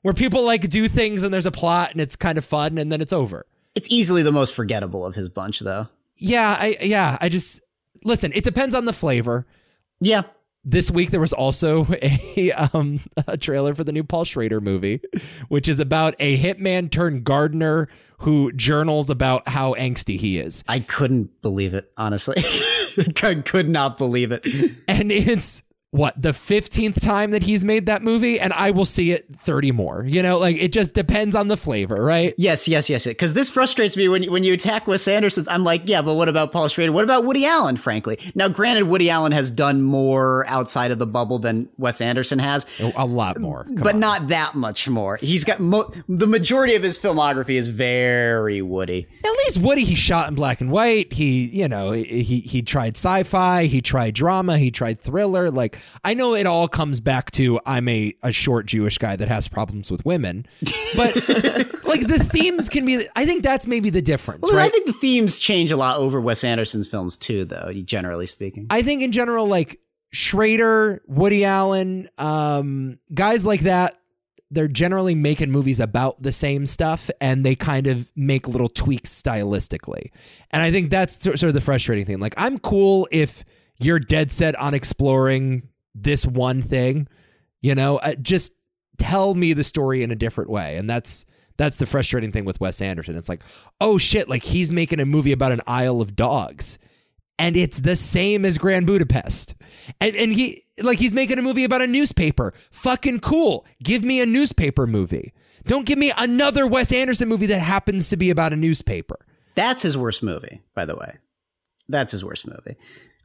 where 0.00 0.14
people 0.14 0.42
like 0.44 0.66
do 0.70 0.88
things 0.88 1.22
and 1.24 1.34
there's 1.34 1.44
a 1.46 1.50
plot 1.52 1.92
and 1.92 2.00
it's 2.00 2.16
kind 2.16 2.38
of 2.38 2.44
fun 2.46 2.78
and 2.78 2.90
then 2.90 3.02
it's 3.02 3.12
over. 3.12 3.44
it's 3.74 3.88
easily 3.90 4.22
the 4.22 4.32
most 4.32 4.54
forgettable 4.54 5.04
of 5.04 5.14
his 5.14 5.28
bunch, 5.28 5.60
though. 5.60 5.88
Yeah, 6.16 6.56
I 6.58 6.78
yeah, 6.80 7.18
I 7.20 7.28
just 7.28 7.60
listen. 8.02 8.32
It 8.34 8.44
depends 8.44 8.74
on 8.74 8.86
the 8.86 8.94
flavor. 8.94 9.44
Yeah, 10.00 10.22
This 10.68 10.90
week 10.90 11.12
there 11.12 11.20
was 11.20 11.32
also 11.32 11.86
a 12.02 12.52
um 12.72 12.98
a 13.28 13.36
trailer 13.38 13.74
for 13.74 13.84
the 13.84 13.92
new 13.92 14.02
Paul 14.02 14.24
Schrader 14.24 14.60
movie, 14.60 15.00
which 15.48 15.68
is 15.68 15.78
about 15.78 16.16
a 16.18 16.36
hitman 16.36 16.90
turned 16.90 17.22
gardener 17.22 17.88
who 18.18 18.50
journals 18.52 19.08
about 19.08 19.46
how 19.46 19.74
angsty 19.74 20.18
he 20.18 20.38
is. 20.38 20.64
I 20.66 20.80
couldn't 20.80 21.40
believe 21.40 21.72
it. 21.72 21.92
Honestly, 21.96 22.36
I 23.22 23.34
could 23.44 23.68
not 23.68 23.96
believe 23.96 24.32
it. 24.32 24.44
And 24.88 25.12
it's 25.12 25.62
what 25.96 26.20
the 26.20 26.32
15th 26.32 27.00
time 27.00 27.30
that 27.30 27.42
he's 27.42 27.64
made 27.64 27.86
that 27.86 28.02
movie 28.02 28.38
and 28.38 28.52
I 28.52 28.70
will 28.70 28.84
see 28.84 29.12
it 29.12 29.26
30 29.40 29.72
more. 29.72 30.04
You 30.06 30.22
know, 30.22 30.38
like 30.38 30.56
it 30.56 30.72
just 30.72 30.94
depends 30.94 31.34
on 31.34 31.48
the 31.48 31.56
flavor, 31.56 31.96
right? 31.96 32.34
Yes, 32.36 32.68
yes, 32.68 32.90
yes. 32.90 33.06
Because 33.06 33.32
this 33.34 33.50
frustrates 33.50 33.96
me 33.96 34.08
when 34.08 34.24
when 34.30 34.44
you 34.44 34.52
attack 34.52 34.86
Wes 34.86 35.08
Anderson. 35.08 35.46
I'm 35.48 35.64
like, 35.64 35.82
yeah, 35.86 36.02
but 36.02 36.14
what 36.14 36.28
about 36.28 36.52
Paul 36.52 36.68
Schrader? 36.68 36.92
What 36.92 37.04
about 37.04 37.24
Woody 37.24 37.46
Allen? 37.46 37.76
Frankly, 37.76 38.18
now 38.34 38.48
granted, 38.48 38.84
Woody 38.84 39.08
Allen 39.10 39.32
has 39.32 39.50
done 39.50 39.82
more 39.82 40.46
outside 40.48 40.90
of 40.90 40.98
the 40.98 41.06
bubble 41.06 41.38
than 41.38 41.68
Wes 41.78 42.00
Anderson 42.00 42.38
has, 42.38 42.66
oh, 42.80 42.92
A 42.96 43.06
lot 43.06 43.38
more. 43.40 43.64
Come 43.64 43.76
but 43.76 43.94
on. 43.94 44.00
not 44.00 44.28
that 44.28 44.54
much 44.54 44.88
more. 44.88 45.16
He's 45.16 45.44
got 45.44 45.60
mo- 45.60 45.90
the 46.08 46.26
majority 46.26 46.74
of 46.74 46.82
his 46.82 46.98
filmography 46.98 47.54
is 47.54 47.70
very 47.70 48.60
Woody. 48.62 49.06
At 49.24 49.30
least 49.30 49.58
Woody, 49.58 49.84
he 49.84 49.94
shot 49.94 50.28
in 50.28 50.34
black 50.34 50.60
and 50.60 50.70
white. 50.70 51.12
He, 51.12 51.46
you 51.46 51.68
know, 51.68 51.92
he 51.92 52.40
he 52.40 52.62
tried 52.62 52.96
sci-fi, 52.96 53.64
he 53.66 53.80
tried 53.80 54.14
drama, 54.14 54.58
he 54.58 54.70
tried 54.70 55.00
thriller. 55.00 55.50
Like 55.50 55.78
I 56.04 56.14
know 56.14 56.34
it 56.34 56.46
all 56.46 56.68
comes 56.68 57.00
back 57.00 57.30
to 57.32 57.60
I'm 57.66 57.88
a 57.88 58.14
a 58.22 58.32
short 58.32 58.66
Jewish 58.66 58.98
guy 58.98 59.16
that 59.16 59.28
has 59.28 59.48
problems 59.48 59.90
with 59.90 60.04
women, 60.04 60.46
but 60.96 61.14
like 61.84 62.06
the 62.06 62.26
themes 62.32 62.68
can 62.68 62.84
be. 62.84 63.06
I 63.16 63.24
think 63.24 63.42
that's 63.42 63.66
maybe 63.66 63.90
the 63.90 64.02
difference, 64.02 64.42
Well, 64.42 64.58
I 64.58 64.68
think 64.68 64.86
the 64.86 64.92
themes 64.94 65.38
change 65.38 65.70
a 65.70 65.76
lot 65.76 65.98
over 65.98 66.20
Wes 66.20 66.44
Anderson's 66.44 66.88
films 66.88 67.16
too, 67.16 67.44
though. 67.44 67.72
Generally 67.72 68.26
speaking, 68.26 68.66
I 68.70 68.82
think 68.82 69.02
in 69.02 69.12
general, 69.12 69.46
like 69.46 69.80
Schrader, 70.12 71.02
Woody 71.06 71.44
Allen, 71.44 72.08
um, 72.18 72.98
guys 73.12 73.44
like 73.44 73.60
that, 73.60 73.96
they're 74.50 74.68
generally 74.68 75.14
making 75.14 75.50
movies 75.50 75.80
about 75.80 76.22
the 76.22 76.32
same 76.32 76.66
stuff 76.66 77.10
and 77.20 77.44
they 77.44 77.54
kind 77.54 77.86
of 77.86 78.10
make 78.14 78.46
little 78.46 78.68
tweaks 78.68 79.10
stylistically. 79.10 80.10
And 80.50 80.62
I 80.62 80.70
think 80.70 80.90
that's 80.90 81.22
sort 81.22 81.38
sort 81.38 81.48
of 81.48 81.54
the 81.54 81.60
frustrating 81.60 82.06
thing. 82.06 82.20
Like, 82.20 82.34
I'm 82.36 82.58
cool 82.58 83.08
if 83.10 83.44
you're 83.78 83.98
dead 83.98 84.32
set 84.32 84.54
on 84.56 84.72
exploring 84.72 85.68
this 86.02 86.26
one 86.26 86.62
thing, 86.62 87.08
you 87.60 87.74
know, 87.74 87.96
uh, 87.98 88.14
just 88.16 88.52
tell 88.98 89.34
me 89.34 89.52
the 89.52 89.64
story 89.64 90.02
in 90.02 90.10
a 90.10 90.16
different 90.16 90.50
way. 90.50 90.76
And 90.76 90.88
that's 90.88 91.24
That's 91.58 91.76
the 91.76 91.86
frustrating 91.86 92.32
thing 92.32 92.44
with 92.44 92.60
Wes 92.60 92.82
Anderson. 92.82 93.16
It's 93.16 93.30
like, 93.30 93.42
oh 93.80 93.96
shit, 93.98 94.28
like 94.28 94.42
he's 94.42 94.70
making 94.70 95.00
a 95.00 95.06
movie 95.06 95.32
about 95.32 95.52
an 95.52 95.62
Isle 95.66 96.00
of 96.02 96.14
Dogs. 96.14 96.78
And 97.38 97.56
it's 97.56 97.80
the 97.80 97.96
same 97.96 98.44
as 98.44 98.58
Grand 98.58 98.86
Budapest. 98.86 99.54
And 100.00 100.14
and 100.16 100.32
he 100.32 100.62
like 100.82 100.98
he's 100.98 101.14
making 101.14 101.38
a 101.38 101.42
movie 101.42 101.64
about 101.64 101.82
a 101.82 101.86
newspaper. 101.86 102.52
Fucking 102.70 103.20
cool. 103.20 103.66
Give 103.82 104.02
me 104.02 104.20
a 104.20 104.26
newspaper 104.26 104.86
movie. 104.86 105.32
Don't 105.64 105.86
give 105.86 105.98
me 105.98 106.12
another 106.16 106.66
Wes 106.66 106.92
Anderson 106.92 107.28
movie 107.28 107.46
that 107.46 107.58
happens 107.58 108.08
to 108.10 108.16
be 108.16 108.30
about 108.30 108.52
a 108.52 108.56
newspaper. 108.56 109.18
That's 109.54 109.82
his 109.82 109.96
worst 109.96 110.22
movie, 110.22 110.60
by 110.74 110.84
the 110.84 110.94
way. 110.96 111.16
That's 111.88 112.12
his 112.12 112.24
worst 112.24 112.46
movie. 112.46 112.76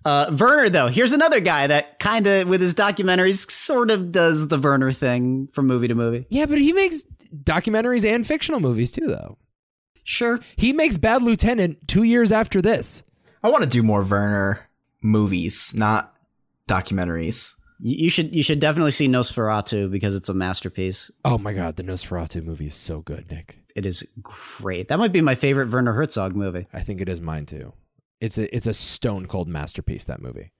Uh, 0.04 0.36
Werner, 0.38 0.70
though, 0.70 0.88
here's 0.88 1.12
another 1.12 1.40
guy 1.40 1.68
that 1.68 2.00
kind 2.00 2.26
of, 2.26 2.48
with 2.48 2.62
his 2.62 2.74
documentaries, 2.74 3.50
sort 3.52 3.92
of 3.92 4.12
does 4.12 4.48
the 4.48 4.58
Werner 4.60 4.92
thing 4.92 5.48
from 5.48 5.68
movie 5.68 5.88
to 5.88 5.96
movie. 5.96 6.26
Yeah, 6.30 6.48
but 6.48 6.58
he 6.58 6.74
makes 6.74 7.04
documentaries 7.44 8.06
and 8.06 8.26
fictional 8.26 8.60
movies 8.60 8.92
too, 8.92 9.08
though. 9.08 9.38
Sure. 10.04 10.40
He 10.56 10.74
makes 10.74 10.98
Bad 10.98 11.22
Lieutenant 11.22 11.88
two 11.88 12.04
years 12.04 12.32
after 12.32 12.62
this. 12.62 13.04
I 13.44 13.50
want 13.50 13.64
to 13.64 13.70
do 13.70 13.84
more 13.84 14.04
Werner 14.04 14.70
movies, 15.02 15.74
not 15.76 16.16
documentaries. 16.68 17.54
You 17.80 17.96
you 18.06 18.10
should 18.10 18.36
you 18.36 18.44
should 18.44 18.60
definitely 18.60 18.92
see 18.92 19.08
Nosferatu 19.08 19.90
because 19.90 20.16
it's 20.16 20.30
a 20.30 20.34
masterpiece. 20.34 21.10
Oh 21.26 21.38
my 21.38 21.54
god, 21.54 21.76
the 21.76 21.84
Nosferatu 21.84 22.44
movie 22.44 22.68
is 22.68 22.76
so 22.76 23.02
good, 23.02 23.30
Nick. 23.32 23.58
It 23.76 23.86
is 23.86 24.04
great. 24.22 24.88
That 24.90 25.00
might 25.00 25.12
be 25.12 25.22
my 25.22 25.34
favorite 25.36 25.70
Werner 25.70 25.94
Herzog 25.94 26.36
movie. 26.36 26.68
I 26.74 26.82
think 26.82 27.02
it 27.02 27.10
is 27.10 27.22
mine 27.22 27.46
too. 27.46 27.74
It's 28.22 28.38
a 28.38 28.56
it's 28.56 28.68
a 28.68 28.74
stone 28.74 29.26
cold 29.26 29.48
masterpiece 29.48 30.06
that 30.06 30.22
movie. 30.22 30.52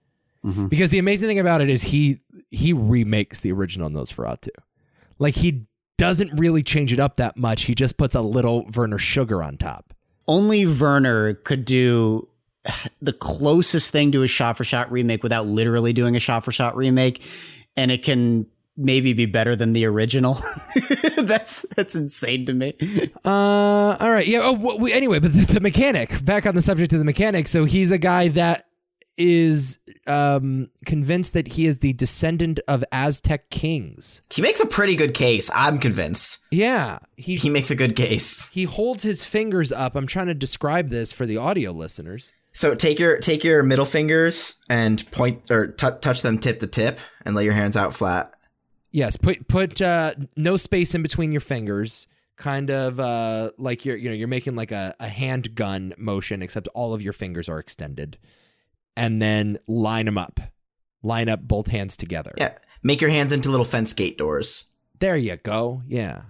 Mhm. 0.44 0.68
Because 0.68 0.90
the 0.90 0.98
amazing 0.98 1.28
thing 1.28 1.38
about 1.38 1.60
it 1.60 1.70
is 1.70 1.82
he 1.84 2.18
he 2.50 2.72
remakes 2.72 3.40
the 3.40 3.52
original 3.52 3.88
Nosferatu. 3.88 4.48
Like 5.18 5.36
he 5.36 5.66
doesn't 5.96 6.38
really 6.38 6.62
change 6.64 6.92
it 6.92 6.98
up 6.98 7.16
that 7.16 7.36
much. 7.36 7.62
He 7.62 7.74
just 7.74 7.96
puts 7.96 8.14
a 8.16 8.20
little 8.20 8.66
Werner 8.74 8.98
sugar 8.98 9.42
on 9.42 9.56
top. 9.56 9.94
Only 10.26 10.66
Werner 10.66 11.34
could 11.34 11.64
do 11.64 12.28
the 13.00 13.12
closest 13.12 13.92
thing 13.92 14.10
to 14.12 14.22
a 14.22 14.26
shot 14.26 14.56
for 14.56 14.64
shot 14.64 14.90
remake 14.90 15.22
without 15.22 15.46
literally 15.46 15.92
doing 15.92 16.16
a 16.16 16.20
shot 16.20 16.44
for 16.44 16.50
shot 16.52 16.76
remake, 16.76 17.22
and 17.76 17.90
it 17.92 18.02
can 18.02 18.46
maybe 18.76 19.12
be 19.12 19.26
better 19.26 19.54
than 19.56 19.72
the 19.72 19.84
original. 19.86 20.40
that's 21.18 21.64
that's 21.76 21.94
insane 21.94 22.46
to 22.46 22.52
me. 22.52 22.74
Uh, 23.24 23.96
all 23.98 24.10
right, 24.10 24.26
yeah. 24.26 24.40
Oh, 24.42 24.56
w- 24.56 24.78
we, 24.78 24.92
anyway, 24.92 25.18
but 25.18 25.32
the, 25.32 25.44
the 25.54 25.60
mechanic. 25.60 26.24
Back 26.24 26.46
on 26.46 26.54
the 26.54 26.62
subject 26.62 26.92
of 26.92 26.98
the 26.98 27.04
mechanic. 27.04 27.48
So 27.48 27.64
he's 27.64 27.90
a 27.90 27.98
guy 27.98 28.28
that 28.28 28.66
is 29.18 29.78
um 30.06 30.70
convinced 30.86 31.34
that 31.34 31.46
he 31.48 31.66
is 31.66 31.78
the 31.78 31.92
descendant 31.92 32.58
of 32.66 32.82
Aztec 32.92 33.50
kings. 33.50 34.22
He 34.30 34.40
makes 34.42 34.58
a 34.58 34.66
pretty 34.66 34.96
good 34.96 35.12
case. 35.14 35.50
I'm 35.54 35.78
convinced. 35.78 36.38
Yeah, 36.50 36.98
he 37.16 37.36
He 37.36 37.50
makes 37.50 37.70
a 37.70 37.74
good 37.76 37.94
case. 37.94 38.48
he 38.52 38.64
holds 38.64 39.02
his 39.02 39.22
fingers 39.22 39.70
up. 39.70 39.94
I'm 39.96 40.06
trying 40.06 40.26
to 40.28 40.34
describe 40.34 40.88
this 40.88 41.12
for 41.12 41.26
the 41.26 41.36
audio 41.36 41.72
listeners. 41.72 42.32
So 42.54 42.74
take 42.74 42.98
your 42.98 43.18
take 43.18 43.44
your 43.44 43.62
middle 43.62 43.84
fingers 43.84 44.56
and 44.68 45.08
point 45.12 45.50
or 45.50 45.68
t- 45.68 45.88
touch 46.00 46.22
them 46.22 46.38
tip 46.38 46.58
to 46.60 46.66
tip, 46.66 46.98
and 47.24 47.34
lay 47.36 47.44
your 47.44 47.54
hands 47.54 47.76
out 47.76 47.92
flat. 47.94 48.32
Yes, 48.92 49.16
put 49.16 49.48
put 49.48 49.80
uh, 49.80 50.14
no 50.36 50.56
space 50.56 50.94
in 50.94 51.02
between 51.02 51.32
your 51.32 51.40
fingers. 51.40 52.06
Kind 52.36 52.70
of 52.70 53.00
uh, 53.00 53.50
like 53.58 53.84
you're 53.84 53.96
you 53.96 54.08
know 54.08 54.14
you're 54.14 54.28
making 54.28 54.54
like 54.54 54.70
a, 54.72 54.94
a 55.00 55.08
handgun 55.08 55.94
motion, 55.96 56.42
except 56.42 56.68
all 56.74 56.92
of 56.94 57.02
your 57.02 57.12
fingers 57.12 57.48
are 57.48 57.58
extended, 57.58 58.18
and 58.96 59.20
then 59.20 59.58
line 59.66 60.06
them 60.06 60.18
up. 60.18 60.40
Line 61.02 61.28
up 61.28 61.40
both 61.42 61.66
hands 61.68 61.96
together. 61.96 62.32
Yeah, 62.36 62.52
make 62.82 63.00
your 63.00 63.10
hands 63.10 63.32
into 63.32 63.50
little 63.50 63.64
fence 63.64 63.92
gate 63.92 64.18
doors. 64.18 64.66
There 65.00 65.16
you 65.16 65.36
go. 65.36 65.82
Yeah. 65.88 66.22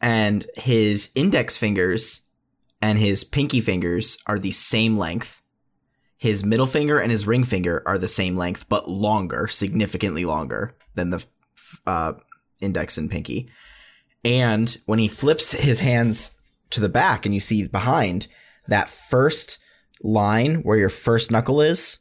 and 0.00 0.46
his 0.56 1.10
index 1.14 1.56
fingers 1.56 2.22
and 2.80 2.98
his 2.98 3.24
pinky 3.24 3.60
fingers 3.60 4.18
are 4.26 4.38
the 4.38 4.50
same 4.52 4.96
length. 4.98 5.42
His 6.18 6.44
middle 6.44 6.66
finger 6.66 6.98
and 7.00 7.10
his 7.10 7.26
ring 7.26 7.42
finger 7.44 7.82
are 7.86 7.98
the 7.98 8.08
same 8.08 8.36
length, 8.36 8.68
but 8.68 8.88
longer, 8.88 9.48
significantly 9.48 10.24
longer 10.24 10.74
than 10.94 11.10
the 11.10 11.24
uh, 11.86 12.14
index 12.60 12.98
and 12.98 13.10
pinky. 13.10 13.48
And 14.24 14.76
when 14.86 14.98
he 14.98 15.08
flips 15.08 15.52
his 15.52 15.80
hands 15.80 16.34
to 16.70 16.80
the 16.80 16.88
back 16.88 17.26
and 17.26 17.34
you 17.34 17.40
see 17.40 17.66
behind 17.66 18.28
that 18.68 18.88
first 18.88 19.58
line 20.02 20.62
where 20.62 20.78
your 20.78 20.88
first 20.88 21.30
knuckle 21.30 21.60
is 21.60 21.98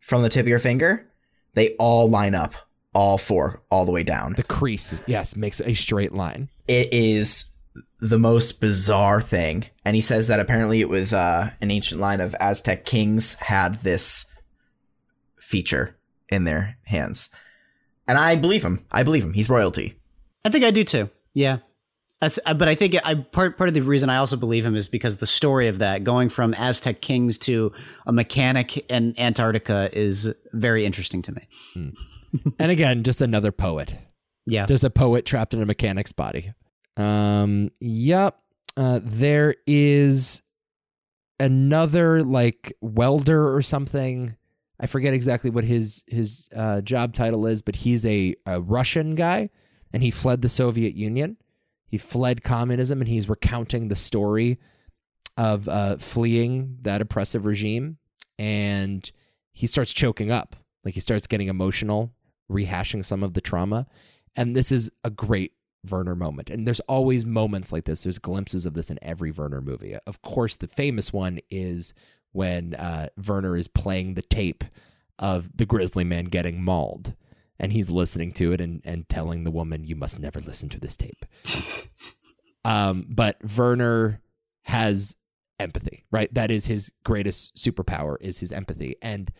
from 0.00 0.22
the 0.22 0.28
tip 0.28 0.42
of 0.42 0.48
your 0.48 0.58
finger, 0.58 1.10
they 1.54 1.74
all 1.76 2.08
line 2.08 2.34
up, 2.34 2.54
all 2.94 3.18
four, 3.18 3.62
all 3.70 3.84
the 3.84 3.92
way 3.92 4.02
down 4.02 4.34
The 4.36 4.42
crease, 4.42 5.00
yes, 5.06 5.36
makes 5.36 5.60
a 5.60 5.74
straight 5.74 6.12
line. 6.12 6.48
it 6.66 6.92
is 6.92 7.46
the 8.00 8.18
most 8.18 8.60
bizarre 8.60 9.20
thing. 9.20 9.66
And 9.84 9.96
he 9.96 10.02
says 10.02 10.28
that 10.28 10.38
apparently 10.40 10.80
it 10.80 10.88
was 10.88 11.12
uh, 11.12 11.50
an 11.60 11.70
ancient 11.70 12.00
line 12.00 12.20
of 12.20 12.34
Aztec 12.38 12.84
kings 12.84 13.34
had 13.34 13.82
this 13.82 14.26
feature 15.38 15.96
in 16.28 16.44
their 16.44 16.76
hands. 16.84 17.30
And 18.08 18.18
I 18.18 18.34
believe 18.34 18.64
him. 18.64 18.84
I 18.90 19.04
believe 19.04 19.22
him. 19.22 19.34
He's 19.34 19.48
royalty. 19.48 19.94
I 20.44 20.48
think 20.48 20.64
I 20.64 20.70
do 20.70 20.82
too. 20.82 21.10
Yeah. 21.34 21.58
That's, 22.20 22.40
uh, 22.46 22.54
but 22.54 22.66
I 22.66 22.74
think 22.74 22.96
I 23.04 23.14
part 23.14 23.56
part 23.56 23.68
of 23.68 23.74
the 23.74 23.82
reason 23.82 24.10
I 24.10 24.16
also 24.16 24.36
believe 24.36 24.66
him 24.66 24.74
is 24.74 24.88
because 24.88 25.18
the 25.18 25.26
story 25.26 25.68
of 25.68 25.78
that 25.78 26.02
going 26.02 26.30
from 26.30 26.52
Aztec 26.54 27.00
kings 27.00 27.38
to 27.38 27.70
a 28.06 28.12
mechanic 28.12 28.76
in 28.90 29.14
Antarctica 29.20 29.88
is 29.92 30.32
very 30.52 30.84
interesting 30.84 31.22
to 31.22 31.32
me. 31.32 31.48
And 32.58 32.72
again, 32.72 33.04
just 33.04 33.20
another 33.20 33.52
poet. 33.52 33.94
Yeah. 34.46 34.66
Just 34.66 34.82
a 34.82 34.90
poet 34.90 35.26
trapped 35.26 35.54
in 35.54 35.62
a 35.62 35.66
mechanic's 35.66 36.12
body. 36.12 36.52
Um, 36.96 37.70
yep. 37.78 38.38
Uh, 38.76 39.00
there 39.02 39.54
is 39.66 40.42
another 41.38 42.24
like 42.24 42.72
welder 42.80 43.54
or 43.54 43.62
something. 43.62 44.36
I 44.80 44.86
forget 44.86 45.14
exactly 45.14 45.50
what 45.50 45.64
his 45.64 46.04
his 46.06 46.48
uh, 46.54 46.80
job 46.80 47.12
title 47.12 47.46
is, 47.46 47.62
but 47.62 47.76
he's 47.76 48.06
a, 48.06 48.34
a 48.46 48.60
Russian 48.60 49.14
guy, 49.14 49.50
and 49.92 50.02
he 50.02 50.10
fled 50.10 50.42
the 50.42 50.48
Soviet 50.48 50.94
Union. 50.94 51.36
He 51.86 51.98
fled 51.98 52.44
communism, 52.44 53.00
and 53.00 53.08
he's 53.08 53.28
recounting 53.28 53.88
the 53.88 53.96
story 53.96 54.58
of 55.36 55.68
uh, 55.68 55.96
fleeing 55.96 56.78
that 56.82 57.00
oppressive 57.00 57.46
regime. 57.46 57.96
And 58.38 59.10
he 59.52 59.66
starts 59.66 59.92
choking 59.92 60.30
up, 60.30 60.54
like 60.84 60.94
he 60.94 61.00
starts 61.00 61.26
getting 61.26 61.48
emotional, 61.48 62.12
rehashing 62.50 63.04
some 63.04 63.22
of 63.22 63.34
the 63.34 63.40
trauma. 63.40 63.86
And 64.36 64.54
this 64.54 64.70
is 64.70 64.90
a 65.02 65.10
great 65.10 65.52
Werner 65.88 66.14
moment. 66.14 66.50
And 66.50 66.66
there's 66.66 66.80
always 66.80 67.24
moments 67.24 67.72
like 67.72 67.84
this. 67.84 68.02
There's 68.02 68.18
glimpses 68.18 68.66
of 68.66 68.74
this 68.74 68.90
in 68.90 68.98
every 69.02 69.30
Werner 69.30 69.60
movie. 69.60 69.96
Of 70.06 70.22
course, 70.22 70.56
the 70.56 70.68
famous 70.68 71.12
one 71.12 71.40
is 71.50 71.94
when 72.32 72.74
uh, 72.74 73.08
Werner 73.26 73.56
is 73.56 73.68
playing 73.68 74.14
the 74.14 74.22
tape 74.22 74.64
of 75.18 75.56
the 75.56 75.66
grizzly 75.66 76.04
man 76.04 76.26
getting 76.26 76.62
mauled. 76.62 77.14
And 77.60 77.72
he's 77.72 77.90
listening 77.90 78.32
to 78.34 78.52
it 78.52 78.60
and, 78.60 78.80
and 78.84 79.08
telling 79.08 79.42
the 79.42 79.50
woman, 79.50 79.84
You 79.84 79.96
must 79.96 80.18
never 80.20 80.40
listen 80.40 80.68
to 80.68 80.80
this 80.80 80.96
tape. 80.96 81.24
um, 82.64 83.06
but 83.08 83.36
Werner 83.56 84.20
has 84.62 85.16
empathy, 85.58 86.04
right? 86.10 86.32
That 86.32 86.50
is 86.50 86.66
his 86.66 86.92
greatest 87.04 87.56
superpower 87.56 88.16
is 88.20 88.38
his 88.38 88.52
empathy. 88.52 88.96
And 89.02 89.30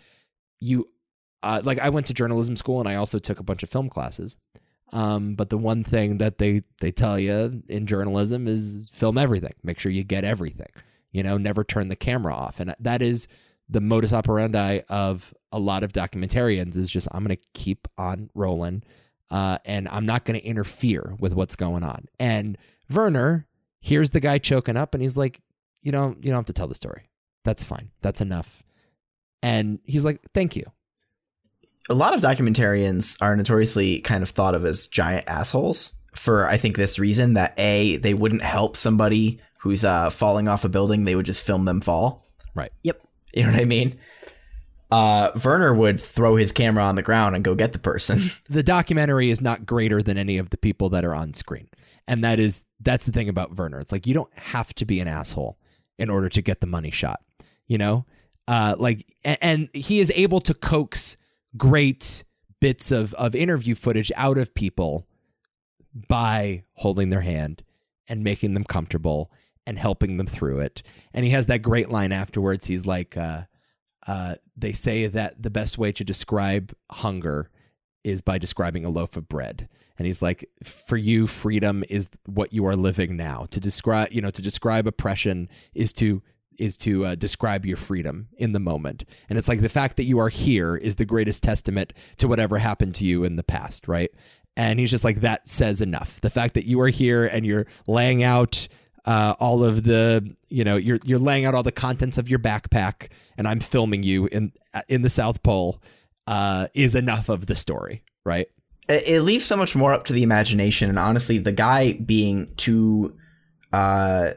you 0.59 0.89
uh, 1.43 1.61
like 1.65 1.79
I 1.79 1.89
went 1.91 2.07
to 2.07 2.15
journalism 2.15 2.57
school 2.57 2.81
and 2.81 2.89
I 2.89 2.97
also 2.97 3.19
took 3.19 3.39
a 3.39 3.45
bunch 3.45 3.63
of 3.63 3.71
film 3.71 3.89
classes. 3.89 4.37
Um, 4.93 5.35
but 5.35 5.51
the 5.51 5.59
one 5.59 5.85
thing 5.85 6.19
that 6.19 6.39
they 6.39 6.63
they 6.81 6.91
tell 6.91 7.19
you 7.19 7.63
in 7.69 7.87
journalism 7.87 8.49
is 8.49 8.89
film 8.93 9.19
everything. 9.19 9.53
Make 9.63 9.79
sure 9.79 9.93
you 9.93 10.03
get 10.03 10.25
everything. 10.25 10.71
You 11.13 11.23
know, 11.23 11.39
never 11.39 11.65
turn 11.65 11.89
the 11.89 11.97
camera 11.97 12.35
off. 12.35 12.61
And 12.61 12.75
that 12.79 13.03
is 13.03 13.29
the 13.69 13.81
modus 13.81 14.13
operandi 14.13 14.81
of 14.89 15.35
a 15.53 15.59
lot 15.59 15.83
of 15.83 15.93
documentarians 15.93 16.77
is 16.77 16.91
just 16.91 17.09
I'm 17.13 17.25
going 17.25 17.37
to 17.37 17.43
keep 17.55 17.87
on 17.97 18.31
rolling 18.35 18.83
uh, 19.31 19.59
and 19.65 19.89
I'm 19.89 20.07
not 20.07 20.25
going 20.25 20.39
to 20.39 20.47
interfere 20.47 21.15
with 21.19 21.35
what's 21.35 21.57
going 21.57 21.83
on. 21.83 22.07
And 22.19 22.57
Werner 22.91 23.47
hears 23.81 24.11
the 24.11 24.21
guy 24.21 24.39
choking 24.39 24.77
up 24.77 24.95
and 24.95 25.03
he's 25.03 25.17
like, 25.17 25.41
you 25.83 25.93
know, 25.93 26.17
you 26.21 26.31
don't 26.31 26.39
have 26.39 26.47
to 26.47 26.53
tell 26.53 26.69
the 26.69 26.75
story. 26.75 27.09
That's 27.45 27.65
fine. 27.65 27.91
That's 28.03 28.21
enough. 28.21 28.63
And 29.43 29.79
he's 29.85 30.05
like, 30.05 30.21
thank 30.35 30.57
you. 30.57 30.65
A 31.91 31.95
lot 31.95 32.15
of 32.15 32.21
documentarians 32.21 33.17
are 33.23 33.37
notoriously 33.37 34.01
kind 34.01 34.23
of 34.23 34.31
thought 34.31 34.55
of 34.55 34.65
as 34.65 34.87
giant 34.87 35.29
assholes 35.29 35.95
for, 36.15 36.47
I 36.47 36.57
think, 36.57 36.77
this 36.77 36.99
reason 36.99 37.35
that 37.35 37.55
A, 37.59 37.97
they 37.97 38.13
wouldn't 38.13 38.43
help 38.43 38.77
somebody 38.77 39.41
who's 39.59 39.85
uh, 39.85 40.11
falling 40.11 40.49
off 40.49 40.65
a 40.65 40.69
building, 40.69 41.05
they 41.05 41.15
would 41.15 41.27
just 41.27 41.45
film 41.45 41.65
them 41.65 41.81
fall. 41.81 42.25
Right. 42.55 42.73
Yep. 42.83 43.01
You 43.35 43.45
know 43.45 43.53
what 43.53 43.61
I 43.61 43.65
mean? 43.65 43.99
Uh, 44.91 45.31
Werner 45.45 45.75
would 45.75 46.01
throw 46.01 46.37
his 46.37 46.51
camera 46.51 46.83
on 46.83 46.95
the 46.95 47.03
ground 47.03 47.35
and 47.35 47.45
go 47.45 47.55
get 47.55 47.73
the 47.73 47.79
person. 47.79 48.21
the 48.49 48.63
documentary 48.63 49.31
is 49.31 49.41
not 49.41 49.67
greater 49.67 50.03
than 50.03 50.17
any 50.17 50.39
of 50.39 50.51
the 50.51 50.57
people 50.57 50.89
that 50.91 51.05
are 51.05 51.15
on 51.15 51.35
screen. 51.35 51.69
And 52.07 52.25
that 52.25 52.41
is 52.41 52.65
that's 52.81 53.05
the 53.05 53.13
thing 53.13 53.29
about 53.29 53.57
Werner. 53.57 53.81
It's 53.81 53.93
like 53.93 54.07
you 54.07 54.15
don't 54.15 54.33
have 54.35 54.73
to 54.75 54.87
be 54.87 55.01
an 55.01 55.09
asshole 55.09 55.59
in 55.99 56.09
order 56.09 56.29
to 56.31 56.41
get 56.41 56.61
the 56.61 56.67
money 56.67 56.91
shot. 56.91 57.21
You 57.67 57.77
know? 57.77 58.07
Uh 58.47 58.77
like 58.79 59.07
and, 59.25 59.39
and 59.43 59.69
he 59.75 60.01
is 60.01 60.11
able 60.15 60.41
to 60.41 60.55
coax 60.55 61.19
great 61.57 62.25
bits 62.61 62.91
of 62.91 63.13
of 63.15 63.35
interview 63.35 63.75
footage 63.75 64.11
out 64.17 64.39
of 64.39 64.55
people 64.55 65.07
by 66.09 66.65
holding 66.75 67.11
their 67.11 67.21
hand 67.21 67.63
and 68.09 68.25
making 68.25 68.55
them 68.55 68.65
comfortable 68.65 69.31
and 69.69 69.79
helping 69.79 70.17
them 70.17 70.27
through 70.27 70.61
it. 70.61 70.83
And 71.13 71.27
he 71.27 71.31
has 71.33 71.47
that 71.47 71.61
great 71.61 71.91
line 71.91 72.11
afterwards. 72.11 72.67
He's 72.67 72.87
like, 72.87 73.19
uh, 73.19 73.43
uh, 74.07 74.37
they 74.57 74.73
say 74.73 75.07
that 75.07 75.43
the 75.43 75.51
best 75.51 75.77
way 75.77 75.93
to 75.93 76.03
describe 76.03 76.75
hunger 76.91 77.51
is 78.03 78.23
by 78.23 78.39
describing 78.39 78.87
a 78.87 78.89
loaf 78.89 79.19
of 79.19 79.29
bread. 79.29 79.69
And 79.99 80.07
he's 80.07 80.23
like, 80.23 80.49
for 80.65 80.97
you, 80.97 81.27
freedom 81.27 81.85
is 81.91 82.09
what 82.25 82.55
you 82.55 82.65
are 82.65 82.77
living 82.77 83.15
now. 83.15 83.47
To 83.51 83.61
describe, 83.61 84.09
you 84.11 84.23
know, 84.23 84.31
to 84.31 84.41
describe 84.41 84.87
oppression 84.87 85.51
is 85.75 85.93
to 85.95 86.23
is 86.57 86.77
to 86.77 87.05
uh, 87.05 87.15
describe 87.15 87.65
your 87.65 87.77
freedom 87.77 88.29
in 88.37 88.53
the 88.53 88.59
moment. 88.59 89.05
And 89.29 89.39
it's 89.39 89.49
like 89.49 89.61
the 89.61 89.69
fact 89.69 89.97
that 89.97 90.05
you 90.05 90.19
are 90.19 90.29
here 90.29 90.77
is 90.77 90.97
the 90.97 91.05
greatest 91.05 91.45
testament 91.45 91.93
to 92.17 92.27
whatever 92.27 92.59
happened 92.59 92.97
to 92.97 93.07
you 93.07 93.23
in 93.23 93.37
the 93.37 93.45
past, 93.45 93.87
right? 93.87 94.11
And 94.57 94.81
he's 94.81 94.91
just 94.91 95.05
like, 95.05 95.21
that 95.21 95.47
says 95.47 95.81
enough. 95.81 96.21
The 96.21 96.31
fact 96.31 96.55
that 96.55 96.67
you 96.67 96.81
are 96.81 96.89
here 96.89 97.27
and 97.27 97.47
you're 97.47 97.67
laying 97.87 98.25
out 98.25 98.67
uh, 99.09 99.35
all 99.41 99.65
of 99.65 99.83
the, 99.85 100.35
you 100.49 100.65
know, 100.65 100.77
you're 100.77 101.01
you're 101.05 101.19
laying 101.19 101.45
out 101.47 101.55
all 101.55 101.63
the 101.63 101.73
contents 101.73 102.19
of 102.19 102.29
your 102.29 102.39
backpack, 102.39 103.09
and 103.39 103.49
I'm 103.49 103.61
filming 103.61 104.03
you 104.03 104.27
in 104.27 104.53
in 104.89 105.03
the 105.03 105.09
South 105.09 105.43
Pole, 105.43 105.81
uh, 106.27 106.69
is 106.75 106.95
enough 106.95 107.29
of 107.29 107.47
the 107.47 107.55
story, 107.55 108.03
right? 108.25 108.47
it, 108.89 109.03
it 109.07 109.21
leaves 109.23 109.45
so 109.45 109.57
much 109.57 109.75
more 109.77 109.93
up 109.93 110.05
to 110.07 110.13
the 110.15 110.23
imagination 110.23 110.89
and 110.89 110.99
honestly 110.99 111.37
the 111.39 111.53
guy 111.53 111.93
being 111.93 112.55
too 112.57 113.15
uh 113.73 114.31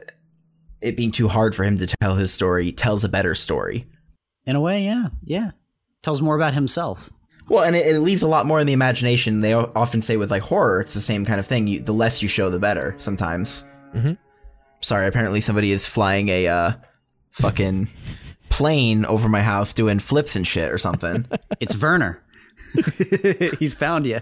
it 0.82 0.94
being 0.96 1.10
too 1.10 1.26
hard 1.28 1.54
for 1.54 1.64
him 1.64 1.78
to 1.78 1.86
tell 2.02 2.16
his 2.16 2.30
story 2.32 2.70
tells 2.70 3.02
a 3.04 3.08
better 3.08 3.34
story 3.34 3.86
In 4.44 4.54
a 4.56 4.60
way, 4.60 4.84
yeah, 4.84 5.06
yeah. 5.24 5.52
Tells 6.02 6.20
more 6.20 6.36
about 6.36 6.52
himself. 6.52 7.10
well 7.48 7.64
and 7.64 7.74
it, 7.74 7.86
it 7.86 8.00
leaves 8.00 8.22
a 8.22 8.28
lot 8.28 8.44
more 8.44 8.60
in 8.60 8.66
the 8.66 8.74
imagination 8.74 9.40
they 9.40 9.54
often 9.54 10.02
say 10.02 10.18
with 10.18 10.30
like 10.30 10.42
horror 10.42 10.82
it's 10.82 10.92
the 10.92 11.00
same 11.00 11.24
kind 11.24 11.40
of 11.40 11.46
thing 11.46 11.66
you, 11.66 11.80
the 11.80 11.94
less 11.94 12.20
you 12.22 12.28
show 12.28 12.50
the 12.50 12.58
better 12.58 12.94
sometimes 12.98 13.64
Mhm. 13.94 14.18
Sorry 14.82 15.06
apparently 15.06 15.40
somebody 15.40 15.72
is 15.72 15.86
flying 15.86 16.28
a 16.28 16.46
uh 16.48 16.72
fucking 17.30 17.88
plane 18.50 19.04
over 19.06 19.28
my 19.28 19.40
house 19.40 19.72
doing 19.72 19.98
flips 19.98 20.36
and 20.36 20.46
shit 20.46 20.70
or 20.70 20.76
something 20.78 21.26
It's 21.60 21.80
Werner. 21.80 22.22
He's 23.58 23.74
found 23.74 24.06
you. 24.06 24.20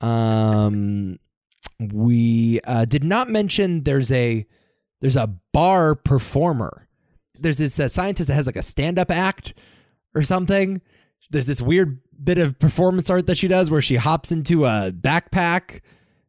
Um, 0.00 1.18
we 1.78 2.60
uh, 2.64 2.84
did 2.84 3.04
not 3.04 3.28
mention 3.28 3.82
there's 3.84 4.10
a 4.12 4.46
there's 5.00 5.16
a 5.16 5.28
bar 5.52 5.94
performer. 5.94 6.88
There's 7.38 7.58
this 7.58 7.78
uh, 7.80 7.88
scientist 7.88 8.28
that 8.28 8.34
has 8.34 8.46
like 8.46 8.56
a 8.56 8.62
stand 8.62 8.98
up 8.98 9.10
act 9.10 9.54
or 10.14 10.22
something. 10.22 10.80
There's 11.30 11.46
this 11.46 11.62
weird 11.62 12.00
bit 12.22 12.38
of 12.38 12.58
performance 12.58 13.08
art 13.10 13.26
that 13.26 13.38
she 13.38 13.48
does 13.48 13.70
where 13.70 13.82
she 13.82 13.96
hops 13.96 14.32
into 14.32 14.64
a 14.66 14.92
backpack, 14.92 15.80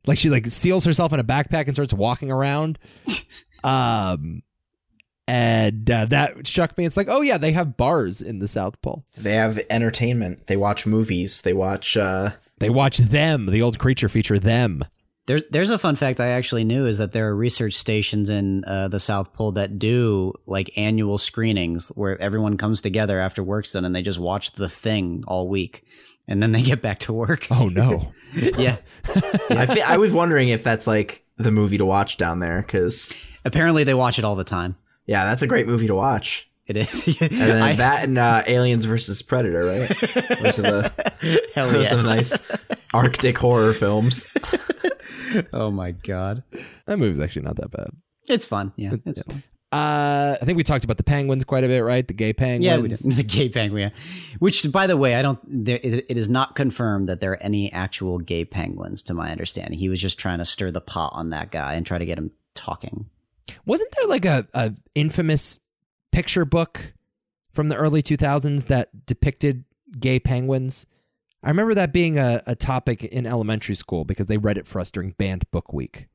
like 0.05 0.17
she 0.17 0.29
like 0.29 0.47
seals 0.47 0.85
herself 0.85 1.13
in 1.13 1.19
a 1.19 1.23
backpack 1.23 1.65
and 1.65 1.75
starts 1.75 1.93
walking 1.93 2.31
around. 2.31 2.79
um, 3.63 4.41
and 5.27 5.89
uh, 5.89 6.05
that 6.05 6.45
struck 6.47 6.77
me. 6.77 6.85
It's 6.85 6.97
like, 6.97 7.07
oh 7.09 7.21
yeah, 7.21 7.37
they 7.37 7.51
have 7.51 7.77
bars 7.77 8.21
in 8.21 8.39
the 8.39 8.47
South 8.47 8.81
Pole. 8.81 9.05
they 9.17 9.35
have 9.35 9.59
entertainment 9.69 10.47
they 10.47 10.57
watch 10.57 10.85
movies 10.85 11.41
they 11.41 11.53
watch 11.53 11.95
uh 11.95 12.31
They 12.59 12.69
watch 12.69 12.97
them. 12.97 13.45
The 13.47 13.61
old 13.61 13.79
creature 13.79 14.09
feature 14.09 14.39
them. 14.39 14.83
There's 15.27 15.43
there's 15.51 15.69
a 15.69 15.77
fun 15.77 15.95
fact 15.95 16.19
I 16.19 16.29
actually 16.29 16.63
knew 16.63 16.85
is 16.85 16.97
that 16.97 17.11
there 17.11 17.27
are 17.29 17.35
research 17.35 17.75
stations 17.75 18.29
in 18.29 18.65
uh, 18.65 18.87
the 18.87 18.99
South 18.99 19.33
Pole 19.33 19.51
that 19.53 19.77
do 19.79 20.33
like 20.47 20.75
annual 20.75 21.17
screenings 21.17 21.89
where 21.89 22.19
everyone 22.19 22.57
comes 22.57 22.81
together 22.81 23.19
after 23.19 23.43
work's 23.43 23.71
done 23.71 23.85
and 23.85 23.95
they 23.95 24.01
just 24.01 24.19
watch 24.19 24.53
the 24.53 24.67
thing 24.67 25.23
all 25.27 25.47
week 25.47 25.85
and 26.27 26.41
then 26.41 26.51
they 26.51 26.61
get 26.61 26.81
back 26.81 26.99
to 26.99 27.13
work. 27.13 27.47
Oh 27.51 27.67
no. 27.67 28.11
yeah. 28.33 28.77
I, 29.49 29.65
thi- 29.65 29.81
I 29.81 29.97
was 29.97 30.13
wondering 30.13 30.49
if 30.49 30.63
that's 30.63 30.87
like 30.87 31.25
the 31.37 31.51
movie 31.51 31.77
to 31.77 31.85
watch 31.85 32.17
down 32.17 32.39
there 32.39 32.61
because 32.61 33.11
Apparently 33.43 33.83
they 33.83 33.93
watch 33.95 34.19
it 34.19 34.25
all 34.25 34.35
the 34.35 34.43
time. 34.43 34.75
yeah, 35.07 35.25
that's 35.25 35.41
a 35.41 35.47
great 35.47 35.65
movie 35.67 35.87
to 35.87 35.95
watch. 35.95 36.47
It 36.67 36.77
is. 36.77 37.07
And 37.21 37.29
then 37.31 37.61
I- 37.61 37.75
that 37.75 38.03
and 38.05 38.17
uh, 38.17 38.43
Aliens 38.47 38.85
versus 38.85 39.21
Predator, 39.21 39.65
right? 39.65 39.89
Those 40.41 40.59
are 40.59 40.61
the 40.61 41.41
hell 41.55 41.69
those 41.69 41.91
are 41.91 41.97
the 41.97 42.03
nice 42.03 42.39
Arctic 42.93 43.37
horror 43.37 43.73
films. 43.73 44.27
Oh 45.53 45.71
my 45.71 45.91
god. 45.91 46.43
That 46.85 46.99
movie's 46.99 47.19
actually 47.19 47.43
not 47.43 47.55
that 47.57 47.71
bad. 47.71 47.89
It's 48.29 48.45
fun. 48.45 48.73
Yeah, 48.75 48.91
it's 49.05 49.21
fun. 49.21 49.43
Uh, 49.71 50.35
I 50.41 50.43
think 50.43 50.57
we 50.57 50.63
talked 50.63 50.83
about 50.83 50.97
the 50.97 51.03
penguins 51.03 51.45
quite 51.45 51.63
a 51.63 51.67
bit, 51.67 51.79
right? 51.79 52.05
The 52.05 52.13
gay 52.13 52.33
penguins. 52.33 52.65
Yeah, 52.65 52.77
we 52.77 52.89
did. 52.89 52.97
the 53.17 53.23
gay 53.23 53.47
penguin. 53.47 53.91
Which, 54.39 54.69
by 54.69 54.85
the 54.85 54.97
way, 54.97 55.15
I 55.15 55.21
don't. 55.21 55.39
There, 55.47 55.79
it, 55.81 56.05
it 56.09 56.17
is 56.17 56.27
not 56.27 56.55
confirmed 56.55 57.07
that 57.07 57.21
there 57.21 57.31
are 57.31 57.41
any 57.41 57.71
actual 57.71 58.19
gay 58.19 58.43
penguins, 58.43 59.01
to 59.03 59.13
my 59.13 59.31
understanding. 59.31 59.79
He 59.79 59.87
was 59.87 60.01
just 60.01 60.17
trying 60.17 60.39
to 60.39 60.45
stir 60.45 60.71
the 60.71 60.81
pot 60.81 61.13
on 61.15 61.29
that 61.29 61.51
guy 61.51 61.75
and 61.75 61.85
try 61.85 61.97
to 61.97 62.05
get 62.05 62.17
him 62.17 62.31
talking. 62.53 63.05
Wasn't 63.65 63.89
there 63.95 64.07
like 64.07 64.25
a, 64.25 64.45
a 64.53 64.73
infamous 64.93 65.61
picture 66.11 66.43
book 66.43 66.93
from 67.53 67.69
the 67.69 67.75
early 67.77 68.01
2000s 68.01 68.67
that 68.67 69.05
depicted 69.05 69.63
gay 69.99 70.19
penguins? 70.19 70.85
I 71.43 71.49
remember 71.49 71.73
that 71.75 71.93
being 71.93 72.17
a, 72.19 72.43
a 72.45 72.55
topic 72.55 73.03
in 73.05 73.25
elementary 73.25 73.75
school 73.75 74.03
because 74.03 74.27
they 74.27 74.37
read 74.37 74.57
it 74.57 74.67
for 74.67 74.79
us 74.79 74.91
during 74.91 75.11
banned 75.11 75.49
book 75.51 75.73
week. 75.73 76.07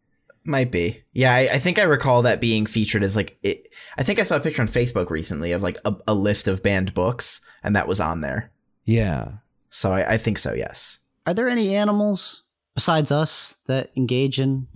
Might 0.46 0.70
be. 0.70 1.02
Yeah, 1.12 1.34
I, 1.34 1.54
I 1.54 1.58
think 1.58 1.76
I 1.76 1.82
recall 1.82 2.22
that 2.22 2.40
being 2.40 2.66
featured 2.66 3.02
as 3.02 3.16
like 3.16 3.36
it. 3.42 3.68
I 3.98 4.04
think 4.04 4.20
I 4.20 4.22
saw 4.22 4.36
a 4.36 4.40
picture 4.40 4.62
on 4.62 4.68
Facebook 4.68 5.10
recently 5.10 5.50
of 5.50 5.62
like 5.62 5.76
a, 5.84 5.96
a 6.06 6.14
list 6.14 6.46
of 6.46 6.62
banned 6.62 6.94
books, 6.94 7.40
and 7.64 7.74
that 7.74 7.88
was 7.88 7.98
on 7.98 8.20
there. 8.20 8.52
Yeah. 8.84 9.32
So 9.70 9.92
I, 9.92 10.12
I 10.12 10.16
think 10.18 10.38
so. 10.38 10.54
Yes. 10.54 11.00
Are 11.26 11.34
there 11.34 11.48
any 11.48 11.74
animals 11.74 12.44
besides 12.74 13.10
us 13.10 13.58
that 13.66 13.90
engage 13.96 14.38
in 14.38 14.68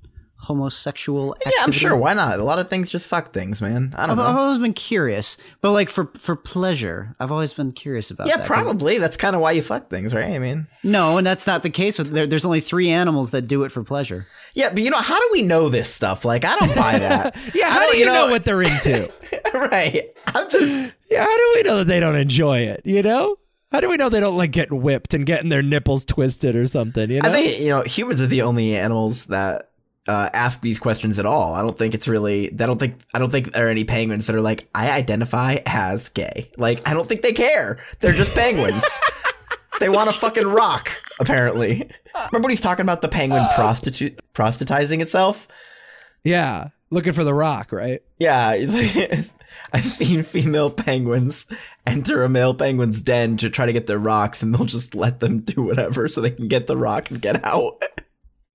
homosexual 0.43 1.33
activity? 1.35 1.55
Yeah, 1.59 1.65
I'm 1.65 1.73
sure. 1.73 1.97
Why 1.97 2.15
not? 2.15 2.39
A 2.41 2.45
lot 2.45 2.59
of 2.59 2.69
things 2.69 2.91
just 2.91 3.07
fuck 3.07 3.33
things, 3.33 3.61
man. 3.63 3.95
I 3.97 4.07
don't 4.07 4.19
I've, 4.19 4.27
I've 4.27 4.37
always 4.37 4.59
been 4.59 4.73
curious, 4.75 5.37
but 5.61 5.73
like 5.73 5.89
for 5.89 6.07
for 6.17 6.37
pleasure, 6.37 7.15
I've 7.21 7.33
always 7.33 7.53
been 7.53 7.73
curious 7.73 8.11
about 8.11 8.27
Yeah, 8.29 8.37
that. 8.37 8.47
'cause- 8.47 8.49
probably. 8.65 8.99
That's 8.99 9.17
kind 9.17 9.35
of 9.37 9.43
why 9.43 9.53
you 9.53 9.63
fuck 9.63 9.89
things, 9.89 10.15
right? 10.15 10.31
I 10.33 10.39
mean, 10.39 10.67
No, 10.83 11.19
and 11.19 11.27
that's 11.27 11.47
not 11.47 11.63
the 11.63 11.71
case. 11.71 11.99
With 11.99 12.11
there, 12.11 12.27
there's 12.27 12.45
only 12.45 12.61
three 12.61 12.91
animals 12.91 13.31
that 13.31 13.43
do 13.43 13.65
it 13.65 13.73
for 13.73 13.83
pleasure. 13.83 14.27
yeah, 14.55 14.71
but 14.71 14.83
you 14.83 14.91
know, 14.91 14.99
how 14.99 15.19
do 15.19 15.29
we 15.33 15.43
know 15.43 15.69
this 15.69 15.93
stuff? 15.93 16.25
Like, 16.25 16.45
I 16.45 16.57
don't 16.57 16.75
buy 16.77 16.99
that. 16.99 17.37
Yeah, 17.55 17.67
I 17.67 17.71
how 17.71 17.81
don't- 17.81 17.93
do 17.93 17.99
you 17.99 18.07
know, 18.07 18.29
what 18.29 18.45
they're 18.45 18.63
into? 18.63 19.11
right. 19.55 20.11
I'm 20.27 20.51
just. 20.51 20.93
yeah, 21.11 21.23
how 21.25 21.37
do 21.37 21.53
we 21.57 21.63
know 21.63 21.79
that 21.79 21.87
they 21.87 22.01
don't 22.01 22.17
enjoy 22.17 22.59
it? 22.61 22.83
You 22.85 23.03
know? 23.03 23.37
How 23.73 23.79
do 23.81 23.89
we 23.89 23.97
know 23.97 24.09
they 24.09 24.19
don't 24.19 24.37
like 24.37 24.51
getting 24.51 24.83
whipped 24.83 25.15
and 25.15 25.25
getting 25.25 25.49
their 25.49 25.63
nipples 25.63 26.05
twisted 26.05 26.57
or 26.57 26.67
something? 26.67 27.09
You 27.09 27.21
know? 27.23 27.29
I 27.29 27.33
think 27.33 27.61
you 27.61 27.69
know 27.69 27.83
humans 27.83 28.21
are 28.21 28.27
the 28.27 28.43
only 28.43 28.75
animals 28.77 29.27
that 29.27 29.70
uh, 30.11 30.29
ask 30.35 30.61
these 30.61 30.81
questions 30.81 31.21
at 31.21 31.27
all. 31.27 31.55
I 31.55 31.63
don't 31.63 31.79
think 31.79 31.95
it's 31.95 32.09
really. 32.09 32.51
I 32.51 32.67
don't 32.67 32.79
think. 32.79 32.97
I 33.15 33.21
don't 33.21 33.31
think 33.31 33.53
there 33.53 33.69
are 33.69 33.71
any 33.71 33.85
penguins 33.85 34.27
that 34.27 34.35
are 34.35 34.41
like 34.41 34.69
I 34.75 34.91
identify 34.91 35.59
as 35.67 36.09
gay. 36.09 36.51
Like 36.59 36.87
I 36.89 36.95
don't 36.95 37.09
think 37.09 37.23
they 37.23 37.33
care. 37.33 37.79
They're 38.01 38.13
just 38.13 38.35
penguins. 38.35 38.85
they 39.81 39.89
want 39.89 40.11
to 40.11 40.19
fucking 40.19 40.49
rock. 40.49 40.91
Apparently. 41.21 41.89
Remember 42.15 42.47
when 42.47 42.51
he's 42.51 42.61
talking 42.61 42.83
about 42.83 43.03
the 43.03 43.09
penguin 43.09 43.45
prostitute 43.55 44.19
prostitutizing 44.35 45.01
itself? 45.01 45.47
yeah, 46.25 46.69
looking 46.91 47.13
for 47.13 47.25
the 47.25 47.35
rock, 47.35 47.71
right? 47.71 48.03
Yeah, 48.19 48.57
like, 48.67 49.31
I've 49.73 49.85
seen 49.85 50.23
female 50.25 50.71
penguins 50.71 51.47
enter 51.87 52.25
a 52.25 52.29
male 52.29 52.55
penguin's 52.55 53.01
den 53.01 53.37
to 53.39 53.49
try 53.49 53.67
to 53.67 53.73
get 53.73 53.87
their 53.87 53.99
rocks, 53.99 54.43
and 54.43 54.53
they'll 54.53 54.67
just 54.67 54.95
let 54.95 55.21
them 55.21 55.41
do 55.41 55.63
whatever 55.63 56.09
so 56.09 56.21
they 56.21 56.31
can 56.31 56.49
get 56.49 56.67
the 56.67 56.77
rock 56.77 57.11
and 57.11 57.23
get 57.23 57.45
out. 57.45 57.83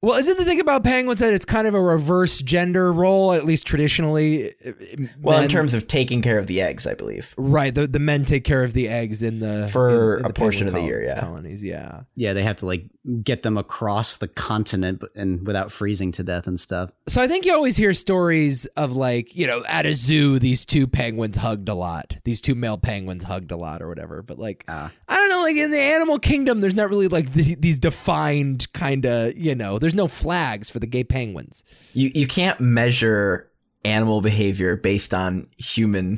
Well, 0.05 0.19
isn't 0.19 0.37
the 0.37 0.45
thing 0.45 0.59
about 0.59 0.83
penguins 0.83 1.19
that 1.19 1.33
it's 1.33 1.45
kind 1.45 1.65
of 1.65 1.73
a 1.73 1.81
reverse 1.81 2.39
gender 2.39 2.93
role, 2.93 3.33
at 3.33 3.43
least 3.43 3.65
traditionally? 3.65 4.51
Uh, 4.63 4.69
uh, 4.69 5.05
well, 5.19 5.41
in 5.41 5.49
terms 5.49 5.73
of 5.73 5.87
taking 5.87 6.21
care 6.21 6.37
of 6.37 6.45
the 6.45 6.61
eggs, 6.61 6.85
I 6.85 6.93
believe. 6.93 7.33
right, 7.37 7.73
the 7.73 7.87
the 7.87 7.97
men 7.97 8.23
take 8.23 8.43
care 8.43 8.63
of 8.63 8.73
the 8.73 8.87
eggs 8.87 9.23
in 9.23 9.39
the 9.39 9.67
For 9.71 10.17
in- 10.17 10.19
in 10.19 10.25
a 10.25 10.27
the 10.27 10.33
portion 10.35 10.67
of 10.67 10.73
the 10.73 10.81
year, 10.81 11.01
yeah. 11.03 11.19
colonies. 11.19 11.63
Yeah, 11.63 12.01
Yeah, 12.15 12.33
they 12.33 12.43
have 12.43 12.57
to 12.57 12.67
like 12.67 12.85
get 13.23 13.43
them 13.43 13.57
across 13.57 14.17
the 14.17 14.27
continent 14.27 15.01
and 15.15 15.45
without 15.45 15.71
freezing 15.71 16.11
to 16.13 16.23
death 16.23 16.47
and 16.47 16.59
stuff. 16.59 16.91
So 17.07 17.21
I 17.21 17.27
think 17.27 17.45
you 17.45 17.53
always 17.53 17.77
hear 17.77 17.93
stories 17.93 18.65
of 18.77 18.95
like, 18.95 19.35
you 19.35 19.45
know, 19.45 19.63
at 19.67 19.85
a 19.85 19.93
zoo, 19.93 20.39
these 20.39 20.65
two 20.65 20.87
penguins 20.87 21.37
hugged 21.37 21.69
a 21.69 21.75
lot. 21.75 22.15
These 22.23 22.41
two 22.41 22.55
male 22.55 22.77
penguins 22.77 23.23
hugged 23.23 23.51
a 23.51 23.57
lot 23.57 23.81
or 23.81 23.87
whatever. 23.87 24.21
But 24.23 24.39
like, 24.39 24.65
Ah. 24.67 24.91
I 25.07 25.15
don't 25.15 25.29
know, 25.29 25.41
like 25.43 25.55
in 25.55 25.71
the 25.71 25.79
animal 25.79 26.17
kingdom, 26.17 26.61
there's 26.61 26.75
not 26.75 26.89
really 26.89 27.07
like 27.07 27.31
th- 27.33 27.59
these 27.59 27.77
defined 27.77 28.71
kind 28.73 29.05
of, 29.05 29.37
you 29.37 29.53
know, 29.53 29.77
there's 29.77 29.93
no 29.95 30.07
flags 30.07 30.69
for 30.69 30.79
the 30.79 30.87
gay 30.87 31.03
penguins. 31.03 31.63
You 31.93 32.11
you 32.15 32.25
can't 32.27 32.59
measure 32.59 33.51
animal 33.83 34.21
behavior 34.21 34.75
based 34.77 35.13
on 35.13 35.45
human 35.57 36.17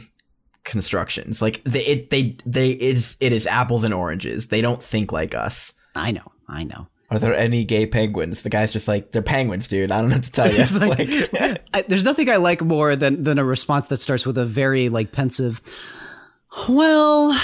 constructions. 0.63 1.41
Like 1.41 1.61
they 1.63 1.85
it 1.85 2.09
they 2.09 2.37
they 2.45 2.71
it 2.71 2.81
is 2.81 3.17
it 3.19 3.31
is 3.31 3.47
apples 3.47 3.83
and 3.83 3.93
oranges. 3.93 4.47
They 4.47 4.61
don't 4.61 4.81
think 4.81 5.11
like 5.11 5.35
us. 5.35 5.73
I 5.95 6.11
know, 6.11 6.31
I 6.47 6.63
know. 6.63 6.87
Are 7.09 7.19
there 7.19 7.33
any 7.35 7.63
gay 7.63 7.85
penguins? 7.85 8.41
The 8.41 8.49
guy's 8.49 8.73
just 8.73 8.87
like, 8.87 9.11
they're 9.13 9.21
penguins, 9.21 9.67
dude. 9.69 9.91
I 9.91 10.01
don't 10.01 10.09
know 10.09 10.15
what 10.17 10.23
to 10.25 10.31
tell 10.31 10.51
you. 10.51 10.57
It's 10.61 10.77
like, 10.77 10.99
Like- 11.33 11.61
I, 11.73 11.81
there's 11.83 12.03
nothing 12.03 12.29
I 12.29 12.35
like 12.35 12.61
more 12.61 12.95
than 12.97 13.23
than 13.23 13.39
a 13.39 13.45
response 13.45 13.87
that 13.87 13.97
starts 13.97 14.25
with 14.25 14.37
a 14.37 14.45
very 14.45 14.89
like 14.89 15.11
pensive. 15.13 15.61
Well, 16.67 17.31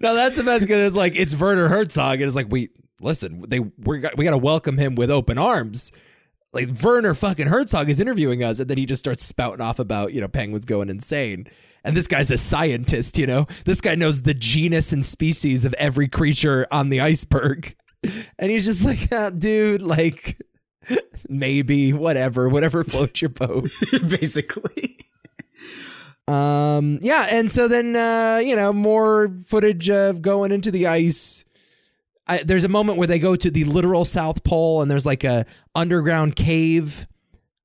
No, 0.00 0.14
that's 0.14 0.36
the 0.36 0.44
best 0.44 0.62
because 0.64 0.86
it's 0.86 0.96
like, 0.96 1.16
it's 1.16 1.34
Werner 1.34 1.66
Herzog. 1.68 2.14
And 2.20 2.22
it's 2.24 2.36
like, 2.36 2.46
we, 2.48 2.68
listen, 3.00 3.44
they 3.48 3.58
we 3.58 3.98
got 3.98 4.16
we 4.16 4.24
got 4.24 4.30
to 4.30 4.38
welcome 4.38 4.78
him 4.78 4.94
with 4.94 5.10
open 5.10 5.36
arms. 5.36 5.90
Like 6.52 6.68
Werner 6.82 7.14
fucking 7.14 7.48
Herzog 7.48 7.88
is 7.88 7.98
interviewing 7.98 8.44
us, 8.44 8.60
and 8.60 8.70
then 8.70 8.78
he 8.78 8.86
just 8.86 9.00
starts 9.00 9.24
spouting 9.24 9.60
off 9.60 9.80
about 9.80 10.12
you 10.12 10.20
know 10.20 10.28
penguins 10.28 10.64
going 10.64 10.88
insane. 10.88 11.48
And 11.84 11.96
this 11.96 12.06
guy's 12.06 12.30
a 12.30 12.38
scientist, 12.38 13.18
you 13.18 13.26
know. 13.26 13.46
This 13.66 13.80
guy 13.80 13.94
knows 13.94 14.22
the 14.22 14.34
genus 14.34 14.92
and 14.92 15.04
species 15.04 15.64
of 15.64 15.74
every 15.74 16.08
creature 16.08 16.66
on 16.70 16.88
the 16.88 17.00
iceberg, 17.00 17.76
and 18.38 18.50
he's 18.50 18.64
just 18.64 18.84
like, 18.84 19.08
ah, 19.12 19.30
dude, 19.30 19.82
like 19.82 20.40
maybe 21.28 21.92
whatever, 21.92 22.48
whatever 22.48 22.84
floats 22.84 23.20
your 23.20 23.28
boat. 23.28 23.70
Basically. 24.08 24.98
Um, 26.26 27.00
yeah, 27.02 27.26
and 27.28 27.52
so 27.52 27.68
then 27.68 27.94
uh, 27.94 28.40
you 28.42 28.56
know 28.56 28.72
more 28.72 29.28
footage 29.44 29.90
of 29.90 30.22
going 30.22 30.52
into 30.52 30.70
the 30.70 30.86
ice. 30.86 31.44
I, 32.26 32.38
there's 32.42 32.64
a 32.64 32.70
moment 32.70 32.96
where 32.96 33.06
they 33.06 33.18
go 33.18 33.36
to 33.36 33.50
the 33.50 33.64
literal 33.64 34.06
South 34.06 34.42
Pole, 34.42 34.80
and 34.80 34.90
there's 34.90 35.04
like 35.04 35.24
a 35.24 35.44
underground 35.74 36.36
cave, 36.36 37.06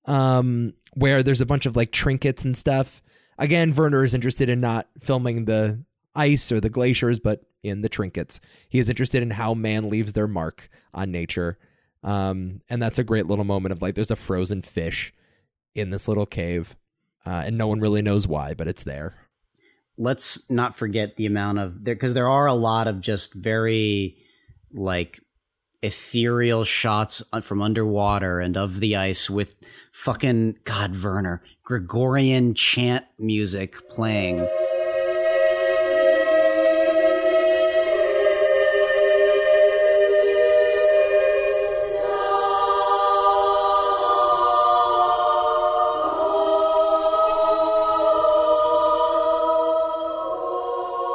um, 0.05 0.73
where 0.93 1.23
there's 1.23 1.39
a 1.39 1.45
bunch 1.45 1.65
of 1.65 1.77
like 1.77 1.91
trinkets 1.91 2.43
and 2.43 2.57
stuff. 2.57 3.01
Again, 3.39 3.73
Werner 3.73 4.03
is 4.03 4.13
interested 4.13 4.49
in 4.49 4.59
not 4.59 4.87
filming 4.99 5.45
the 5.45 5.83
ice 6.13 6.51
or 6.51 6.59
the 6.59 6.69
glaciers, 6.69 7.19
but 7.19 7.41
in 7.63 7.81
the 7.81 7.89
trinkets. 7.89 8.39
He 8.69 8.79
is 8.79 8.89
interested 8.89 9.23
in 9.23 9.31
how 9.31 9.53
man 9.53 9.89
leaves 9.89 10.13
their 10.13 10.27
mark 10.27 10.69
on 10.93 11.11
nature. 11.11 11.57
Um, 12.03 12.61
and 12.69 12.81
that's 12.81 12.99
a 12.99 13.03
great 13.03 13.25
little 13.25 13.45
moment 13.45 13.73
of 13.73 13.81
like 13.81 13.95
there's 13.95 14.11
a 14.11 14.15
frozen 14.15 14.61
fish 14.61 15.13
in 15.73 15.89
this 15.89 16.07
little 16.07 16.25
cave 16.25 16.75
uh, 17.25 17.43
and 17.45 17.57
no 17.57 17.67
one 17.67 17.79
really 17.79 18.01
knows 18.01 18.27
why, 18.27 18.53
but 18.53 18.67
it's 18.67 18.83
there. 18.83 19.15
Let's 19.97 20.49
not 20.49 20.77
forget 20.77 21.17
the 21.17 21.25
amount 21.25 21.59
of 21.59 21.83
there 21.83 21.95
because 21.95 22.13
there 22.13 22.29
are 22.29 22.47
a 22.47 22.53
lot 22.53 22.87
of 22.87 23.01
just 23.01 23.33
very 23.33 24.17
like 24.73 25.19
ethereal 25.81 26.63
shots 26.63 27.21
from 27.41 27.61
underwater 27.61 28.39
and 28.39 28.55
of 28.55 28.79
the 28.79 28.95
ice 28.95 29.29
with 29.29 29.55
fucking 29.91 30.57
God 30.63 31.01
Werner 31.01 31.41
Gregorian 31.69 32.55
chant 32.55 33.05
music 33.19 33.75
playing. 33.91 34.39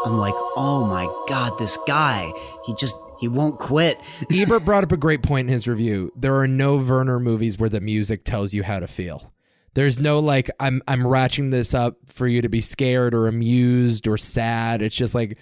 I'm 0.05 0.19
like, 0.19 0.35
oh 0.55 0.87
my 0.89 1.13
God, 1.27 1.59
this 1.59 1.77
guy, 1.89 2.33
he 2.65 2.77
just, 2.77 2.95
he 3.19 3.27
won't 3.27 3.59
quit. 3.59 3.99
Ebert 4.31 4.65
brought 4.65 4.85
up 4.85 4.93
a 4.93 4.97
great 4.97 5.25
point 5.25 5.49
in 5.49 5.53
his 5.53 5.67
review. 5.67 6.13
There 6.15 6.37
are 6.37 6.47
no 6.47 6.77
Werner 6.77 7.19
movies 7.19 7.59
where 7.59 7.69
the 7.69 7.81
music 7.81 8.23
tells 8.23 8.55
you 8.55 8.63
how 8.63 8.79
to 8.79 8.87
feel. 8.87 9.34
There's 9.75 10.01
no 10.01 10.20
like 10.20 10.51
I'm 10.61 10.83
I'm 10.89 11.01
ratcheting 11.01 11.51
this 11.51 11.75
up 11.75 11.99
for 12.07 12.27
you 12.27 12.43
to 12.43 12.49
be 12.49 12.61
scared 12.61 13.14
or 13.14 13.27
amused 13.27 14.07
or 14.07 14.16
sad. 14.16 14.83
It's 14.83 14.97
just 14.97 15.14
like 15.14 15.39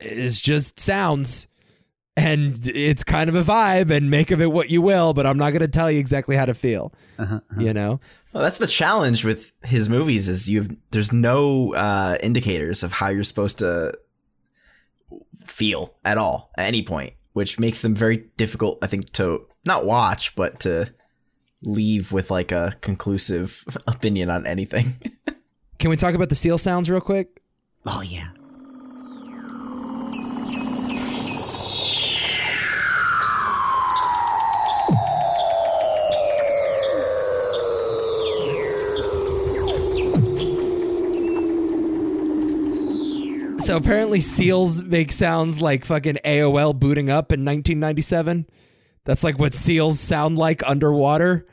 it's 0.00 0.40
just 0.40 0.80
sounds 0.80 1.46
and 2.16 2.66
it's 2.68 3.02
kind 3.02 3.28
of 3.28 3.34
a 3.34 3.42
vibe 3.42 3.90
and 3.90 4.10
make 4.10 4.30
of 4.30 4.40
it 4.40 4.52
what 4.52 4.70
you 4.70 4.80
will, 4.80 5.14
but 5.14 5.26
I'm 5.26 5.38
not 5.38 5.50
going 5.50 5.62
to 5.62 5.68
tell 5.68 5.90
you 5.90 5.98
exactly 5.98 6.36
how 6.36 6.44
to 6.44 6.54
feel. 6.54 6.92
Uh-huh, 7.18 7.36
uh-huh. 7.36 7.60
You 7.60 7.72
know? 7.72 8.00
Well, 8.32 8.42
that's 8.42 8.58
the 8.58 8.66
challenge 8.66 9.24
with 9.24 9.52
his 9.64 9.88
movies 9.88 10.28
is 10.28 10.48
you've 10.48 10.76
there's 10.90 11.12
no 11.12 11.74
uh, 11.74 12.16
indicators 12.22 12.82
of 12.82 12.92
how 12.92 13.08
you're 13.08 13.24
supposed 13.24 13.58
to 13.58 13.98
feel 15.44 15.94
at 16.04 16.18
all 16.18 16.50
at 16.56 16.66
any 16.66 16.82
point, 16.82 17.14
which 17.32 17.58
makes 17.58 17.82
them 17.82 17.94
very 17.94 18.28
difficult, 18.36 18.78
I 18.82 18.86
think, 18.86 19.10
to 19.12 19.46
not 19.64 19.86
watch, 19.86 20.34
but 20.34 20.60
to 20.60 20.92
leave 21.64 22.12
with 22.12 22.30
like 22.30 22.52
a 22.52 22.76
conclusive 22.80 23.64
opinion 23.86 24.30
on 24.30 24.46
anything. 24.46 24.94
Can 25.78 25.90
we 25.90 25.96
talk 25.96 26.14
about 26.14 26.28
the 26.28 26.34
seal 26.34 26.58
sounds 26.58 26.88
real 26.88 27.00
quick? 27.00 27.42
Oh 27.86 28.00
yeah. 28.00 28.28
So 43.64 43.78
apparently 43.78 44.20
seals 44.20 44.82
make 44.82 45.10
sounds 45.10 45.62
like 45.62 45.86
fucking 45.86 46.18
AOL 46.22 46.78
booting 46.78 47.08
up 47.08 47.32
in 47.32 47.46
1997. 47.46 48.46
That's 49.04 49.24
like 49.24 49.38
what 49.38 49.54
seals 49.54 49.98
sound 49.98 50.36
like 50.36 50.62
underwater. 50.68 51.46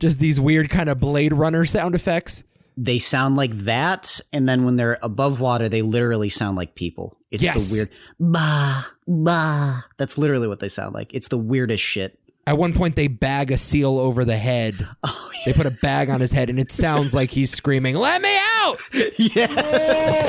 Just 0.00 0.18
these 0.20 0.38
weird 0.38 0.70
kind 0.70 0.88
of 0.88 1.00
Blade 1.00 1.32
Runner 1.32 1.64
sound 1.64 1.94
effects. 1.94 2.44
They 2.76 3.00
sound 3.00 3.36
like 3.36 3.50
that, 3.64 4.20
and 4.32 4.48
then 4.48 4.64
when 4.64 4.76
they're 4.76 4.98
above 5.02 5.40
water, 5.40 5.68
they 5.68 5.82
literally 5.82 6.28
sound 6.28 6.56
like 6.56 6.76
people. 6.76 7.16
It's 7.32 7.42
Yes. 7.42 7.68
the 7.68 7.74
weird 7.74 7.88
bah 8.20 8.84
bah. 9.08 9.80
That's 9.96 10.16
literally 10.16 10.46
what 10.46 10.60
they 10.60 10.68
sound 10.68 10.94
like. 10.94 11.12
It's 11.12 11.26
the 11.28 11.38
weirdest 11.38 11.82
shit. 11.82 12.16
At 12.46 12.56
one 12.56 12.72
point, 12.72 12.94
they 12.94 13.08
bag 13.08 13.50
a 13.50 13.56
seal 13.56 13.98
over 13.98 14.24
the 14.24 14.36
head. 14.36 14.74
Oh 15.04 15.30
They 15.44 15.52
put 15.52 15.66
a 15.66 15.70
bag 15.70 16.08
on 16.10 16.20
his 16.20 16.32
head, 16.32 16.50
and 16.50 16.58
it 16.60 16.70
sounds 16.72 17.14
like 17.14 17.30
he's 17.30 17.50
screaming, 17.50 17.96
"Let 17.96 18.22
me 18.22 18.36
out!" 18.60 18.78
yeah. 19.18 20.28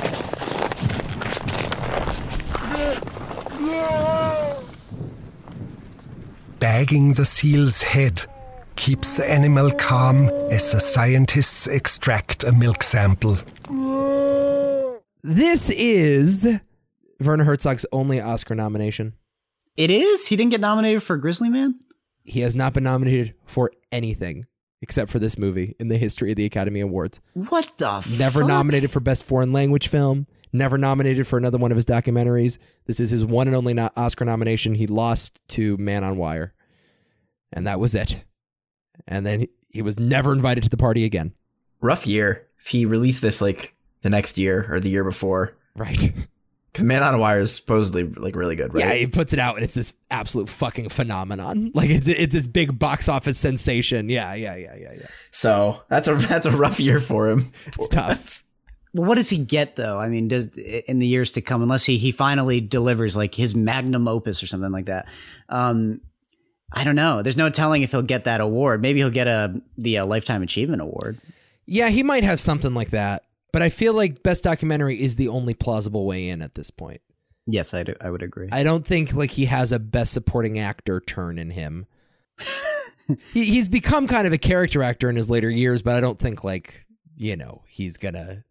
Bagging 6.59 7.13
the 7.13 7.25
seal's 7.25 7.81
head 7.83 8.25
keeps 8.79 9.17
the 9.17 9.29
animal 9.29 9.69
calm 9.71 10.29
as 10.49 10.71
the 10.71 10.79
scientists 10.79 11.67
extract 11.67 12.45
a 12.45 12.53
milk 12.53 12.81
sample. 12.81 13.37
This 15.21 15.69
is 15.69 16.47
Werner 17.19 17.43
Herzog's 17.43 17.85
only 17.91 18.21
Oscar 18.21 18.55
nomination. 18.55 19.15
It 19.75 19.91
is. 19.91 20.27
He 20.27 20.37
didn't 20.37 20.51
get 20.51 20.61
nominated 20.61 21.03
for 21.03 21.17
Grizzly 21.17 21.49
Man. 21.49 21.77
He 22.23 22.39
has 22.39 22.55
not 22.55 22.73
been 22.73 22.85
nominated 22.85 23.33
for 23.45 23.69
anything 23.91 24.45
except 24.81 25.11
for 25.11 25.19
this 25.19 25.37
movie 25.37 25.75
in 25.77 25.89
the 25.89 25.97
history 25.97 26.31
of 26.31 26.37
the 26.37 26.45
Academy 26.45 26.79
Awards. 26.79 27.19
What 27.33 27.69
the? 27.79 27.99
Never 28.17 28.39
fuck? 28.39 28.47
nominated 28.47 28.91
for 28.91 29.01
Best 29.01 29.25
Foreign 29.25 29.51
Language 29.51 29.89
Film. 29.89 30.25
Never 30.53 30.77
nominated 30.77 31.27
for 31.27 31.37
another 31.37 31.57
one 31.57 31.71
of 31.71 31.75
his 31.75 31.85
documentaries. 31.85 32.57
This 32.85 33.01
is 33.01 33.09
his 33.09 33.25
one 33.25 33.47
and 33.47 33.57
only 33.57 33.77
Oscar 33.77 34.23
nomination. 34.23 34.75
He 34.75 34.87
lost 34.87 35.41
to 35.49 35.75
Man 35.75 36.05
on 36.05 36.15
Wire, 36.15 36.53
and 37.51 37.67
that 37.67 37.81
was 37.81 37.93
it. 37.93 38.23
And 39.07 39.25
then 39.25 39.41
he, 39.41 39.49
he 39.69 39.81
was 39.81 39.99
never 39.99 40.31
invited 40.33 40.63
to 40.63 40.69
the 40.69 40.77
party 40.77 41.05
again. 41.05 41.33
Rough 41.81 42.05
year. 42.05 42.47
If 42.59 42.67
he 42.67 42.85
released 42.85 43.21
this 43.21 43.41
like 43.41 43.75
the 44.01 44.09
next 44.09 44.37
year 44.37 44.67
or 44.69 44.79
the 44.79 44.89
year 44.89 45.03
before, 45.03 45.57
Right? 45.75 46.13
because 46.71 46.85
Man 46.85 47.01
on 47.03 47.19
Wire 47.19 47.41
is 47.41 47.55
supposedly 47.55 48.03
like 48.03 48.35
really 48.35 48.55
good, 48.55 48.73
right? 48.73 48.85
Yeah, 48.85 48.93
he 48.93 49.07
puts 49.07 49.33
it 49.33 49.39
out, 49.39 49.55
and 49.55 49.63
it's 49.63 49.73
this 49.73 49.93
absolute 50.11 50.49
fucking 50.49 50.89
phenomenon. 50.89 51.71
Like 51.73 51.89
it's 51.89 52.07
it's 52.07 52.33
this 52.33 52.47
big 52.47 52.77
box 52.77 53.09
office 53.09 53.37
sensation. 53.37 54.09
Yeah, 54.09 54.33
yeah, 54.35 54.55
yeah, 54.55 54.75
yeah, 54.75 54.93
yeah. 54.93 55.07
So 55.31 55.81
that's 55.89 56.07
a 56.07 56.15
that's 56.15 56.45
a 56.45 56.51
rough 56.51 56.79
year 56.79 56.99
for 56.99 57.29
him. 57.29 57.51
It's 57.67 57.89
tough. 57.89 58.43
Well, 58.91 59.07
what 59.07 59.17
does 59.17 59.29
he 59.29 59.37
get 59.37 59.75
though? 59.75 59.99
I 59.99 60.09
mean, 60.09 60.29
does 60.29 60.47
in 60.57 60.97
the 60.97 61.05
years 61.05 61.29
to 61.33 61.41
come, 61.41 61.61
unless 61.61 61.85
he 61.85 61.99
he 61.99 62.11
finally 62.11 62.59
delivers 62.59 63.15
like 63.15 63.35
his 63.35 63.53
magnum 63.53 64.07
opus 64.07 64.41
or 64.41 64.47
something 64.47 64.71
like 64.71 64.87
that? 64.87 65.05
Um, 65.47 66.01
I 66.71 66.83
don't 66.83 66.95
know. 66.95 67.21
There's 67.21 67.37
no 67.37 67.49
telling 67.49 67.81
if 67.81 67.91
he'll 67.91 68.01
get 68.01 68.25
that 68.25 68.41
award. 68.41 68.81
Maybe 68.81 68.99
he'll 68.99 69.09
get 69.09 69.27
a 69.27 69.61
the 69.77 69.99
uh, 69.99 70.05
lifetime 70.05 70.43
achievement 70.43 70.81
award. 70.81 71.17
Yeah, 71.65 71.89
he 71.89 72.03
might 72.03 72.23
have 72.23 72.39
something 72.39 72.73
like 72.73 72.91
that. 72.91 73.23
But 73.51 73.61
I 73.61 73.69
feel 73.69 73.93
like 73.93 74.21
best 74.21 74.43
documentary 74.43 75.01
is 75.01 75.15
the 75.15 75.27
only 75.27 75.53
plausible 75.53 76.05
way 76.05 76.29
in 76.29 76.41
at 76.41 76.55
this 76.55 76.69
point. 76.69 77.01
Yes, 77.47 77.73
I 77.73 77.83
do, 77.83 77.95
I 77.99 78.11
would 78.11 78.21
agree. 78.21 78.49
I 78.51 78.63
don't 78.63 78.85
think 78.85 79.13
like 79.15 79.31
he 79.31 79.45
has 79.45 79.71
a 79.71 79.79
best 79.79 80.13
supporting 80.13 80.59
actor 80.59 80.99
turn 80.99 81.39
in 81.39 81.49
him. 81.49 81.87
he, 83.33 83.43
he's 83.43 83.69
become 83.69 84.05
kind 84.05 84.27
of 84.27 84.33
a 84.33 84.37
character 84.37 84.83
actor 84.83 85.09
in 85.09 85.15
his 85.15 85.31
later 85.31 85.49
years, 85.49 85.81
but 85.81 85.95
I 85.95 85.99
don't 85.99 86.19
think 86.19 86.43
like 86.43 86.85
you 87.17 87.35
know 87.35 87.63
he's 87.67 87.97
gonna 87.97 88.43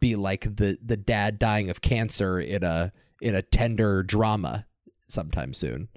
be 0.00 0.16
like 0.16 0.42
the 0.42 0.78
the 0.84 0.98
dad 0.98 1.38
dying 1.38 1.70
of 1.70 1.80
cancer 1.80 2.38
in 2.38 2.62
a 2.62 2.92
in 3.22 3.34
a 3.34 3.42
tender 3.42 4.02
drama 4.02 4.66
sometime 5.08 5.54
soon. 5.54 5.88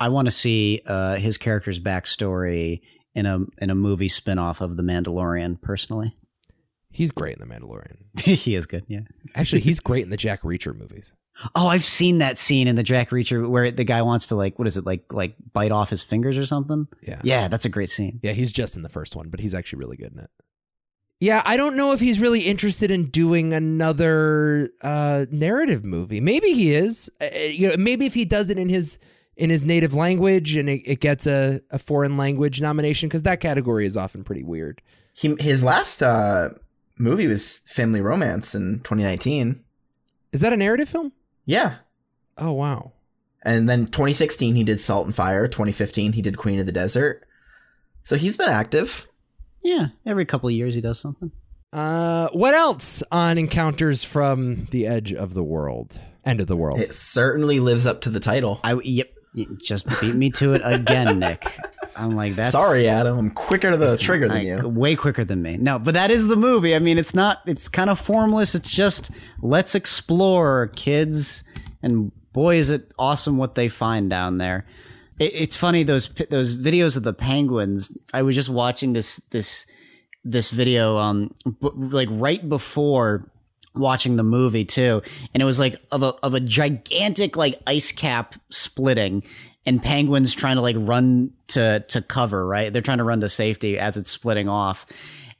I 0.00 0.08
want 0.08 0.26
to 0.26 0.32
see 0.32 0.82
uh, 0.86 1.16
his 1.16 1.38
character's 1.38 1.78
backstory 1.78 2.80
in 3.14 3.26
a 3.26 3.40
in 3.58 3.70
a 3.70 3.74
movie 3.74 4.08
spinoff 4.08 4.60
of 4.60 4.76
The 4.76 4.82
Mandalorian. 4.82 5.60
Personally, 5.60 6.14
He's 6.92 7.12
great 7.12 7.38
in 7.38 7.48
The 7.48 7.54
Mandalorian. 7.54 8.20
he 8.20 8.54
is 8.54 8.66
good. 8.66 8.84
Yeah. 8.88 9.00
Actually, 9.34 9.60
he's 9.60 9.80
great 9.80 10.04
in 10.04 10.10
the 10.10 10.16
Jack 10.16 10.42
Reacher 10.42 10.76
movies. 10.76 11.12
Oh, 11.54 11.68
I've 11.68 11.84
seen 11.84 12.18
that 12.18 12.36
scene 12.36 12.66
in 12.66 12.76
the 12.76 12.82
Jack 12.82 13.10
Reacher 13.10 13.48
where 13.48 13.70
the 13.70 13.84
guy 13.84 14.02
wants 14.02 14.26
to 14.26 14.34
like 14.34 14.58
what 14.58 14.66
is 14.66 14.76
it 14.76 14.84
like 14.84 15.04
like 15.12 15.36
bite 15.52 15.72
off 15.72 15.90
his 15.90 16.02
fingers 16.02 16.36
or 16.36 16.44
something. 16.44 16.88
Yeah. 17.02 17.20
Yeah, 17.22 17.48
that's 17.48 17.64
a 17.64 17.68
great 17.68 17.90
scene. 17.90 18.20
Yeah, 18.22 18.32
he's 18.32 18.52
just 18.52 18.76
in 18.76 18.82
the 18.82 18.88
first 18.88 19.14
one, 19.14 19.30
but 19.30 19.40
he's 19.40 19.54
actually 19.54 19.78
really 19.78 19.96
good 19.96 20.12
in 20.12 20.18
it. 20.18 20.30
Yeah, 21.20 21.42
I 21.44 21.56
don't 21.56 21.76
know 21.76 21.92
if 21.92 22.00
he's 22.00 22.18
really 22.18 22.40
interested 22.40 22.90
in 22.90 23.10
doing 23.10 23.52
another 23.52 24.70
uh, 24.82 25.26
narrative 25.30 25.84
movie. 25.84 26.18
Maybe 26.18 26.54
he 26.54 26.72
is. 26.72 27.10
Uh, 27.20 27.26
you 27.34 27.68
know, 27.68 27.76
maybe 27.78 28.06
if 28.06 28.14
he 28.14 28.24
does 28.24 28.48
it 28.48 28.58
in 28.58 28.70
his 28.70 28.98
in 29.40 29.48
his 29.48 29.64
native 29.64 29.94
language 29.94 30.54
and 30.54 30.68
it, 30.68 30.82
it 30.84 31.00
gets 31.00 31.26
a, 31.26 31.62
a 31.70 31.78
foreign 31.78 32.18
language 32.18 32.60
nomination 32.60 33.08
because 33.08 33.22
that 33.22 33.40
category 33.40 33.86
is 33.86 33.96
often 33.96 34.22
pretty 34.22 34.44
weird. 34.44 34.82
He 35.14 35.34
his 35.40 35.64
last 35.64 36.02
uh, 36.02 36.50
movie 36.98 37.26
was 37.26 37.60
Family 37.60 38.02
Romance 38.02 38.54
in 38.54 38.80
2019. 38.80 39.64
Is 40.32 40.40
that 40.42 40.52
a 40.52 40.56
narrative 40.56 40.90
film? 40.90 41.12
Yeah. 41.46 41.76
Oh 42.36 42.52
wow. 42.52 42.92
And 43.42 43.66
then 43.66 43.86
2016 43.86 44.54
he 44.54 44.62
did 44.62 44.78
Salt 44.78 45.06
and 45.06 45.14
Fire. 45.14 45.48
2015 45.48 46.12
he 46.12 46.22
did 46.22 46.36
Queen 46.36 46.60
of 46.60 46.66
the 46.66 46.72
Desert. 46.72 47.26
So 48.02 48.16
he's 48.16 48.36
been 48.36 48.50
active. 48.50 49.06
Yeah, 49.62 49.88
every 50.06 50.26
couple 50.26 50.48
of 50.48 50.54
years 50.54 50.74
he 50.74 50.82
does 50.82 51.00
something. 51.00 51.32
Uh, 51.72 52.28
what 52.32 52.54
else 52.54 53.02
on 53.10 53.38
Encounters 53.38 54.04
from 54.04 54.66
the 54.70 54.86
Edge 54.86 55.12
of 55.12 55.34
the 55.34 55.44
World? 55.44 55.98
End 56.24 56.40
of 56.40 56.46
the 56.46 56.56
world. 56.56 56.80
It 56.80 56.94
certainly 56.94 57.60
lives 57.60 57.86
up 57.86 58.02
to 58.02 58.10
the 58.10 58.20
title. 58.20 58.60
I 58.62 58.74
yep, 58.82 59.10
you 59.34 59.58
just 59.62 59.86
beat 60.00 60.14
me 60.14 60.30
to 60.32 60.54
it 60.54 60.62
again, 60.64 61.18
Nick. 61.20 61.44
I'm 61.96 62.16
like 62.16 62.34
that's 62.36 62.52
Sorry, 62.52 62.88
Adam. 62.88 63.18
I'm 63.18 63.30
quicker 63.30 63.70
to 63.70 63.76
the 63.76 63.96
trigger 63.96 64.28
than 64.28 64.38
like, 64.38 64.46
you. 64.46 64.68
way 64.68 64.96
quicker 64.96 65.24
than 65.24 65.42
me. 65.42 65.56
No, 65.56 65.78
but 65.78 65.94
that 65.94 66.10
is 66.10 66.28
the 66.28 66.36
movie. 66.36 66.74
I 66.74 66.78
mean, 66.78 66.98
it's 66.98 67.14
not. 67.14 67.42
It's 67.46 67.68
kind 67.68 67.90
of 67.90 67.98
formless. 67.98 68.54
It's 68.54 68.72
just 68.72 69.10
let's 69.42 69.74
explore, 69.74 70.68
kids, 70.76 71.44
and 71.82 72.12
boy, 72.32 72.56
is 72.56 72.70
it 72.70 72.92
awesome 72.98 73.36
what 73.36 73.54
they 73.54 73.68
find 73.68 74.08
down 74.08 74.38
there. 74.38 74.66
It, 75.18 75.32
it's 75.34 75.56
funny 75.56 75.82
those 75.82 76.08
those 76.30 76.56
videos 76.56 76.96
of 76.96 77.02
the 77.02 77.12
penguins. 77.12 77.96
I 78.14 78.22
was 78.22 78.34
just 78.34 78.48
watching 78.48 78.92
this 78.92 79.16
this 79.30 79.66
this 80.24 80.50
video 80.50 80.98
um 80.98 81.34
b- 81.44 81.70
like 81.74 82.08
right 82.10 82.46
before 82.46 83.30
watching 83.74 84.16
the 84.16 84.22
movie 84.22 84.64
too 84.64 85.00
and 85.32 85.42
it 85.42 85.46
was 85.46 85.60
like 85.60 85.80
of 85.92 86.02
a 86.02 86.14
of 86.22 86.34
a 86.34 86.40
gigantic 86.40 87.36
like 87.36 87.56
ice 87.66 87.92
cap 87.92 88.34
splitting 88.50 89.22
and 89.66 89.82
penguins 89.82 90.34
trying 90.34 90.56
to 90.56 90.62
like 90.62 90.76
run 90.78 91.32
to 91.48 91.80
to 91.88 92.02
cover 92.02 92.46
right? 92.46 92.72
They're 92.72 92.82
trying 92.82 92.98
to 92.98 93.04
run 93.04 93.20
to 93.20 93.28
safety 93.28 93.78
as 93.78 93.96
it's 93.96 94.10
splitting 94.10 94.48
off. 94.48 94.86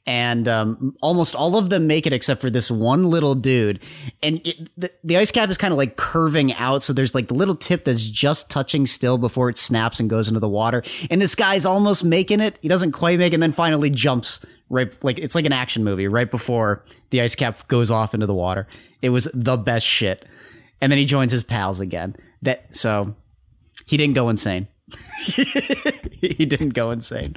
And 0.07 0.47
um, 0.47 0.95
almost 1.01 1.35
all 1.35 1.57
of 1.57 1.69
them 1.69 1.85
make 1.85 2.07
it 2.07 2.13
except 2.13 2.41
for 2.41 2.49
this 2.49 2.71
one 2.71 3.11
little 3.11 3.35
dude. 3.35 3.79
And 4.23 4.41
it, 4.47 4.69
the, 4.75 4.91
the 5.03 5.17
ice 5.17 5.29
cap 5.29 5.47
is 5.51 5.59
kind 5.59 5.71
of 5.71 5.77
like 5.77 5.95
curving 5.95 6.55
out 6.55 6.81
so 6.81 6.91
there's 6.91 7.13
like 7.13 7.27
the 7.27 7.35
little 7.35 7.55
tip 7.55 7.85
that's 7.85 8.07
just 8.07 8.49
touching 8.49 8.87
still 8.87 9.19
before 9.19 9.47
it 9.49 9.59
snaps 9.59 9.99
and 9.99 10.09
goes 10.09 10.27
into 10.27 10.39
the 10.39 10.49
water. 10.49 10.83
And 11.11 11.21
this 11.21 11.35
guy's 11.35 11.67
almost 11.67 12.03
making 12.03 12.39
it. 12.39 12.57
He 12.61 12.67
doesn't 12.67 12.93
quite 12.93 13.19
make 13.19 13.33
it 13.33 13.35
and 13.35 13.43
then 13.43 13.51
finally 13.51 13.91
jumps 13.91 14.39
right 14.71 14.91
like 15.03 15.19
it's 15.19 15.35
like 15.35 15.45
an 15.45 15.53
action 15.53 15.83
movie 15.83 16.07
right 16.07 16.31
before 16.31 16.83
the 17.11 17.21
ice 17.21 17.35
cap 17.35 17.67
goes 17.67 17.91
off 17.91 18.13
into 18.13 18.25
the 18.25 18.33
water 18.33 18.67
it 19.01 19.09
was 19.09 19.29
the 19.33 19.57
best 19.57 19.85
shit 19.85 20.25
and 20.79 20.91
then 20.91 20.97
he 20.97 21.05
joins 21.05 21.31
his 21.31 21.43
pals 21.43 21.79
again 21.79 22.15
that 22.41 22.75
so 22.75 23.13
he 23.85 23.97
didn't 23.97 24.15
go 24.15 24.29
insane 24.29 24.67
he 25.25 26.45
didn't 26.45 26.69
go 26.69 26.91
insane 26.91 27.35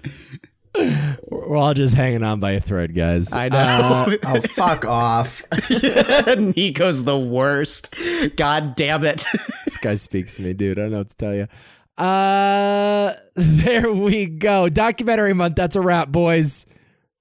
We're 1.29 1.57
all 1.57 1.73
just 1.73 1.95
hanging 1.95 2.25
on 2.25 2.41
by 2.41 2.53
a 2.53 2.61
thread, 2.61 2.97
guys. 2.97 3.33
i 3.33 3.49
know 3.49 4.07
oh, 4.25 4.41
fuck 4.41 4.85
off. 4.85 5.45
nico's 6.37 7.05
the 7.05 7.17
worst 7.19 7.95
god 8.37 8.75
damn 8.75 9.05
it 9.05 9.25
this 9.65 9.77
guy 9.77 9.95
speaks 9.97 10.35
to 10.37 10.43
me, 10.43 10.53
dude. 10.53 10.79
I 10.79 10.83
don't 10.83 10.91
know 10.93 10.99
what 10.99 11.11
to 11.11 11.17
tell 11.17 11.35
you. 11.35 11.49
Uh, 11.97 13.15
there 13.37 13.93
we 13.93 14.27
go. 14.27 14.69
Documentary 14.69 15.33
month. 15.33 15.57
That's 15.57 15.77
a 15.77 15.81
wrap, 15.81 16.09
boys. 16.09 16.67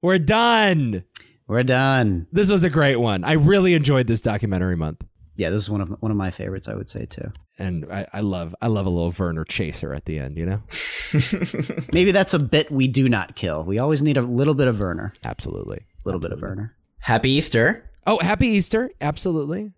We're 0.03 0.19
done. 0.19 1.03
we're 1.47 1.63
done 1.63 2.27
This 2.31 2.51
was 2.51 2.63
a 2.63 2.69
great 2.69 2.97
one. 2.97 3.23
I 3.23 3.33
really 3.33 3.73
enjoyed 3.73 4.05
this 4.05 4.21
documentary 4.21 4.75
month, 4.75 5.03
yeah 5.35 5.49
this 5.49 5.61
is 5.63 5.69
one 5.69 5.81
of 5.81 5.89
one 5.99 6.11
of 6.11 6.17
my 6.17 6.29
favorites 6.29 6.67
i 6.67 6.75
would 6.75 6.87
say 6.87 7.07
too 7.07 7.31
and 7.57 7.91
I, 7.91 8.05
I 8.13 8.19
love 8.21 8.55
I 8.61 8.67
love 8.67 8.85
a 8.85 8.89
little 8.89 9.13
Werner 9.17 9.45
chaser 9.45 9.93
at 9.93 10.05
the 10.05 10.17
end. 10.17 10.37
You 10.37 10.45
know, 10.47 10.61
maybe 11.93 12.11
that's 12.11 12.33
a 12.33 12.39
bit 12.39 12.71
we 12.71 12.87
do 12.87 13.07
not 13.07 13.35
kill 13.35 13.63
we 13.63 13.77
always 13.77 14.01
need 14.01 14.17
a 14.17 14.23
little 14.23 14.55
bit 14.55 14.67
of 14.67 14.79
werner 14.79 15.13
absolutely. 15.23 15.77
a 15.77 16.01
little 16.03 16.19
bit 16.19 16.31
of 16.31 16.41
werner 16.41 16.75
Happy 17.03 17.31
Easter. 17.31 17.91
Oh, 18.07 18.17
happy 18.19 18.47
Easter. 18.47 18.89
Absolutely. 19.01 19.73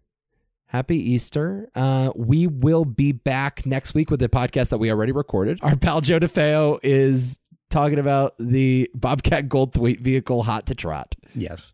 Happy 0.67 0.97
Easter. 0.97 1.67
Uh, 1.73 2.11
we 2.15 2.45
will 2.45 2.85
be 2.85 3.13
back 3.13 3.65
next 3.65 3.95
week 3.95 4.11
with 4.11 4.21
a 4.21 4.29
podcast 4.29 4.69
that 4.69 4.77
we 4.77 4.91
already 4.91 5.11
recorded. 5.11 5.57
Our 5.63 5.75
pal 5.75 6.01
Joe 6.01 6.19
DeFeo 6.19 6.79
is 6.83 7.39
talking 7.75 7.99
about 7.99 8.35
the 8.39 8.89
Bobcat 8.95 9.49
Goldthwait 9.49 9.99
vehicle 9.99 10.43
hot 10.43 10.67
to 10.67 10.75
trot. 10.75 11.13
yes 11.33 11.73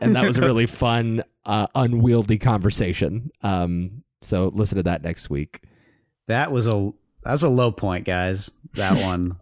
and 0.00 0.16
that 0.16 0.24
was 0.24 0.38
a 0.38 0.40
really 0.40 0.66
fun, 0.84 1.22
uh, 1.44 1.66
unwieldy 1.74 2.38
conversation. 2.38 3.30
Um, 3.42 4.02
so 4.22 4.50
listen 4.54 4.76
to 4.76 4.82
that 4.84 5.02
next 5.02 5.28
week. 5.28 5.60
That 6.28 6.50
was 6.50 6.66
a 6.66 6.90
that's 7.22 7.42
a 7.42 7.50
low 7.50 7.70
point, 7.70 8.06
guys. 8.06 8.50
That 8.74 8.94
one, 9.04 9.36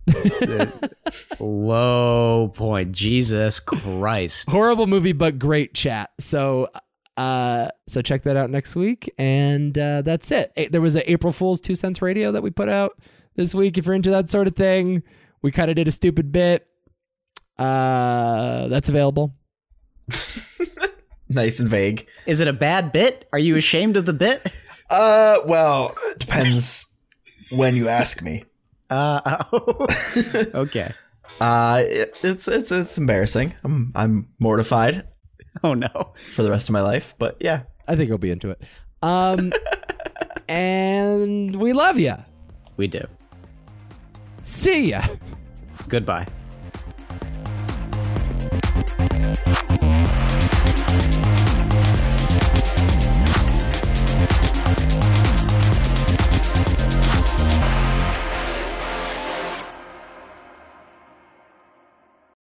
low 1.40 2.48
point. 2.54 2.92
Jesus 2.92 3.60
Christ! 3.60 4.50
Horrible 4.50 4.88
movie, 4.88 5.12
but 5.12 5.38
great 5.38 5.74
chat. 5.74 6.10
So, 6.18 6.70
uh, 7.16 7.68
so 7.86 8.02
check 8.02 8.22
that 8.22 8.36
out 8.36 8.50
next 8.50 8.74
week, 8.74 9.12
and 9.16 9.78
uh, 9.78 10.02
that's 10.02 10.32
it. 10.32 10.72
There 10.72 10.80
was 10.80 10.96
an 10.96 11.02
April 11.06 11.32
Fool's 11.32 11.60
Two 11.60 11.74
Cents 11.76 12.02
Radio 12.02 12.32
that 12.32 12.42
we 12.42 12.50
put 12.50 12.68
out 12.68 12.98
this 13.36 13.54
week. 13.54 13.78
If 13.78 13.86
you're 13.86 13.94
into 13.94 14.10
that 14.10 14.28
sort 14.28 14.48
of 14.48 14.56
thing, 14.56 15.02
we 15.44 15.52
kind 15.52 15.68
of 15.70 15.76
did 15.76 15.86
a 15.86 15.90
stupid 15.90 16.32
bit. 16.32 16.66
Uh, 17.58 18.66
that's 18.68 18.88
available. 18.88 19.36
Nice 21.26 21.58
and 21.58 21.68
vague. 21.68 22.06
Is 22.26 22.40
it 22.40 22.48
a 22.48 22.52
bad 22.52 22.92
bit? 22.92 23.26
Are 23.32 23.38
you 23.38 23.56
ashamed 23.56 23.96
of 23.96 24.04
the 24.04 24.12
bit? 24.12 24.46
Uh, 24.90 25.38
well, 25.46 25.96
it 26.10 26.18
depends 26.18 26.86
when 27.50 27.74
you 27.74 27.88
ask 27.88 28.20
me. 28.20 28.44
Uh, 28.90 29.42
okay. 30.54 30.92
Uh, 31.40 31.82
it, 31.86 32.18
it's 32.22 32.46
it's 32.46 32.70
it's 32.70 32.98
embarrassing. 32.98 33.54
I'm 33.64 33.90
I'm 33.96 34.28
mortified 34.38 35.08
Oh 35.64 35.72
no. 35.72 36.12
for 36.34 36.42
the 36.42 36.50
rest 36.50 36.68
of 36.68 36.74
my 36.74 36.82
life, 36.82 37.14
but 37.18 37.38
yeah. 37.40 37.62
I 37.88 37.96
think 37.96 38.10
I'll 38.10 38.18
be 38.18 38.30
into 38.30 38.50
it. 38.50 38.60
Um, 39.02 39.52
and 40.46 41.56
we 41.56 41.72
love 41.72 41.98
you. 41.98 42.14
We 42.76 42.86
do. 42.86 43.00
See 44.44 44.90
ya. 44.90 45.02
Goodbye. 45.88 46.26